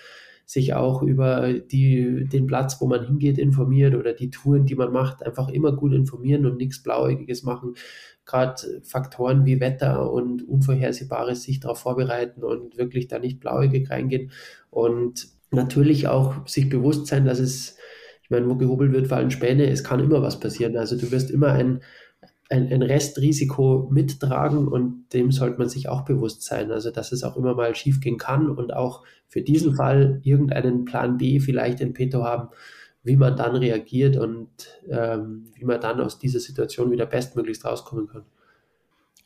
sich 0.47 0.73
auch 0.73 1.03
über 1.03 1.53
die, 1.53 2.25
den 2.25 2.47
Platz, 2.47 2.79
wo 2.79 2.87
man 2.87 3.05
hingeht, 3.05 3.37
informiert 3.37 3.93
oder 3.95 4.13
die 4.13 4.29
Touren, 4.29 4.65
die 4.65 4.75
man 4.75 4.93
macht, 4.93 5.21
einfach 5.21 5.49
immer 5.49 5.73
gut 5.73 5.91
informieren 5.91 6.45
und 6.45 6.57
nichts 6.57 6.81
Blauäugiges 6.81 7.43
machen. 7.43 7.73
Gerade 8.25 8.81
Faktoren 8.81 9.45
wie 9.45 9.59
Wetter 9.59 10.09
und 10.09 10.47
Unvorhersehbares 10.47 11.43
sich 11.43 11.59
darauf 11.59 11.79
vorbereiten 11.79 12.45
und 12.45 12.77
wirklich 12.77 13.09
da 13.09 13.19
nicht 13.19 13.41
blauäugig 13.41 13.89
reingehen 13.89 14.31
und 14.69 15.27
natürlich 15.51 16.07
auch 16.07 16.47
sich 16.47 16.69
bewusst 16.69 17.07
sein, 17.07 17.25
dass 17.25 17.39
es 17.39 17.77
ich 18.23 18.31
meine, 18.31 18.49
wo 18.49 18.55
gehobelt 18.55 18.91
wird, 18.91 19.07
fallen 19.07 19.31
Späne. 19.31 19.69
Es 19.69 19.85
kann 19.85 20.01
immer 20.01 20.21
was 20.21 20.41
passieren. 20.41 20.75
Also 20.75 20.97
du 20.97 21.11
wirst 21.11 21.31
immer 21.31 21.53
ein, 21.53 21.79
ein, 22.49 22.71
ein 22.71 22.81
Restrisiko 22.81 23.89
mittragen 23.91 24.67
und 24.67 25.05
dem 25.13 25.31
sollte 25.31 25.57
man 25.57 25.69
sich 25.69 25.89
auch 25.89 26.05
bewusst 26.05 26.43
sein. 26.43 26.71
Also 26.71 26.91
dass 26.91 27.11
es 27.11 27.23
auch 27.23 27.35
immer 27.35 27.53
mal 27.55 27.75
schief 27.75 27.99
gehen 27.99 28.17
kann 28.17 28.49
und 28.49 28.73
auch 28.73 29.03
für 29.27 29.41
diesen 29.41 29.75
Fall 29.75 30.21
irgendeinen 30.23 30.85
Plan 30.85 31.17
B 31.17 31.39
vielleicht 31.39 31.81
in 31.81 31.93
petto 31.93 32.23
haben, 32.23 32.49
wie 33.03 33.17
man 33.17 33.35
dann 33.35 33.55
reagiert 33.55 34.17
und 34.17 34.49
ähm, 34.89 35.45
wie 35.55 35.65
man 35.65 35.81
dann 35.81 35.99
aus 35.99 36.19
dieser 36.19 36.39
Situation 36.39 36.91
wieder 36.91 37.05
bestmöglichst 37.05 37.65
rauskommen 37.65 38.07
kann. 38.07 38.23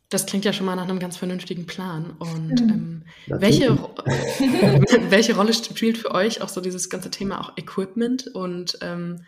Das 0.09 0.25
klingt 0.25 0.43
ja 0.43 0.51
schon 0.51 0.65
mal 0.65 0.75
nach 0.75 0.89
einem 0.89 0.99
ganz 0.99 1.15
vernünftigen 1.15 1.65
Plan. 1.65 2.17
Und 2.19 2.59
ähm, 2.59 3.03
welche, 3.27 3.77
welche 5.09 5.35
Rolle 5.35 5.53
spielt 5.53 5.97
für 5.97 6.11
euch 6.13 6.41
auch 6.41 6.49
so 6.49 6.59
dieses 6.59 6.89
ganze 6.89 7.11
Thema 7.11 7.39
auch 7.39 7.57
Equipment 7.57 8.27
und 8.27 8.77
ähm, 8.81 9.23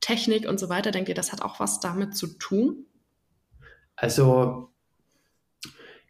Technik 0.00 0.48
und 0.48 0.60
so 0.60 0.68
weiter? 0.68 0.92
Denkt 0.92 1.08
ihr, 1.08 1.16
das 1.16 1.32
hat 1.32 1.42
auch 1.42 1.58
was 1.58 1.80
damit 1.80 2.16
zu 2.16 2.38
tun? 2.38 2.86
Also 3.98 4.68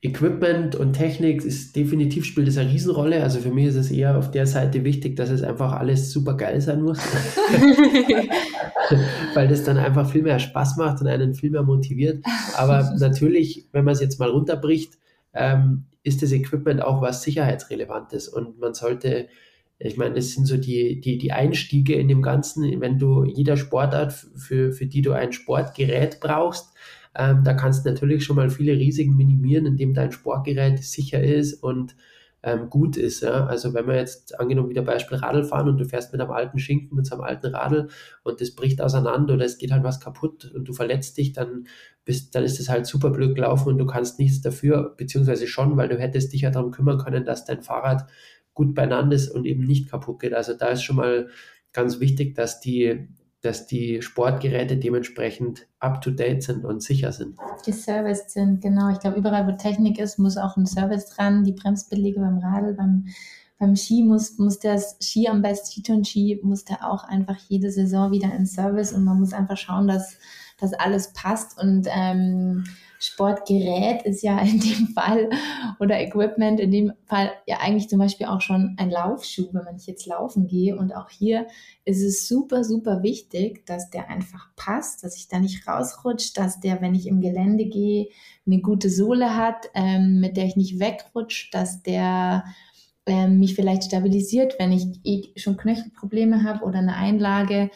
Equipment 0.01 0.77
und 0.77 0.93
Technik 0.93 1.45
ist 1.45 1.75
definitiv 1.75 2.25
spielt 2.25 2.47
es 2.47 2.57
eine 2.59 2.71
Riesenrolle. 2.71 3.23
Also 3.23 3.41
für 3.41 3.51
mich 3.51 3.67
ist 3.67 3.75
es 3.77 3.91
eher 3.91 4.17
auf 4.17 4.31
der 4.31 4.47
Seite 4.47 4.85
wichtig, 4.85 5.17
dass 5.17 5.31
es 5.31 5.43
einfach 5.43 5.73
alles 5.73 6.13
super 6.13 6.37
geil 6.37 6.61
sein 6.61 6.83
muss. 6.83 6.99
Weil 9.35 9.49
das 9.49 9.65
dann 9.65 9.79
einfach 9.79 10.09
viel 10.09 10.23
mehr 10.23 10.39
Spaß 10.39 10.77
macht 10.77 11.01
und 11.01 11.09
einen 11.09 11.35
viel 11.35 11.51
mehr 11.51 11.65
motiviert. 11.65 12.25
Aber 12.57 12.95
natürlich, 12.99 13.67
wenn 13.73 13.85
man 13.85 13.95
es 13.95 14.01
jetzt 14.01 14.21
mal 14.21 14.31
runterbricht, 14.31 14.93
ähm, 15.35 15.87
ist 16.05 16.23
das 16.23 16.31
Equipment 16.33 16.81
auch 16.83 17.03
was 17.03 17.23
Sicherheitsrelevantes 17.23 18.29
und 18.29 18.61
man 18.61 18.75
sollte 18.75 19.29
ich 19.81 19.97
meine, 19.97 20.17
das 20.17 20.33
sind 20.33 20.47
so 20.47 20.57
die, 20.57 21.01
die, 21.01 21.19
die 21.19 21.31
Einstiege 21.31 21.95
in 21.95 22.09
dem 22.09 22.21
Ganzen. 22.21 22.81
Wenn 22.81 22.99
du 22.99 23.25
jeder 23.25 23.57
Sportart, 23.57 24.13
für, 24.13 24.73
für 24.73 24.87
die 24.87 25.03
du 25.03 25.13
ein 25.13 25.33
Sportgerät 25.33 26.19
brauchst, 26.19 26.73
ähm, 27.19 27.43
da 27.45 27.55
kannst 27.55 27.85
du 27.85 27.91
natürlich 27.91 28.25
schon 28.25 28.37
mal 28.37 28.49
viele 28.49 28.73
Risiken 28.73 29.17
minimieren, 29.17 29.67
indem 29.67 29.93
dein 29.93 30.13
Sportgerät 30.13 30.83
sicher 30.83 31.23
ist 31.23 31.55
und 31.63 31.97
ähm, 32.45 32.71
gut 32.71 32.97
ist. 32.97 33.23
Ja? 33.23 33.47
Also 33.47 33.75
wenn 33.75 33.89
wir 33.89 33.97
jetzt 33.97 34.39
angenommen 34.39 34.71
wieder 34.71 34.83
Beispiel 34.83 35.19
Radl 35.19 35.43
fahren 35.43 35.69
und 35.69 35.79
du 35.79 35.85
fährst 35.85 36.13
mit 36.13 36.21
einem 36.21 36.31
alten 36.31 36.61
Schinken, 36.61 36.97
mit 36.97 37.07
so 37.07 37.17
einem 37.17 37.25
alten 37.25 37.55
Radl 37.55 37.89
und 38.23 38.41
das 38.41 38.55
bricht 38.55 38.81
auseinander 38.81 39.35
oder 39.35 39.45
es 39.45 39.59
geht 39.59 39.73
halt 39.73 39.83
was 39.83 39.99
kaputt 39.99 40.53
und 40.55 40.67
du 40.69 40.73
verletzt 40.73 41.19
dich, 41.19 41.33
dann 41.33 41.67
bist, 42.05 42.35
dann 42.37 42.45
ist 42.45 42.61
es 42.61 42.69
halt 42.69 42.87
super 42.87 43.11
blöd 43.11 43.35
gelaufen 43.35 43.69
und 43.69 43.79
du 43.79 43.87
kannst 43.87 44.21
nichts 44.21 44.41
dafür, 44.41 44.95
beziehungsweise 44.97 45.49
schon, 45.49 45.77
weil 45.77 45.89
du 45.89 45.99
hättest 45.99 46.33
dich 46.33 46.43
ja 46.43 46.51
darum 46.51 46.71
kümmern 46.71 46.99
können, 46.99 47.25
dass 47.25 47.45
dein 47.45 47.63
Fahrrad 47.63 48.09
gut 48.55 48.75
beieinander 48.75 49.17
ist 49.17 49.29
und 49.29 49.45
eben 49.45 49.65
nicht 49.65 49.91
kaputt 49.91 50.21
geht. 50.21 50.35
Also 50.35 50.55
da 50.55 50.69
ist 50.69 50.85
schon 50.85 50.97
mal 50.97 51.29
ganz 51.73 51.99
wichtig, 51.99 52.37
dass 52.37 52.61
die 52.61 53.09
dass 53.41 53.67
die 53.67 54.03
Sportgeräte 54.03 54.77
dementsprechend 54.77 55.69
up-to-date 55.79 56.43
sind 56.43 56.65
und 56.65 56.83
sicher 56.83 57.13
sind. 57.13 57.37
Geserviced 57.65 58.31
sind, 58.31 58.61
genau. 58.61 58.91
Ich 58.91 58.99
glaube, 58.99 59.19
überall, 59.19 59.47
wo 59.47 59.53
Technik 59.53 59.99
ist, 59.99 60.19
muss 60.19 60.37
auch 60.37 60.57
ein 60.57 60.67
Service 60.67 61.07
dran. 61.07 61.45
Die 61.45 61.53
Bremsbeläge 61.53 62.19
beim 62.21 62.39
Radl, 62.39 62.75
beim, 62.75 63.07
beim 63.59 63.77
Ski 63.77 64.03
muss, 64.03 64.39
muss 64.39 64.59
der 64.59 64.83
Ski 65.01 65.29
am 65.29 65.43
besten, 65.43 65.67
Skiton-Ski, 65.69 66.41
muss 66.43 66.65
der 66.65 66.89
auch 66.91 67.05
einfach 67.05 67.37
jede 67.49 67.71
Saison 67.71 68.11
wieder 68.11 68.35
in 68.35 68.47
Service 68.47 68.93
und 68.93 69.05
man 69.05 69.21
muss 69.21 69.33
einfach 69.33 69.57
schauen, 69.57 69.87
dass, 69.87 70.19
dass 70.59 70.73
alles 70.75 71.13
passt 71.13 71.61
und 71.61 71.87
ähm, 71.91 72.65
Sportgerät 72.99 74.03
ist 74.03 74.23
ja 74.23 74.39
in 74.43 74.61
dem 74.61 74.89
Fall 74.89 75.31
oder 75.79 76.01
Equipment 76.01 76.61
in 76.61 76.71
dem 76.71 76.93
Fall 77.07 77.31
ja 77.47 77.59
eigentlich 77.61 77.89
zum 77.89 77.99
Beispiel 77.99 78.27
auch 78.27 78.41
schon 78.41 78.75
ein 78.79 78.91
Laufschuh, 78.91 79.49
wenn 79.53 79.65
man 79.65 79.77
ich 79.77 79.87
jetzt 79.87 80.07
laufen 80.07 80.47
gehe. 80.47 80.77
Und 80.77 80.95
auch 80.95 81.09
hier 81.11 81.47
ist 81.85 82.03
es 82.03 82.27
super, 82.29 82.65
super 82.65 83.03
wichtig, 83.03 83.65
dass 83.67 83.91
der 83.91 84.11
einfach 84.11 84.49
passt, 84.57 85.05
dass 85.05 85.17
ich 85.17 85.29
da 85.29 85.39
nicht 85.39 85.67
rausrutsche, 85.67 86.33
dass 86.35 86.61
der, 86.61 86.81
wenn 86.81 86.95
ich 86.95 87.07
im 87.07 87.21
Gelände 87.21 87.67
gehe, 87.67 88.09
eine 88.47 88.61
gute 88.61 88.91
Sohle 88.91 89.37
hat, 89.37 89.71
ähm, 89.75 90.21
mit 90.21 90.37
der 90.37 90.47
ich 90.47 90.57
nicht 90.57 90.81
wegrutsche, 90.81 91.51
dass 91.53 91.83
der 91.83 92.45
ähm, 93.07 93.39
mich 93.39 93.55
vielleicht 93.55 93.85
stabilisiert, 93.85 94.57
wenn 94.59 94.73
ich 94.73 95.01
eh 95.05 95.33
schon 95.37 95.57
Knöchelprobleme 95.57 96.45
habe 96.45 96.65
oder 96.65 96.79
eine 96.79 96.97
Einlage 96.97 97.71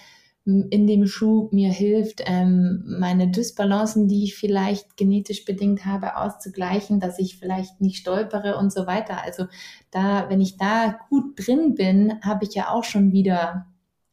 in 0.44 0.86
dem 0.88 1.06
Schuh 1.06 1.48
mir 1.52 1.70
hilft, 1.70 2.22
ähm, 2.26 2.82
meine 2.86 3.30
Dysbalancen, 3.30 4.08
die 4.08 4.24
ich 4.24 4.34
vielleicht 4.34 4.96
genetisch 4.96 5.44
bedingt 5.44 5.86
habe, 5.86 6.16
auszugleichen, 6.16 6.98
dass 6.98 7.20
ich 7.20 7.38
vielleicht 7.38 7.80
nicht 7.80 7.98
stolpere 7.98 8.56
und 8.56 8.72
so 8.72 8.86
weiter. 8.86 9.22
Also 9.22 9.46
da, 9.92 10.28
wenn 10.28 10.40
ich 10.40 10.56
da 10.56 10.98
gut 11.08 11.34
drin 11.36 11.74
bin, 11.76 12.20
habe 12.22 12.44
ich 12.44 12.54
ja 12.54 12.70
auch 12.70 12.82
schon 12.82 13.12
wieder 13.12 13.66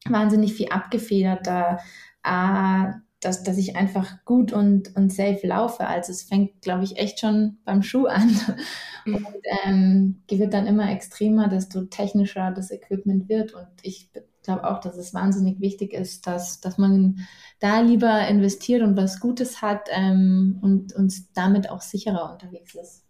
wahnsinnig 0.07 0.53
viel 0.53 0.69
abgefedert, 0.69 1.47
da, 1.47 1.79
äh, 2.23 2.93
dass, 3.21 3.43
dass 3.43 3.57
ich 3.57 3.75
einfach 3.75 4.23
gut 4.23 4.53
und, 4.53 4.95
und 4.95 5.11
safe 5.11 5.45
laufe. 5.47 5.87
Also 5.87 6.11
es 6.11 6.23
fängt, 6.23 6.61
glaube 6.61 6.83
ich, 6.83 6.97
echt 6.97 7.19
schon 7.19 7.57
beim 7.65 7.81
Schuh 7.81 8.05
an 8.05 8.29
und 9.05 9.25
ähm, 9.65 10.21
wird 10.29 10.53
dann 10.53 10.67
immer 10.67 10.91
extremer, 10.91 11.47
desto 11.47 11.85
technischer 11.85 12.51
das 12.51 12.69
Equipment 12.69 13.27
wird. 13.27 13.53
Und 13.53 13.67
ich 13.81 14.09
glaube 14.49 14.67
auch, 14.67 14.79
dass 14.79 14.97
es 14.97 15.13
wahnsinnig 15.13 15.59
wichtig 15.59 15.93
ist, 15.93 16.25
dass, 16.25 16.59
dass 16.59 16.79
man 16.79 17.27
da 17.59 17.81
lieber 17.81 18.27
investiert 18.27 18.81
und 18.81 18.97
was 18.97 19.19
Gutes 19.19 19.61
hat 19.61 19.89
ähm, 19.91 20.57
und 20.63 20.95
uns 20.95 21.31
damit 21.33 21.69
auch 21.69 21.81
sicherer 21.81 22.31
unterwegs 22.31 22.73
ist. 22.73 23.03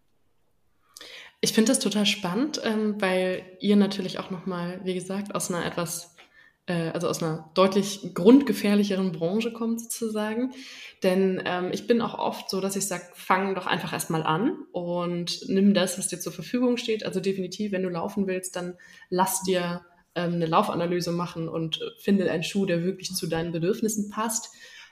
Ich 1.40 1.54
finde 1.54 1.72
das 1.72 1.80
total 1.80 2.06
spannend, 2.06 2.60
ähm, 2.66 2.96
weil 3.00 3.44
ihr 3.62 3.78
natürlich 3.78 4.20
auch 4.20 4.32
nochmal, 4.32 4.82
wie 4.84 4.94
gesagt, 4.94 5.34
aus 5.34 5.50
einer 5.50 5.66
etwas, 5.66 6.14
äh, 6.66 6.90
also 6.90 7.08
aus 7.08 7.24
einer 7.24 7.50
deutlich 7.54 8.12
grundgefährlicheren 8.14 9.14
Branche 9.14 9.54
kommt 9.54 9.80
sozusagen. 9.80 10.52
Denn 11.04 11.42
ähm, 11.46 11.70
ich 11.72 11.88
bin 11.88 12.02
auch 12.02 12.20
oft 12.20 12.50
so, 12.50 12.60
dass 12.60 12.76
ich 12.76 12.86
sage, 12.86 13.06
fang 13.14 13.56
doch 13.56 13.66
einfach 13.68 13.94
erstmal 13.94 14.24
an 14.24 14.58
und 14.74 15.48
nimm 15.48 15.74
das, 15.74 15.98
was 15.98 16.10
dir 16.10 16.20
zur 16.20 16.34
Verfügung 16.34 16.76
steht. 16.76 17.06
Also 17.06 17.22
definitiv, 17.22 17.72
wenn 17.72 17.84
du 17.84 17.90
laufen 17.90 18.28
willst, 18.28 18.58
dann 18.58 18.76
lass 19.10 19.42
dir 19.44 19.86
ähm, 20.16 20.34
eine 20.34 20.46
Laufanalyse 20.46 21.12
machen 21.12 21.48
und 21.48 21.80
finde 22.00 22.30
einen 22.32 22.44
Schuh, 22.44 22.66
der 22.66 22.84
wirklich 22.84 23.14
zu 23.16 23.28
deinen 23.28 23.52
Bedürfnissen 23.52 24.10
passt. 24.10 24.50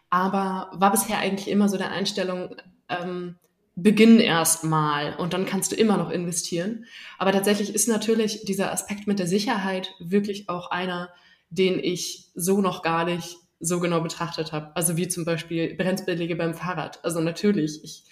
Aber 0.10 0.72
war 0.74 0.92
bisher 0.92 1.20
eigentlich 1.20 1.50
immer 1.50 1.70
so 1.70 1.78
der 1.78 1.92
Einstellung, 1.92 2.56
ähm, 2.90 3.36
beginn 3.80 4.20
erst 4.20 4.64
mal 4.64 5.16
und 5.18 5.34
dann 5.34 5.46
kannst 5.46 5.72
du 5.72 5.76
immer 5.76 5.98
noch 5.98 6.10
investieren. 6.10 6.86
Aber 7.20 7.32
tatsächlich 7.32 7.76
ist 7.76 7.88
natürlich 7.88 8.44
dieser 8.44 8.72
Aspekt 8.72 9.06
mit 9.06 9.20
der 9.20 9.28
Sicherheit 9.28 9.94
wirklich 10.00 10.50
auch 10.50 10.72
einer, 10.72 11.10
den 11.52 11.80
ich 11.80 12.32
so 12.34 12.60
noch 12.60 12.82
gar 12.82 13.06
nicht 13.06 13.38
so 13.60 13.80
genau 13.80 14.02
betrachtet 14.02 14.52
habe. 14.52 14.76
Also 14.76 14.98
wie 14.98 15.08
zum 15.08 15.26
Beispiel 15.26 15.76
Bremsbeläge 15.76 16.36
beim 16.36 16.56
Fahrrad. 16.56 17.04
Also 17.06 17.20
natürlich, 17.22 17.84
ich, 17.84 18.04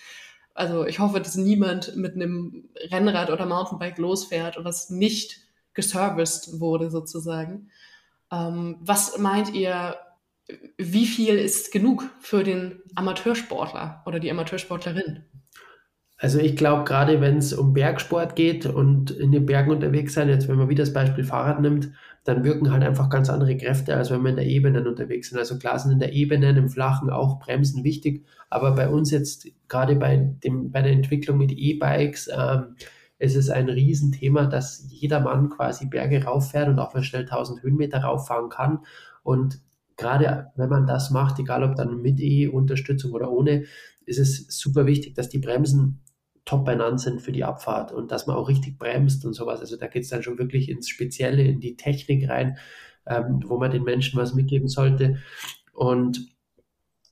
also 0.53 0.85
ich 0.85 0.99
hoffe, 0.99 1.19
dass 1.19 1.35
niemand 1.35 1.95
mit 1.95 2.13
einem 2.13 2.69
Rennrad 2.91 3.31
oder 3.31 3.47
Mountainbike 3.47 3.97
losfährt 3.97 4.57
und 4.57 4.65
das 4.65 4.91
nicht 4.91 5.44
geserviced 5.75 6.59
wurde 6.59 6.89
sozusagen. 6.89 7.69
Ähm, 8.31 8.77
was 8.79 9.17
meint 9.17 9.53
ihr, 9.53 9.95
wie 10.77 11.05
viel 11.05 11.35
ist 11.35 11.71
genug 11.71 12.03
für 12.19 12.43
den 12.43 12.81
Amateursportler 12.95 14.03
oder 14.05 14.19
die 14.19 14.31
Amateursportlerin? 14.31 15.23
Also 16.17 16.39
ich 16.39 16.55
glaube, 16.55 16.85
gerade 16.85 17.19
wenn 17.19 17.37
es 17.37 17.53
um 17.53 17.73
Bergsport 17.73 18.35
geht 18.35 18.65
und 18.65 19.11
in 19.11 19.31
den 19.31 19.45
Bergen 19.45 19.71
unterwegs 19.71 20.13
sein, 20.13 20.29
jetzt 20.29 20.47
wenn 20.47 20.57
man 20.57 20.69
wieder 20.69 20.83
das 20.83 20.93
Beispiel 20.93 21.25
Fahrrad 21.25 21.59
nimmt, 21.59 21.91
dann 22.23 22.43
wirken 22.43 22.71
halt 22.71 22.83
einfach 22.83 23.09
ganz 23.09 23.29
andere 23.29 23.57
Kräfte, 23.57 23.95
als 23.95 24.09
wenn 24.09 24.23
wir 24.23 24.29
in 24.29 24.37
der 24.37 24.45
Ebene 24.45 24.87
unterwegs 24.87 25.29
sind. 25.29 25.37
Also 25.37 25.59
klar 25.59 25.77
sind 25.77 25.91
in 25.91 25.99
der 25.99 26.13
Ebene, 26.13 26.49
im 26.49 26.69
Flachen 26.69 27.09
auch 27.09 27.39
Bremsen 27.39 27.83
wichtig, 27.83 28.25
aber 28.49 28.71
bei 28.71 28.89
uns 28.89 29.11
jetzt 29.11 29.47
gerade 29.67 29.95
bei, 29.95 30.35
bei 30.41 30.81
der 30.81 30.93
Entwicklung 30.93 31.37
mit 31.37 31.51
E-Bikes 31.51 32.29
ähm, 32.35 32.75
ist 33.17 33.35
es 33.35 33.49
ein 33.49 33.69
Riesenthema, 33.69 34.45
dass 34.45 34.85
jeder 34.89 35.19
Mann 35.19 35.49
quasi 35.49 35.87
Berge 35.87 36.23
rauffährt 36.23 36.67
und 36.67 36.79
auch 36.79 36.93
mal 36.93 37.03
schnell 37.03 37.23
1000 37.23 37.63
Höhenmeter 37.63 37.99
rauffahren 37.99 38.49
kann. 38.49 38.79
Und 39.23 39.61
gerade 39.97 40.51
wenn 40.55 40.69
man 40.69 40.85
das 40.85 41.11
macht, 41.11 41.39
egal 41.39 41.63
ob 41.63 41.75
dann 41.75 42.01
mit 42.01 42.19
E-Unterstützung 42.19 43.13
oder 43.13 43.31
ohne, 43.31 43.65
ist 44.05 44.19
es 44.19 44.47
super 44.49 44.85
wichtig, 44.85 45.15
dass 45.15 45.29
die 45.29 45.39
Bremsen 45.39 46.01
top 46.43 46.65
beieinander 46.65 46.99
sind 46.99 47.21
für 47.21 47.31
die 47.31 47.43
Abfahrt 47.43 47.91
und 47.91 48.11
dass 48.11 48.27
man 48.27 48.35
auch 48.35 48.49
richtig 48.49 48.77
bremst 48.77 49.25
und 49.25 49.33
sowas. 49.33 49.61
Also 49.61 49.77
da 49.77 49.87
geht 49.87 50.03
es 50.03 50.09
dann 50.09 50.21
schon 50.21 50.37
wirklich 50.37 50.69
ins 50.69 50.89
Spezielle, 50.89 51.43
in 51.43 51.59
die 51.59 51.75
Technik 51.75 52.29
rein, 52.29 52.57
ähm, 53.07 53.43
wo 53.45 53.57
man 53.57 53.71
den 53.71 53.83
Menschen 53.83 54.19
was 54.19 54.35
mitgeben 54.35 54.67
sollte. 54.67 55.17
Und 55.73 56.34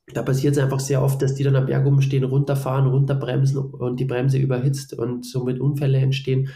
da 0.08 0.22
passiert 0.22 0.56
es 0.56 0.62
einfach 0.62 0.80
sehr 0.80 1.02
oft, 1.02 1.22
dass 1.22 1.36
die 1.36 1.44
dann 1.44 1.56
am 1.56 1.66
Berg 1.66 1.86
umstehen, 1.86 2.26
runterfahren, 2.26 2.88
runterbremsen 2.88 3.58
und 3.58 4.00
die 4.00 4.06
Bremse 4.06 4.38
überhitzt 4.38 4.94
und 4.94 5.26
somit 5.26 5.60
Unfälle 5.60 6.00
entstehen. 6.00 6.50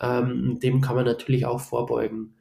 Ähm, 0.00 0.58
dem 0.62 0.80
kann 0.80 0.96
man 0.96 1.04
natürlich 1.04 1.46
auch 1.46 1.60
vorbeugen. 1.60 2.34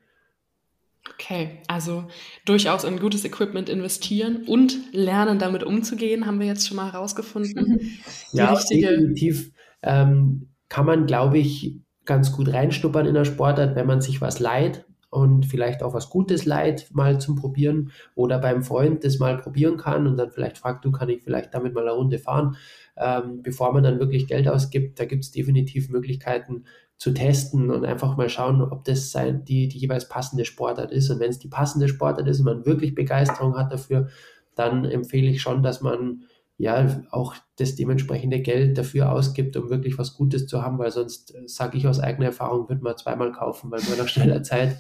Okay, 1.13 1.61
also 1.67 2.05
durchaus 2.45 2.83
in 2.83 2.99
gutes 2.99 3.25
Equipment 3.25 3.69
investieren 3.69 4.43
und 4.47 4.77
lernen, 4.93 5.39
damit 5.39 5.63
umzugehen, 5.63 6.27
haben 6.27 6.39
wir 6.39 6.47
jetzt 6.47 6.67
schon 6.67 6.77
mal 6.77 6.91
herausgefunden. 6.91 7.99
ja, 8.31 8.53
definitiv 8.53 9.51
ähm, 9.81 10.49
kann 10.69 10.85
man, 10.85 11.07
glaube 11.07 11.39
ich, 11.39 11.79
ganz 12.05 12.31
gut 12.31 12.53
reinschnuppern 12.53 13.07
in 13.07 13.15
der 13.15 13.25
Sportart, 13.25 13.75
wenn 13.75 13.87
man 13.87 14.01
sich 14.01 14.21
was 14.21 14.39
leiht 14.39 14.85
und 15.11 15.45
vielleicht 15.45 15.83
auch 15.83 15.93
was 15.93 16.09
Gutes 16.09 16.45
leiht, 16.45 16.87
mal 16.95 17.19
zum 17.19 17.35
Probieren 17.35 17.91
oder 18.15 18.39
beim 18.39 18.63
Freund 18.63 19.03
das 19.03 19.19
mal 19.19 19.37
probieren 19.37 19.77
kann 19.77 20.07
und 20.07 20.17
dann 20.17 20.31
vielleicht 20.31 20.57
fragt, 20.57 20.85
du 20.85 20.91
kann 20.91 21.09
ich 21.09 21.21
vielleicht 21.21 21.53
damit 21.53 21.73
mal 21.73 21.81
eine 21.81 21.91
Runde 21.91 22.17
fahren, 22.17 22.55
ähm, 22.97 23.43
bevor 23.43 23.73
man 23.73 23.83
dann 23.83 23.99
wirklich 23.99 24.25
Geld 24.25 24.47
ausgibt. 24.47 24.99
Da 24.99 25.05
gibt 25.05 25.25
es 25.25 25.31
definitiv 25.31 25.89
Möglichkeiten 25.89 26.63
zu 26.97 27.13
testen 27.13 27.71
und 27.71 27.83
einfach 27.83 28.15
mal 28.15 28.29
schauen, 28.29 28.61
ob 28.61 28.85
das 28.85 29.11
sein, 29.11 29.43
die, 29.43 29.67
die 29.67 29.79
jeweils 29.79 30.07
passende 30.07 30.45
Sportart 30.45 30.91
ist. 30.91 31.09
Und 31.09 31.19
wenn 31.19 31.29
es 31.29 31.39
die 31.39 31.49
passende 31.49 31.89
Sportart 31.89 32.27
ist 32.27 32.39
und 32.39 32.45
man 32.45 32.65
wirklich 32.65 32.95
Begeisterung 32.95 33.57
hat 33.57 33.73
dafür, 33.73 34.07
dann 34.55 34.85
empfehle 34.85 35.29
ich 35.29 35.41
schon, 35.41 35.61
dass 35.61 35.81
man 35.81 36.23
ja 36.57 37.03
auch 37.11 37.35
das 37.57 37.75
dementsprechende 37.75 38.39
Geld 38.39 38.77
dafür 38.77 39.11
ausgibt, 39.11 39.57
um 39.57 39.69
wirklich 39.69 39.97
was 39.97 40.13
Gutes 40.13 40.47
zu 40.47 40.61
haben, 40.61 40.77
weil 40.77 40.91
sonst, 40.91 41.33
äh, 41.33 41.47
sage 41.47 41.77
ich 41.77 41.87
aus 41.87 41.99
eigener 41.99 42.27
Erfahrung, 42.27 42.69
wird 42.69 42.81
man 42.81 42.97
zweimal 42.97 43.31
kaufen, 43.31 43.71
weil 43.71 43.81
man 43.81 43.97
nach 43.97 44.07
schneller 44.09 44.43
Zeit 44.43 44.77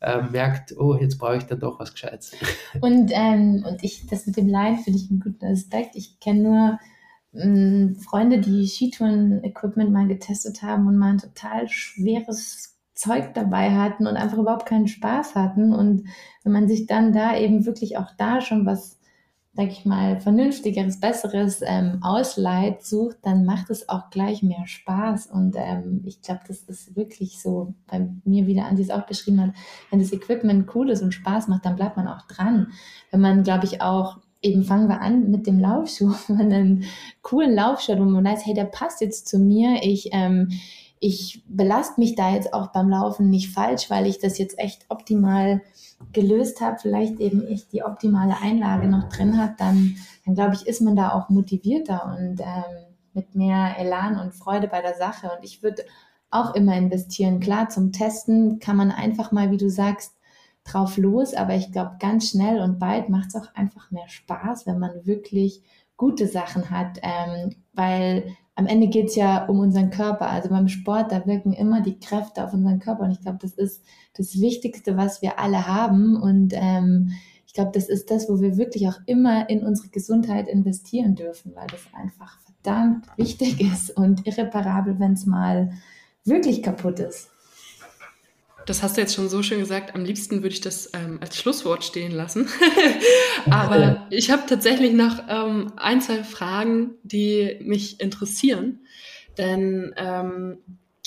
äh, 0.00 0.22
merkt, 0.22 0.76
oh, 0.76 0.96
jetzt 0.96 1.18
brauche 1.18 1.36
ich 1.36 1.44
dann 1.44 1.60
doch 1.60 1.78
was 1.78 1.92
Gescheites. 1.92 2.32
Und, 2.80 3.10
ähm, 3.12 3.64
und 3.68 3.84
ich, 3.84 4.06
das 4.06 4.26
mit 4.26 4.36
dem 4.36 4.48
Leid 4.48 4.78
finde 4.80 4.98
ich 4.98 5.10
einen 5.10 5.20
guten 5.20 5.44
Aspekt. 5.44 5.94
Ich 5.94 6.18
kenne 6.20 6.40
nur 6.40 6.78
ähm, 7.34 7.96
Freunde, 7.96 8.40
die 8.40 8.66
Skitouren-Equipment 8.66 9.92
mal 9.92 10.08
getestet 10.08 10.62
haben 10.62 10.86
und 10.86 10.96
mal 10.96 11.12
ein 11.12 11.18
total 11.18 11.68
schweres 11.68 12.78
Zeug 12.94 13.34
dabei 13.34 13.70
hatten 13.70 14.06
und 14.06 14.16
einfach 14.16 14.38
überhaupt 14.38 14.66
keinen 14.66 14.88
Spaß 14.88 15.34
hatten. 15.34 15.72
Und 15.72 16.08
wenn 16.44 16.52
man 16.52 16.68
sich 16.68 16.86
dann 16.86 17.12
da 17.12 17.36
eben 17.36 17.66
wirklich 17.66 17.96
auch 17.96 18.10
da 18.18 18.40
schon 18.40 18.66
was 18.66 18.99
sag 19.52 19.68
ich 19.68 19.84
mal, 19.84 20.20
vernünftigeres, 20.20 21.00
besseres 21.00 21.60
ähm, 21.64 21.98
ausleiht, 22.02 22.84
sucht, 22.84 23.18
dann 23.22 23.44
macht 23.44 23.68
es 23.70 23.88
auch 23.88 24.10
gleich 24.10 24.42
mehr 24.42 24.66
Spaß. 24.66 25.26
Und 25.26 25.56
ähm, 25.56 26.02
ich 26.06 26.22
glaube, 26.22 26.42
das 26.46 26.62
ist 26.62 26.94
wirklich 26.94 27.42
so 27.42 27.74
bei 27.88 28.08
mir, 28.24 28.46
wie 28.46 28.54
der 28.54 28.66
Andi 28.66 28.82
es 28.82 28.90
auch 28.90 29.06
beschrieben 29.06 29.40
hat, 29.40 29.50
wenn 29.90 29.98
das 29.98 30.12
Equipment 30.12 30.72
cool 30.74 30.90
ist 30.90 31.02
und 31.02 31.12
Spaß 31.12 31.48
macht, 31.48 31.64
dann 31.64 31.76
bleibt 31.76 31.96
man 31.96 32.06
auch 32.06 32.22
dran. 32.28 32.68
Wenn 33.10 33.20
man, 33.20 33.42
glaube 33.42 33.64
ich, 33.64 33.82
auch 33.82 34.18
eben 34.40 34.64
fangen 34.64 34.88
wir 34.88 35.00
an 35.00 35.30
mit 35.30 35.46
dem 35.48 35.58
Laufschuh, 35.58 36.14
wenn 36.28 36.36
man 36.36 36.52
einen 36.52 36.84
coolen 37.22 37.54
Laufschuh 37.54 37.92
hat, 37.92 38.00
wo 38.00 38.04
man 38.04 38.24
weiß, 38.24 38.46
hey, 38.46 38.54
der 38.54 38.64
passt 38.64 39.00
jetzt 39.00 39.26
zu 39.26 39.38
mir, 39.38 39.80
ich, 39.82 40.10
ähm, 40.12 40.50
ich 41.00 41.42
belaste 41.48 41.98
mich 41.98 42.14
da 42.14 42.32
jetzt 42.34 42.54
auch 42.54 42.68
beim 42.68 42.88
Laufen 42.88 43.30
nicht 43.30 43.50
falsch, 43.50 43.90
weil 43.90 44.06
ich 44.06 44.18
das 44.18 44.38
jetzt 44.38 44.58
echt 44.58 44.84
optimal 44.90 45.62
gelöst 46.12 46.60
habe, 46.60 46.78
vielleicht 46.80 47.20
eben 47.20 47.46
ich 47.46 47.68
die 47.68 47.84
optimale 47.84 48.36
Einlage 48.40 48.88
noch 48.88 49.08
drin 49.08 49.38
habe, 49.40 49.54
dann, 49.58 49.96
dann 50.24 50.34
glaube 50.34 50.54
ich, 50.54 50.66
ist 50.66 50.80
man 50.80 50.96
da 50.96 51.12
auch 51.12 51.28
motivierter 51.28 52.16
und 52.18 52.40
ähm, 52.40 52.94
mit 53.12 53.34
mehr 53.34 53.76
Elan 53.78 54.18
und 54.18 54.34
Freude 54.34 54.68
bei 54.68 54.82
der 54.82 54.94
Sache. 54.94 55.30
Und 55.36 55.44
ich 55.44 55.62
würde 55.62 55.84
auch 56.30 56.54
immer 56.54 56.76
investieren. 56.76 57.40
Klar, 57.40 57.68
zum 57.68 57.92
Testen 57.92 58.60
kann 58.60 58.76
man 58.76 58.90
einfach 58.90 59.32
mal, 59.32 59.50
wie 59.50 59.56
du 59.56 59.68
sagst, 59.68 60.16
drauf 60.64 60.96
los, 60.96 61.34
aber 61.34 61.54
ich 61.54 61.72
glaube, 61.72 61.96
ganz 61.98 62.30
schnell 62.30 62.60
und 62.60 62.78
bald 62.78 63.08
macht 63.08 63.28
es 63.28 63.36
auch 63.36 63.54
einfach 63.54 63.90
mehr 63.90 64.08
Spaß, 64.08 64.66
wenn 64.66 64.78
man 64.78 65.06
wirklich 65.06 65.62
gute 65.96 66.26
Sachen 66.26 66.70
hat, 66.70 66.98
ähm, 67.02 67.56
weil 67.72 68.36
am 68.60 68.66
Ende 68.66 68.88
geht 68.88 69.06
es 69.06 69.16
ja 69.16 69.46
um 69.46 69.58
unseren 69.58 69.88
Körper. 69.88 70.28
Also 70.28 70.50
beim 70.50 70.68
Sport, 70.68 71.12
da 71.12 71.24
wirken 71.26 71.54
immer 71.54 71.80
die 71.80 71.98
Kräfte 71.98 72.44
auf 72.44 72.52
unseren 72.52 72.78
Körper. 72.78 73.04
Und 73.04 73.10
ich 73.10 73.22
glaube, 73.22 73.38
das 73.40 73.54
ist 73.54 73.82
das 74.12 74.38
Wichtigste, 74.38 74.98
was 74.98 75.22
wir 75.22 75.38
alle 75.38 75.66
haben. 75.66 76.14
Und 76.14 76.52
ähm, 76.54 77.12
ich 77.46 77.54
glaube, 77.54 77.70
das 77.72 77.88
ist 77.88 78.10
das, 78.10 78.28
wo 78.28 78.38
wir 78.42 78.58
wirklich 78.58 78.86
auch 78.86 78.98
immer 79.06 79.48
in 79.48 79.64
unsere 79.64 79.88
Gesundheit 79.88 80.46
investieren 80.46 81.14
dürfen, 81.14 81.52
weil 81.54 81.68
das 81.68 81.80
einfach 81.94 82.38
verdammt 82.42 83.06
wichtig 83.16 83.62
ist 83.62 83.96
und 83.96 84.26
irreparabel, 84.26 85.00
wenn 85.00 85.14
es 85.14 85.24
mal 85.24 85.72
wirklich 86.24 86.62
kaputt 86.62 87.00
ist. 87.00 87.29
Das 88.70 88.84
hast 88.84 88.96
du 88.96 89.00
jetzt 89.00 89.16
schon 89.16 89.28
so 89.28 89.42
schön 89.42 89.58
gesagt. 89.58 89.96
Am 89.96 90.04
liebsten 90.04 90.44
würde 90.44 90.54
ich 90.54 90.60
das 90.60 90.90
ähm, 90.94 91.18
als 91.20 91.36
Schlusswort 91.36 91.82
stehen 91.82 92.12
lassen. 92.12 92.48
Aber 93.50 94.06
ich 94.10 94.30
habe 94.30 94.44
tatsächlich 94.48 94.92
noch 94.92 95.24
ähm, 95.28 95.72
ein, 95.74 96.00
zwei 96.00 96.22
Fragen, 96.22 96.92
die 97.02 97.58
mich 97.64 97.98
interessieren. 97.98 98.78
Denn 99.36 99.92
ähm, 99.96 100.58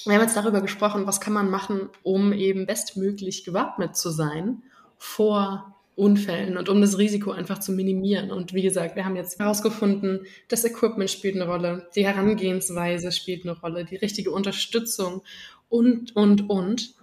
wir 0.04 0.16
haben 0.16 0.22
jetzt 0.24 0.36
darüber 0.36 0.60
gesprochen, 0.60 1.08
was 1.08 1.22
kann 1.22 1.32
man 1.32 1.50
machen, 1.50 1.88
um 2.04 2.34
eben 2.34 2.66
bestmöglich 2.66 3.46
gewappnet 3.46 3.96
zu 3.96 4.10
sein 4.10 4.64
vor 4.98 5.74
Unfällen 5.96 6.58
und 6.58 6.68
um 6.68 6.82
das 6.82 6.98
Risiko 6.98 7.32
einfach 7.32 7.60
zu 7.60 7.72
minimieren. 7.72 8.30
Und 8.30 8.54
wie 8.54 8.64
gesagt, 8.64 8.98
wir 8.98 9.06
haben 9.06 9.16
jetzt 9.16 9.40
herausgefunden, 9.40 10.26
das 10.50 10.66
Equipment 10.66 11.10
spielt 11.10 11.36
eine 11.36 11.48
Rolle, 11.48 11.88
die 11.96 12.06
Herangehensweise 12.06 13.14
spielt 13.14 13.46
eine 13.46 13.58
Rolle, 13.58 13.86
die 13.86 13.96
richtige 13.96 14.32
Unterstützung 14.32 15.22
und, 15.70 16.14
und, 16.14 16.50
und. 16.50 16.96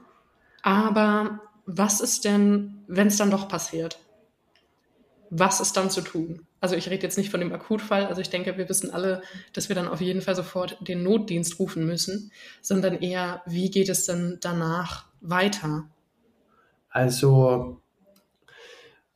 Aber 0.62 1.40
was 1.66 2.00
ist 2.00 2.24
denn, 2.24 2.84
wenn 2.86 3.08
es 3.08 3.16
dann 3.16 3.30
doch 3.30 3.48
passiert? 3.48 3.98
Was 5.30 5.60
ist 5.60 5.76
dann 5.76 5.90
zu 5.90 6.00
tun? 6.00 6.46
Also 6.60 6.74
ich 6.74 6.90
rede 6.90 7.02
jetzt 7.02 7.16
nicht 7.16 7.30
von 7.30 7.40
dem 7.40 7.52
Akutfall, 7.52 8.06
also 8.06 8.20
ich 8.20 8.28
denke, 8.28 8.58
wir 8.58 8.68
wissen 8.68 8.92
alle, 8.92 9.22
dass 9.54 9.68
wir 9.68 9.76
dann 9.76 9.88
auf 9.88 10.00
jeden 10.00 10.20
Fall 10.20 10.34
sofort 10.34 10.76
den 10.86 11.02
Notdienst 11.02 11.58
rufen 11.58 11.86
müssen, 11.86 12.32
sondern 12.60 12.94
eher, 12.94 13.42
wie 13.46 13.70
geht 13.70 13.88
es 13.88 14.04
denn 14.04 14.38
danach 14.42 15.06
weiter? 15.20 15.84
Also, 16.90 17.80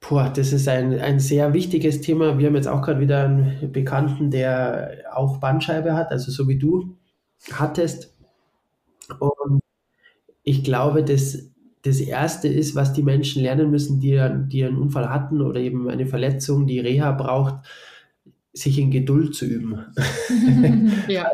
boah, 0.00 0.30
das 0.30 0.52
ist 0.52 0.68
ein, 0.68 0.98
ein 1.00 1.20
sehr 1.20 1.52
wichtiges 1.52 2.00
Thema. 2.00 2.38
Wir 2.38 2.46
haben 2.46 2.56
jetzt 2.56 2.68
auch 2.68 2.80
gerade 2.80 3.00
wieder 3.00 3.24
einen 3.24 3.72
Bekannten, 3.72 4.30
der 4.30 5.04
auch 5.12 5.38
Bandscheibe 5.38 5.94
hat, 5.94 6.10
also 6.10 6.30
so 6.30 6.48
wie 6.48 6.58
du 6.58 6.96
hattest. 7.52 8.14
Und 9.18 9.63
ich 10.44 10.62
glaube, 10.62 11.02
das, 11.02 11.50
das 11.82 12.00
Erste 12.00 12.48
ist, 12.48 12.76
was 12.76 12.92
die 12.92 13.02
Menschen 13.02 13.42
lernen 13.42 13.70
müssen, 13.70 13.98
die, 13.98 14.20
die 14.46 14.64
einen 14.64 14.78
Unfall 14.78 15.10
hatten 15.10 15.40
oder 15.40 15.58
eben 15.58 15.88
eine 15.88 16.06
Verletzung, 16.06 16.66
die 16.66 16.78
Reha 16.78 17.12
braucht, 17.12 17.66
sich 18.52 18.78
in 18.78 18.92
Geduld 18.92 19.34
zu 19.34 19.46
üben. 19.46 19.84
ja. 21.08 21.28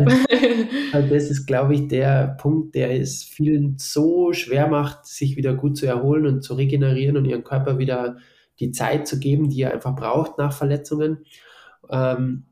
also 0.92 1.14
das 1.14 1.30
ist, 1.30 1.44
glaube 1.44 1.74
ich, 1.74 1.88
der 1.88 2.36
Punkt, 2.40 2.74
der 2.74 2.98
es 2.98 3.22
vielen 3.22 3.76
so 3.78 4.32
schwer 4.32 4.68
macht, 4.68 5.06
sich 5.06 5.36
wieder 5.36 5.52
gut 5.54 5.76
zu 5.76 5.86
erholen 5.86 6.26
und 6.26 6.42
zu 6.42 6.54
regenerieren 6.54 7.18
und 7.18 7.26
ihren 7.26 7.44
Körper 7.44 7.78
wieder 7.78 8.16
die 8.58 8.72
Zeit 8.72 9.06
zu 9.06 9.18
geben, 9.18 9.50
die 9.50 9.62
er 9.62 9.74
einfach 9.74 9.94
braucht 9.94 10.38
nach 10.38 10.52
Verletzungen. 10.52 11.24
Ähm, 11.90 12.44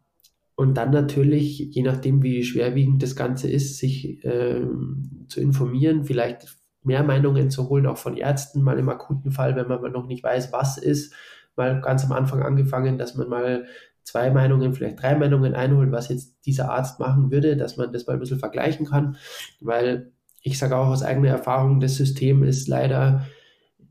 und 0.58 0.74
dann 0.74 0.90
natürlich, 0.90 1.60
je 1.60 1.82
nachdem, 1.82 2.20
wie 2.24 2.42
schwerwiegend 2.42 3.00
das 3.00 3.14
Ganze 3.14 3.48
ist, 3.48 3.78
sich 3.78 4.24
ähm, 4.24 5.26
zu 5.28 5.40
informieren, 5.40 6.02
vielleicht 6.02 6.48
mehr 6.82 7.04
Meinungen 7.04 7.48
zu 7.48 7.68
holen, 7.68 7.86
auch 7.86 7.96
von 7.96 8.16
Ärzten, 8.16 8.62
mal 8.62 8.76
im 8.76 8.88
akuten 8.88 9.30
Fall, 9.30 9.54
wenn 9.54 9.68
man 9.68 9.92
noch 9.92 10.08
nicht 10.08 10.24
weiß, 10.24 10.52
was 10.52 10.76
ist, 10.76 11.14
mal 11.54 11.80
ganz 11.80 12.04
am 12.04 12.10
Anfang 12.10 12.42
angefangen, 12.42 12.98
dass 12.98 13.14
man 13.14 13.28
mal 13.28 13.66
zwei 14.02 14.32
Meinungen, 14.32 14.74
vielleicht 14.74 15.00
drei 15.00 15.14
Meinungen 15.14 15.54
einholt, 15.54 15.92
was 15.92 16.08
jetzt 16.08 16.44
dieser 16.44 16.72
Arzt 16.72 16.98
machen 16.98 17.30
würde, 17.30 17.56
dass 17.56 17.76
man 17.76 17.92
das 17.92 18.08
mal 18.08 18.14
ein 18.14 18.18
bisschen 18.18 18.40
vergleichen 18.40 18.84
kann, 18.84 19.16
weil 19.60 20.10
ich 20.42 20.58
sage 20.58 20.76
auch 20.76 20.88
aus 20.88 21.04
eigener 21.04 21.28
Erfahrung, 21.28 21.78
das 21.78 21.94
System 21.94 22.42
ist 22.42 22.66
leider 22.66 23.28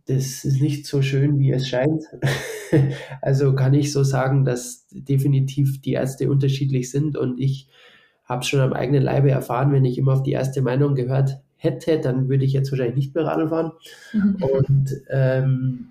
das 0.07 0.45
ist 0.45 0.61
nicht 0.61 0.85
so 0.85 1.01
schön, 1.01 1.39
wie 1.39 1.51
es 1.51 1.67
scheint. 1.67 2.03
also 3.21 3.53
kann 3.55 3.73
ich 3.73 3.91
so 3.91 4.03
sagen, 4.03 4.45
dass 4.45 4.87
definitiv 4.91 5.81
die 5.81 5.93
Ärzte 5.93 6.29
unterschiedlich 6.29 6.89
sind 6.91 7.17
und 7.17 7.39
ich 7.39 7.67
habe 8.23 8.41
es 8.41 8.47
schon 8.47 8.59
am 8.59 8.73
eigenen 8.73 9.03
Leibe 9.03 9.31
erfahren, 9.31 9.71
wenn 9.71 9.85
ich 9.85 9.97
immer 9.97 10.13
auf 10.13 10.23
die 10.23 10.31
erste 10.31 10.61
Meinung 10.61 10.95
gehört 10.95 11.39
hätte, 11.55 11.99
dann 11.99 12.29
würde 12.29 12.45
ich 12.45 12.53
jetzt 12.53 12.71
wahrscheinlich 12.71 12.95
nicht 12.95 13.15
mehr 13.15 13.25
Radl 13.25 13.49
fahren. 13.49 13.71
Mhm. 14.13 14.35
Und 14.43 15.01
ähm, 15.09 15.87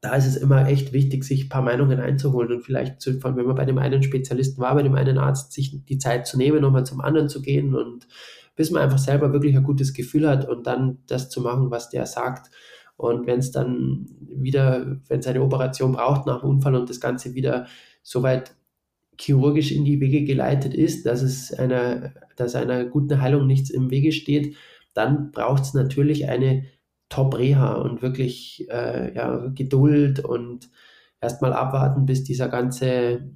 da 0.00 0.14
ist 0.14 0.26
es 0.26 0.36
immer 0.36 0.68
echt 0.68 0.92
wichtig, 0.92 1.24
sich 1.24 1.46
ein 1.46 1.48
paar 1.48 1.62
Meinungen 1.62 1.98
einzuholen 1.98 2.52
und 2.52 2.62
vielleicht, 2.62 3.00
zu, 3.00 3.22
wenn 3.22 3.46
man 3.46 3.56
bei 3.56 3.64
dem 3.64 3.78
einen 3.78 4.02
Spezialisten 4.02 4.60
war, 4.60 4.74
bei 4.74 4.82
dem 4.82 4.94
einen 4.94 5.18
Arzt, 5.18 5.52
sich 5.52 5.84
die 5.86 5.98
Zeit 5.98 6.26
zu 6.26 6.36
nehmen, 6.36 6.60
nochmal 6.60 6.84
zum 6.84 7.00
anderen 7.00 7.28
zu 7.28 7.40
gehen 7.40 7.74
und 7.74 8.06
bis 8.54 8.70
man 8.70 8.82
einfach 8.82 8.98
selber 8.98 9.32
wirklich 9.32 9.56
ein 9.56 9.62
gutes 9.62 9.94
Gefühl 9.94 10.28
hat 10.28 10.48
und 10.48 10.66
dann 10.66 10.98
das 11.06 11.30
zu 11.30 11.40
machen, 11.40 11.70
was 11.70 11.88
der 11.88 12.06
sagt. 12.06 12.50
Und 12.96 13.26
wenn 13.26 13.40
es 13.40 13.50
dann 13.50 14.06
wieder, 14.20 14.98
wenn 15.08 15.20
es 15.20 15.26
eine 15.26 15.42
Operation 15.42 15.92
braucht 15.92 16.26
nach 16.26 16.40
dem 16.40 16.50
Unfall 16.50 16.74
und 16.76 16.88
das 16.88 17.00
Ganze 17.00 17.34
wieder 17.34 17.66
soweit 18.02 18.54
chirurgisch 19.18 19.72
in 19.72 19.84
die 19.84 20.00
Wege 20.00 20.24
geleitet 20.24 20.74
ist, 20.74 21.06
dass 21.06 21.22
es 21.22 21.52
einer, 21.52 22.12
dass 22.36 22.54
einer 22.54 22.84
guten 22.84 23.20
Heilung 23.20 23.46
nichts 23.46 23.70
im 23.70 23.90
Wege 23.90 24.12
steht, 24.12 24.56
dann 24.92 25.30
braucht 25.30 25.62
es 25.62 25.74
natürlich 25.74 26.28
eine 26.28 26.64
Top-Reha 27.08 27.74
und 27.74 28.02
wirklich 28.02 28.66
äh, 28.70 29.14
ja, 29.14 29.46
Geduld 29.54 30.20
und 30.20 30.70
erstmal 31.20 31.52
abwarten, 31.52 32.06
bis 32.06 32.24
dieser 32.24 32.48
ganze 32.48 33.30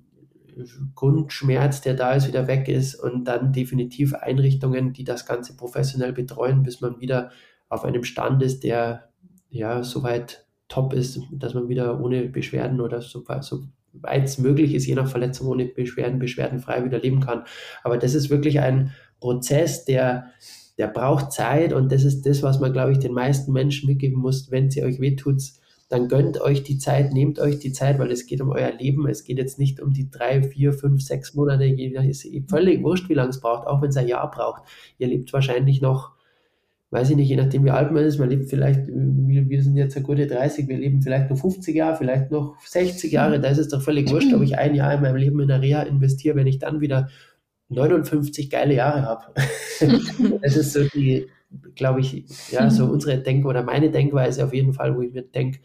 Grundschmerz, 0.94 1.80
der 1.80 1.94
da 1.94 2.12
ist, 2.12 2.26
wieder 2.26 2.48
weg 2.48 2.68
ist 2.68 2.96
und 2.96 3.24
dann 3.24 3.52
definitiv 3.52 4.14
Einrichtungen, 4.14 4.92
die 4.92 5.04
das 5.04 5.26
Ganze 5.26 5.56
professionell 5.56 6.12
betreuen, 6.12 6.62
bis 6.62 6.80
man 6.80 7.00
wieder 7.00 7.30
auf 7.68 7.84
einem 7.84 8.02
Stand 8.02 8.42
ist, 8.42 8.64
der 8.64 9.07
ja 9.50 9.82
soweit 9.82 10.46
top 10.68 10.92
ist, 10.92 11.20
dass 11.32 11.54
man 11.54 11.68
wieder 11.68 12.00
ohne 12.00 12.28
Beschwerden 12.28 12.80
oder 12.80 13.00
so, 13.00 13.24
so 13.40 13.62
weit 13.92 14.24
es 14.24 14.38
möglich 14.38 14.74
ist, 14.74 14.86
je 14.86 14.94
nach 14.94 15.08
Verletzung 15.08 15.48
ohne 15.48 15.66
Beschwerden, 15.66 16.18
beschwerdenfrei 16.18 16.84
wieder 16.84 16.98
leben 16.98 17.20
kann. 17.20 17.44
Aber 17.82 17.96
das 17.98 18.14
ist 18.14 18.30
wirklich 18.30 18.60
ein 18.60 18.92
Prozess, 19.20 19.84
der 19.84 20.30
der 20.78 20.86
braucht 20.86 21.32
Zeit 21.32 21.72
und 21.72 21.90
das 21.90 22.04
ist 22.04 22.24
das, 22.24 22.42
was 22.42 22.60
man, 22.60 22.72
glaube 22.72 22.92
ich, 22.92 22.98
den 22.98 23.12
meisten 23.12 23.52
Menschen 23.52 23.88
mitgeben 23.88 24.20
muss, 24.20 24.50
wenn 24.52 24.70
sie 24.70 24.84
euch 24.84 25.00
wehtut, 25.00 25.42
dann 25.88 26.06
gönnt 26.06 26.40
euch 26.40 26.62
die 26.62 26.78
Zeit, 26.78 27.12
nehmt 27.12 27.40
euch 27.40 27.58
die 27.58 27.72
Zeit, 27.72 27.98
weil 27.98 28.12
es 28.12 28.26
geht 28.26 28.40
um 28.40 28.50
euer 28.50 28.72
Leben. 28.72 29.08
Es 29.08 29.24
geht 29.24 29.38
jetzt 29.38 29.58
nicht 29.58 29.80
um 29.80 29.92
die 29.92 30.10
drei, 30.10 30.42
vier, 30.42 30.72
fünf, 30.72 31.02
sechs 31.02 31.34
Monate. 31.34 31.64
Es 32.08 32.24
ist 32.24 32.50
völlig 32.50 32.82
wurscht, 32.82 33.08
wie 33.08 33.14
lange 33.14 33.30
es 33.30 33.40
braucht, 33.40 33.66
auch 33.66 33.80
wenn 33.80 33.88
es 33.88 33.96
ein 33.96 34.06
Jahr 34.06 34.30
braucht. 34.30 34.62
Ihr 34.98 35.08
lebt 35.08 35.32
wahrscheinlich 35.32 35.80
noch, 35.80 36.12
weiß 36.90 37.10
ich 37.10 37.16
nicht, 37.16 37.28
je 37.28 37.36
nachdem 37.36 37.64
wie 37.64 37.70
alt 37.70 37.92
man 37.92 38.04
ist, 38.04 38.18
man 38.18 38.30
lebt 38.30 38.48
vielleicht, 38.48 38.86
wir, 38.86 39.48
wir 39.48 39.62
sind 39.62 39.76
jetzt 39.76 39.96
eine 39.96 40.06
gute 40.06 40.26
30, 40.26 40.68
wir 40.68 40.78
leben 40.78 41.02
vielleicht 41.02 41.28
noch 41.28 41.38
50 41.38 41.74
Jahre, 41.74 41.96
vielleicht 41.96 42.30
noch 42.30 42.56
60 42.64 43.12
Jahre, 43.12 43.40
da 43.40 43.48
ist 43.48 43.58
es 43.58 43.68
doch 43.68 43.82
völlig 43.82 44.10
wurscht, 44.10 44.32
ob 44.32 44.42
ich 44.42 44.56
ein 44.56 44.74
Jahr 44.74 44.94
in 44.94 45.02
meinem 45.02 45.16
Leben 45.16 45.40
in 45.40 45.48
der 45.48 45.60
Reha 45.60 45.82
investiere, 45.82 46.36
wenn 46.36 46.46
ich 46.46 46.58
dann 46.58 46.80
wieder 46.80 47.08
59 47.68 48.48
geile 48.48 48.74
Jahre 48.74 49.02
habe. 49.02 49.34
das 50.42 50.56
ist 50.56 50.72
so 50.72 50.84
die, 50.84 51.26
glaube 51.74 52.00
ich, 52.00 52.24
ja, 52.50 52.70
so 52.70 52.86
unsere 52.86 53.18
Denk- 53.18 53.44
oder 53.44 53.62
meine 53.62 53.90
Denkweise 53.90 54.44
auf 54.44 54.54
jeden 54.54 54.72
Fall, 54.72 54.96
wo 54.96 55.02
ich 55.02 55.12
mir 55.12 55.22
denke, 55.22 55.60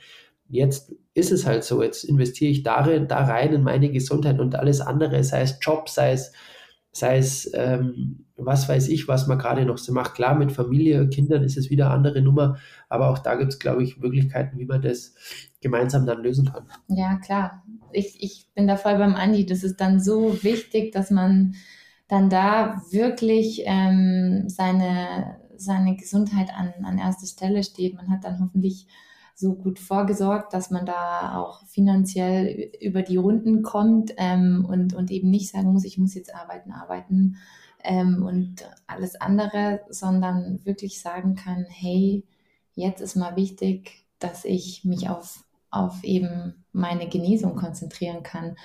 jetzt 0.49 0.93
ist 1.13 1.32
es 1.32 1.45
halt 1.45 1.63
so, 1.63 1.82
jetzt 1.82 2.03
investiere 2.03 2.51
ich 2.51 2.63
darin, 2.63 3.07
da 3.07 3.24
rein 3.24 3.53
in 3.53 3.63
meine 3.63 3.89
Gesundheit 3.89 4.39
und 4.39 4.55
alles 4.55 4.82
andere, 4.82 5.24
sei 5.24 5.41
es 5.41 5.57
Job, 5.61 5.88
sei 5.88 6.11
es, 6.11 6.34
sei 6.94 7.18
es, 7.18 7.52
ähm, 7.54 8.26
was 8.38 8.70
weiß 8.70 8.88
ich, 8.89 9.08
was 9.08 9.28
man 9.28 9.39
gerade 9.39 9.66
noch 9.66 9.78
so 9.78 9.94
macht. 9.94 10.14
Klar, 10.14 10.36
mit 10.36 10.52
Familie, 10.52 11.10
Kindern 11.10 11.44
ist 11.44 11.58
es 11.58 11.70
wieder 11.70 11.86
eine 11.88 11.96
andere 11.96 12.22
Nummer, 12.22 12.58
aber 12.88 13.10
auch 13.10 13.20
da 13.20 13.36
gibt 13.36 13.54
es, 13.54 13.60
glaube 13.60 13.84
ich, 13.84 13.98
Möglichkeiten, 13.98 14.58
wie 14.60 14.66
man 14.66 14.82
das 14.82 15.16
gemeinsam 15.60 16.06
dann 16.06 16.22
lösen 16.22 16.52
kann. 16.52 16.68
Ja, 16.88 17.18
klar. 17.18 17.64
Ich, 17.91 18.24
ich 18.24 18.48
bin 18.56 18.68
da 18.68 18.78
voll 18.78 18.98
beim 18.98 19.16
Andi. 19.16 19.46
Das 19.46 19.64
ist 19.64 19.82
dann 19.82 20.00
so 20.00 20.44
wichtig, 20.44 20.91
dass 20.91 21.10
man 21.10 21.56
dann 22.08 22.30
da 22.30 22.82
wirklich 22.91 23.64
ähm, 23.66 24.46
seine, 24.48 25.38
seine 25.56 25.96
Gesundheit 25.96 26.50
an, 26.56 26.74
an 26.84 27.00
erster 27.00 27.28
Stelle 27.28 27.64
steht. 27.64 27.96
Man 27.96 28.12
hat 28.12 28.24
dann 28.24 28.39
hoffentlich 28.39 28.88
so 29.36 29.55
gut 29.55 29.79
vorgesorgt, 29.79 30.53
dass 30.53 30.69
man 30.69 30.86
da 30.86 31.38
auch 31.38 31.65
finanziell 31.67 32.71
über 32.79 33.01
die 33.01 33.17
Runden 33.17 33.63
kommt 33.63 34.13
ähm, 34.17 34.65
und, 34.67 34.93
und 34.93 35.11
eben 35.11 35.29
nicht 35.29 35.51
sagen 35.51 35.73
muss, 35.73 35.86
ich 35.86 35.97
muss 35.97 36.13
jetzt 36.13 36.34
arbeiten, 36.36 36.71
arbeiten 36.71 37.38
ähm, 37.84 38.23
und 38.23 38.69
alles 38.88 39.19
andere, 39.19 39.81
sondern 39.89 40.63
wirklich 40.65 41.01
sagen 41.01 41.36
kann, 41.36 41.65
hey, 41.67 42.23
jetzt 42.75 43.01
ist 43.01 43.15
mal 43.15 43.36
wichtig, 43.36 44.05
dass 44.19 44.45
ich 44.45 44.86
mich 44.86 45.09
auf, 45.09 45.43
auf 45.69 46.03
eben 46.03 46.65
meine 46.71 47.09
Genesung 47.09 47.55
konzentrieren 47.55 48.23
kann 48.23 48.55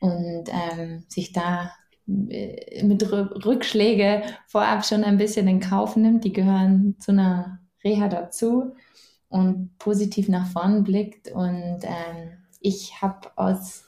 und 0.00 0.44
ähm, 0.48 1.04
sich 1.08 1.32
da 1.32 1.72
äh, 2.06 2.84
mit 2.84 3.10
Rückschläge 3.10 4.22
vorab 4.46 4.84
schon 4.84 5.04
ein 5.04 5.18
bisschen 5.18 5.48
in 5.48 5.60
Kauf 5.60 5.96
nimmt. 5.96 6.24
Die 6.24 6.32
gehören 6.32 6.96
zu 7.00 7.12
einer 7.12 7.60
Reha 7.82 8.08
dazu 8.08 8.74
und 9.34 9.76
positiv 9.78 10.28
nach 10.28 10.46
vorn 10.46 10.84
blickt. 10.84 11.32
Und 11.32 11.80
ähm, 11.82 12.38
ich 12.60 13.02
habe 13.02 13.30
aus 13.34 13.84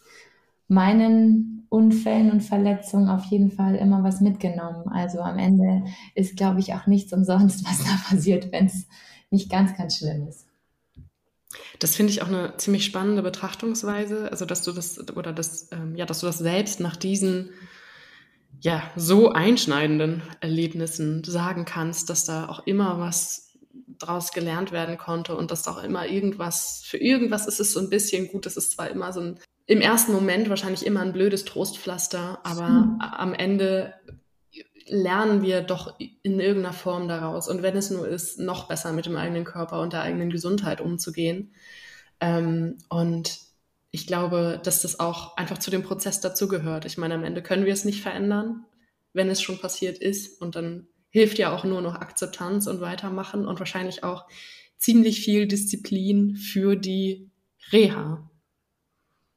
meinen 0.66 1.66
Unfällen 1.68 2.32
und 2.32 2.40
Verletzungen 2.40 3.08
auf 3.08 3.24
jeden 3.26 3.52
Fall 3.52 3.76
immer 3.76 4.02
was 4.02 4.20
mitgenommen. 4.20 4.88
Also 4.88 5.20
am 5.20 5.38
Ende 5.38 5.84
ist, 6.16 6.36
glaube 6.36 6.58
ich, 6.58 6.74
auch 6.74 6.88
nichts 6.88 7.12
umsonst, 7.12 7.64
was 7.64 7.78
da 7.84 7.96
passiert, 8.08 8.50
wenn 8.50 8.66
es 8.66 8.88
nicht 9.30 9.48
ganz, 9.48 9.76
ganz 9.76 9.98
schlimm 9.98 10.26
ist. 10.26 10.46
Das 11.78 11.94
finde 11.94 12.12
ich 12.12 12.22
auch 12.22 12.28
eine 12.28 12.56
ziemlich 12.56 12.84
spannende 12.84 13.22
Betrachtungsweise, 13.22 14.28
also 14.32 14.46
dass 14.46 14.62
du 14.62 14.72
das 14.72 15.08
oder 15.16 15.32
das 15.32 15.70
ähm, 15.70 15.94
ja, 15.94 16.06
dass 16.06 16.20
du 16.20 16.26
das 16.26 16.38
selbst 16.38 16.80
nach 16.80 16.96
diesen 16.96 17.50
ja, 18.60 18.82
so 18.96 19.30
einschneidenden 19.30 20.22
Erlebnissen 20.40 21.22
sagen 21.22 21.66
kannst, 21.66 22.10
dass 22.10 22.24
da 22.24 22.48
auch 22.48 22.66
immer 22.66 22.98
was 22.98 23.45
draus 23.98 24.32
gelernt 24.32 24.72
werden 24.72 24.98
konnte 24.98 25.36
und 25.36 25.50
dass 25.50 25.62
da 25.62 25.72
auch 25.72 25.82
immer 25.82 26.06
irgendwas, 26.06 26.82
für 26.84 26.98
irgendwas 26.98 27.46
ist 27.46 27.60
es 27.60 27.72
so 27.72 27.80
ein 27.80 27.90
bisschen 27.90 28.28
gut. 28.28 28.46
Das 28.46 28.56
ist 28.56 28.72
zwar 28.72 28.90
immer 28.90 29.12
so 29.12 29.20
ein, 29.20 29.40
im 29.66 29.80
ersten 29.80 30.12
Moment 30.12 30.48
wahrscheinlich 30.48 30.86
immer 30.86 31.00
ein 31.00 31.12
blödes 31.12 31.44
Trostpflaster, 31.44 32.40
aber 32.44 32.68
mhm. 32.68 32.98
am 33.00 33.34
Ende 33.34 33.94
lernen 34.88 35.42
wir 35.42 35.62
doch 35.62 35.98
in 35.98 36.40
irgendeiner 36.40 36.72
Form 36.72 37.08
daraus. 37.08 37.48
Und 37.48 37.62
wenn 37.62 37.76
es 37.76 37.90
nur 37.90 38.06
ist, 38.06 38.38
noch 38.38 38.68
besser 38.68 38.92
mit 38.92 39.06
dem 39.06 39.16
eigenen 39.16 39.44
Körper 39.44 39.80
und 39.80 39.92
der 39.92 40.02
eigenen 40.02 40.30
Gesundheit 40.30 40.80
umzugehen. 40.80 41.54
Ähm, 42.20 42.78
und 42.88 43.40
ich 43.90 44.06
glaube, 44.06 44.60
dass 44.62 44.82
das 44.82 45.00
auch 45.00 45.36
einfach 45.36 45.58
zu 45.58 45.70
dem 45.70 45.82
Prozess 45.82 46.20
dazugehört. 46.20 46.84
Ich 46.84 46.98
meine, 46.98 47.14
am 47.14 47.24
Ende 47.24 47.42
können 47.42 47.64
wir 47.64 47.72
es 47.72 47.84
nicht 47.84 48.02
verändern, 48.02 48.64
wenn 49.12 49.28
es 49.28 49.42
schon 49.42 49.58
passiert 49.58 49.98
ist. 49.98 50.40
Und 50.40 50.54
dann 50.54 50.86
hilft 51.10 51.38
ja 51.38 51.54
auch 51.54 51.64
nur 51.64 51.80
noch 51.80 51.94
Akzeptanz 51.94 52.66
und 52.66 52.80
weitermachen 52.80 53.46
und 53.46 53.58
wahrscheinlich 53.58 54.04
auch 54.04 54.26
ziemlich 54.78 55.20
viel 55.20 55.46
Disziplin 55.46 56.36
für 56.36 56.76
die 56.76 57.30
Reha. 57.72 58.30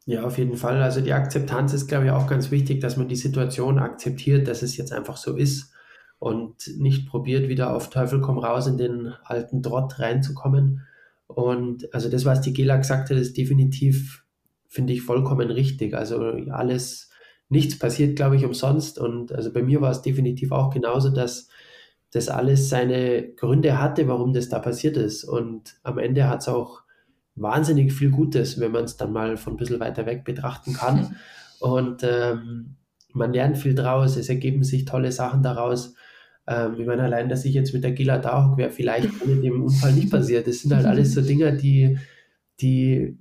Ja, 0.06 0.24
auf 0.24 0.38
jeden 0.38 0.58
Fall. 0.58 0.82
Also 0.82 1.02
die 1.02 1.14
Akzeptanz 1.14 1.74
ist, 1.74 1.88
glaube 1.88 2.06
ich, 2.06 2.12
auch 2.12 2.28
ganz 2.28 2.52
wichtig, 2.52 2.80
dass 2.82 2.98
man 2.98 3.08
die 3.08 3.16
Situation 3.16 3.80
akzeptiert, 3.80 4.48
dass 4.48 4.62
es 4.62 4.76
jetzt 4.76 4.92
einfach 4.92 5.18
so 5.18 5.36
ist 5.36 5.72
und 6.18 6.56
nicht 6.78 7.08
probiert, 7.08 7.48
wieder 7.48 7.74
auf 7.74 7.90
Teufel 7.90 8.20
komm 8.20 8.40
raus 8.40 8.68
in 8.68 8.78
den 8.78 9.14
alten 9.24 9.62
Trott 9.62 10.00
reinzukommen. 10.00 10.86
Und 11.28 11.94
also 11.94 12.10
das, 12.10 12.26
was 12.26 12.42
die 12.42 12.54
Gela 12.54 12.78
gesagt 12.78 13.10
hat, 13.10 13.18
ist 13.18 13.38
definitiv 13.38 14.26
finde 14.70 14.94
ich 14.94 15.02
vollkommen 15.02 15.50
richtig. 15.50 15.96
Also 15.96 16.20
alles, 16.52 17.09
nichts 17.50 17.78
passiert, 17.78 18.16
glaube 18.16 18.36
ich, 18.36 18.46
umsonst. 18.46 19.00
Und 19.00 19.32
also 19.32 19.52
bei 19.52 19.64
mir 19.64 19.82
war 19.82 19.92
es 19.92 20.02
definitiv 20.02 20.52
auch 20.52 20.70
genauso, 20.70 21.10
dass 21.10 21.50
das 22.12 22.30
alles 22.30 22.70
seine 22.70 23.34
Gründe 23.34 23.80
hatte, 23.80 24.08
warum 24.08 24.34
das 24.34 24.50
da 24.50 24.60
passiert 24.60 24.98
ist. 24.98 25.24
Und 25.24 25.76
am 25.84 25.98
Ende 25.98 26.28
hat 26.28 26.42
es 26.42 26.48
auch 26.48 26.82
wahnsinnig 27.36 27.94
viel 27.94 28.12
Gutes, 28.12 28.60
wenn 28.60 28.72
man 28.72 28.86
es 28.86 28.98
dann 28.98 29.12
mal 29.12 29.38
von 29.38 29.54
ein 29.54 29.58
bisschen 29.58 29.80
weiter 29.80 30.06
weg 30.06 30.24
betrachten 30.24 30.74
kann. 30.74 31.16
Und 31.60 32.04
ähm, 32.04 32.76
man 33.14 33.34
lernt 33.34 33.58
viel 33.58 33.76
draus, 33.76 34.16
es 34.16 34.30
ergeben 34.30 34.64
sich 34.64 34.86
tolle 34.86 35.12
Sachen 35.12 35.44
daraus. 35.44 35.96
Ähm, 36.48 36.76
ich 36.80 36.86
meine, 36.86 37.04
allein, 37.04 37.30
dass 37.30 37.46
ich 37.46 37.54
jetzt 37.54 37.74
mit 37.74 37.84
der 37.84 37.92
Gila 37.92 38.18
da 38.18 38.54
wäre 38.56 38.72
vielleicht 38.72 39.10
ohne 39.22 39.42
dem 39.42 39.64
Unfall 39.64 39.94
nicht 39.94 40.10
passiert. 40.10 40.48
Das 40.48 40.60
sind 40.60 40.74
halt 40.74 40.86
alles 40.86 41.14
so 41.14 41.22
Dinge, 41.22 41.54
die, 41.54 41.98
die 42.62 43.18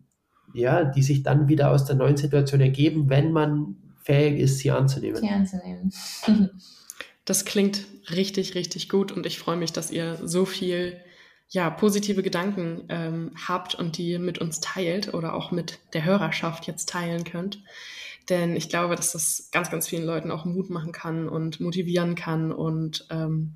ja, 0.55 0.85
die 0.85 1.03
sich 1.03 1.23
dann 1.23 1.49
wieder 1.49 1.71
aus 1.71 1.85
der 1.85 1.97
neuen 1.97 2.17
Situation 2.17 2.61
ergeben, 2.61 3.11
wenn 3.11 3.33
man 3.33 3.77
fähig 4.09 4.41
ist, 4.41 4.59
sie 4.59 4.71
anzunehmen. 4.71 5.21
Sie 5.21 5.29
anzunehmen. 5.29 5.93
das 7.27 7.45
klingt 7.45 7.85
richtig, 8.11 8.55
richtig 8.55 8.89
gut 8.89 9.13
und 9.13 9.27
ich 9.27 9.39
freue 9.39 9.59
mich, 9.59 9.73
dass 9.73 9.91
ihr 9.91 10.19
so 10.25 10.47
viel 10.47 10.99
ja, 11.51 11.69
positive 11.69 12.23
Gedanken 12.23 12.85
ähm, 12.89 13.33
habt 13.47 13.75
und 13.75 13.99
die 13.99 14.19
mit 14.19 14.39
uns 14.39 14.61
teilt 14.61 15.13
oder 15.13 15.35
auch 15.35 15.51
mit 15.51 15.79
der 15.93 16.05
Hörerschaft 16.05 16.67
jetzt 16.67 16.89
teilen 16.89 17.25
könnt. 17.25 17.63
Denn 18.31 18.57
ich 18.57 18.69
glaube, 18.69 18.97
dass 18.97 19.13
das 19.13 19.49
ganz, 19.53 19.71
ganz 19.71 19.87
vielen 19.89 20.05
Leuten 20.05 20.31
auch 20.31 20.45
Mut 20.45 20.71
machen 20.71 20.93
kann 20.93 21.29
und 21.29 21.61
motivieren 21.61 22.15
kann 22.15 22.53
und 22.53 23.07
ähm, 23.11 23.55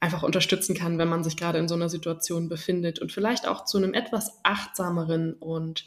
einfach 0.00 0.22
unterstützen 0.22 0.76
kann, 0.76 0.98
wenn 0.98 1.08
man 1.08 1.22
sich 1.24 1.36
gerade 1.36 1.58
in 1.58 1.68
so 1.68 1.74
einer 1.74 1.88
Situation 1.88 2.48
befindet 2.48 3.00
und 3.00 3.12
vielleicht 3.12 3.46
auch 3.46 3.64
zu 3.64 3.78
einem 3.78 3.94
etwas 3.94 4.40
achtsameren 4.44 5.34
und 5.34 5.84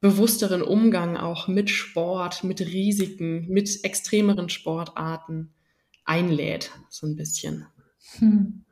bewussteren 0.00 0.62
Umgang 0.62 1.16
auch 1.16 1.48
mit 1.48 1.70
Sport, 1.70 2.44
mit 2.44 2.60
Risiken, 2.60 3.46
mit 3.48 3.84
extremeren 3.84 4.48
Sportarten 4.48 5.54
einlädt, 6.04 6.70
so 6.90 7.06
ein 7.06 7.16
bisschen. 7.16 7.66
Hm. 8.18 8.64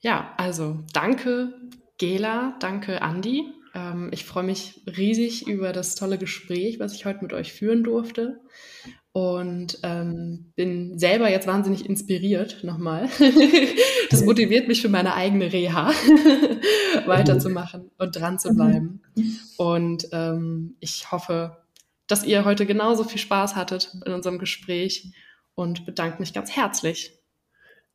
Ja, 0.00 0.34
also 0.36 0.84
danke 0.92 1.54
Gela, 1.98 2.56
danke 2.60 3.02
Andi. 3.02 3.52
Ähm, 3.76 4.08
ich 4.10 4.24
freue 4.24 4.44
mich 4.44 4.80
riesig 4.96 5.46
über 5.46 5.72
das 5.72 5.94
tolle 5.94 6.16
Gespräch, 6.16 6.80
was 6.80 6.94
ich 6.94 7.04
heute 7.04 7.22
mit 7.22 7.34
euch 7.34 7.52
führen 7.52 7.84
durfte. 7.84 8.40
Und 9.12 9.78
ähm, 9.82 10.52
bin 10.56 10.98
selber 10.98 11.30
jetzt 11.30 11.46
wahnsinnig 11.46 11.86
inspiriert 11.86 12.64
nochmal. 12.64 13.08
das 14.10 14.24
motiviert 14.24 14.68
mich 14.68 14.82
für 14.82 14.88
meine 14.88 15.14
eigene 15.14 15.52
Reha 15.52 15.90
weiterzumachen 17.06 17.90
und 17.98 18.16
dran 18.16 18.38
zu 18.38 18.54
bleiben. 18.54 19.02
Und 19.56 20.08
ähm, 20.12 20.76
ich 20.80 21.10
hoffe, 21.12 21.56
dass 22.06 22.24
ihr 22.24 22.44
heute 22.44 22.66
genauso 22.66 23.04
viel 23.04 23.18
Spaß 23.18 23.56
hattet 23.56 23.90
in 24.04 24.12
unserem 24.12 24.38
Gespräch 24.38 25.12
und 25.54 25.86
bedanke 25.86 26.18
mich 26.20 26.34
ganz 26.34 26.54
herzlich. 26.54 27.15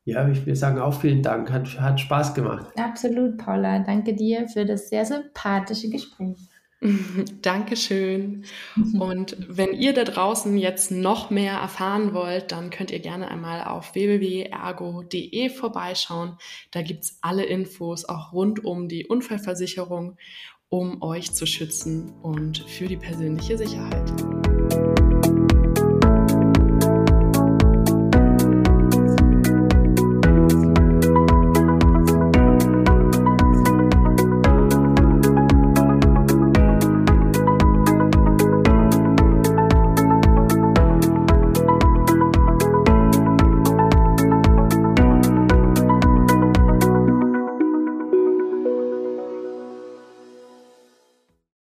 Ja, 0.04 0.28
ich 0.28 0.44
will 0.46 0.56
sagen 0.56 0.80
auch 0.80 1.00
vielen 1.00 1.22
Dank. 1.22 1.50
Hat, 1.52 1.80
hat 1.80 2.00
Spaß 2.00 2.34
gemacht. 2.34 2.66
Absolut, 2.76 3.38
Paula. 3.38 3.78
Danke 3.80 4.14
dir 4.14 4.48
für 4.48 4.66
das 4.66 4.88
sehr 4.88 5.04
sympathische 5.04 5.90
Gespräch. 5.90 6.38
Dankeschön. 7.42 8.44
Und 8.98 9.36
wenn 9.48 9.72
ihr 9.72 9.92
da 9.92 10.02
draußen 10.02 10.56
jetzt 10.58 10.90
noch 10.90 11.30
mehr 11.30 11.54
erfahren 11.54 12.12
wollt, 12.12 12.50
dann 12.50 12.70
könnt 12.70 12.90
ihr 12.90 12.98
gerne 12.98 13.28
einmal 13.28 13.62
auf 13.62 13.94
www.ergo.de 13.94 15.48
vorbeischauen. 15.50 16.36
Da 16.72 16.82
gibt 16.82 17.04
es 17.04 17.18
alle 17.20 17.44
Infos 17.44 18.04
auch 18.04 18.32
rund 18.32 18.64
um 18.64 18.88
die 18.88 19.06
Unfallversicherung, 19.06 20.16
um 20.68 21.02
euch 21.02 21.32
zu 21.32 21.46
schützen 21.46 22.12
und 22.22 22.58
für 22.58 22.86
die 22.86 22.96
persönliche 22.96 23.56
Sicherheit. 23.56 24.41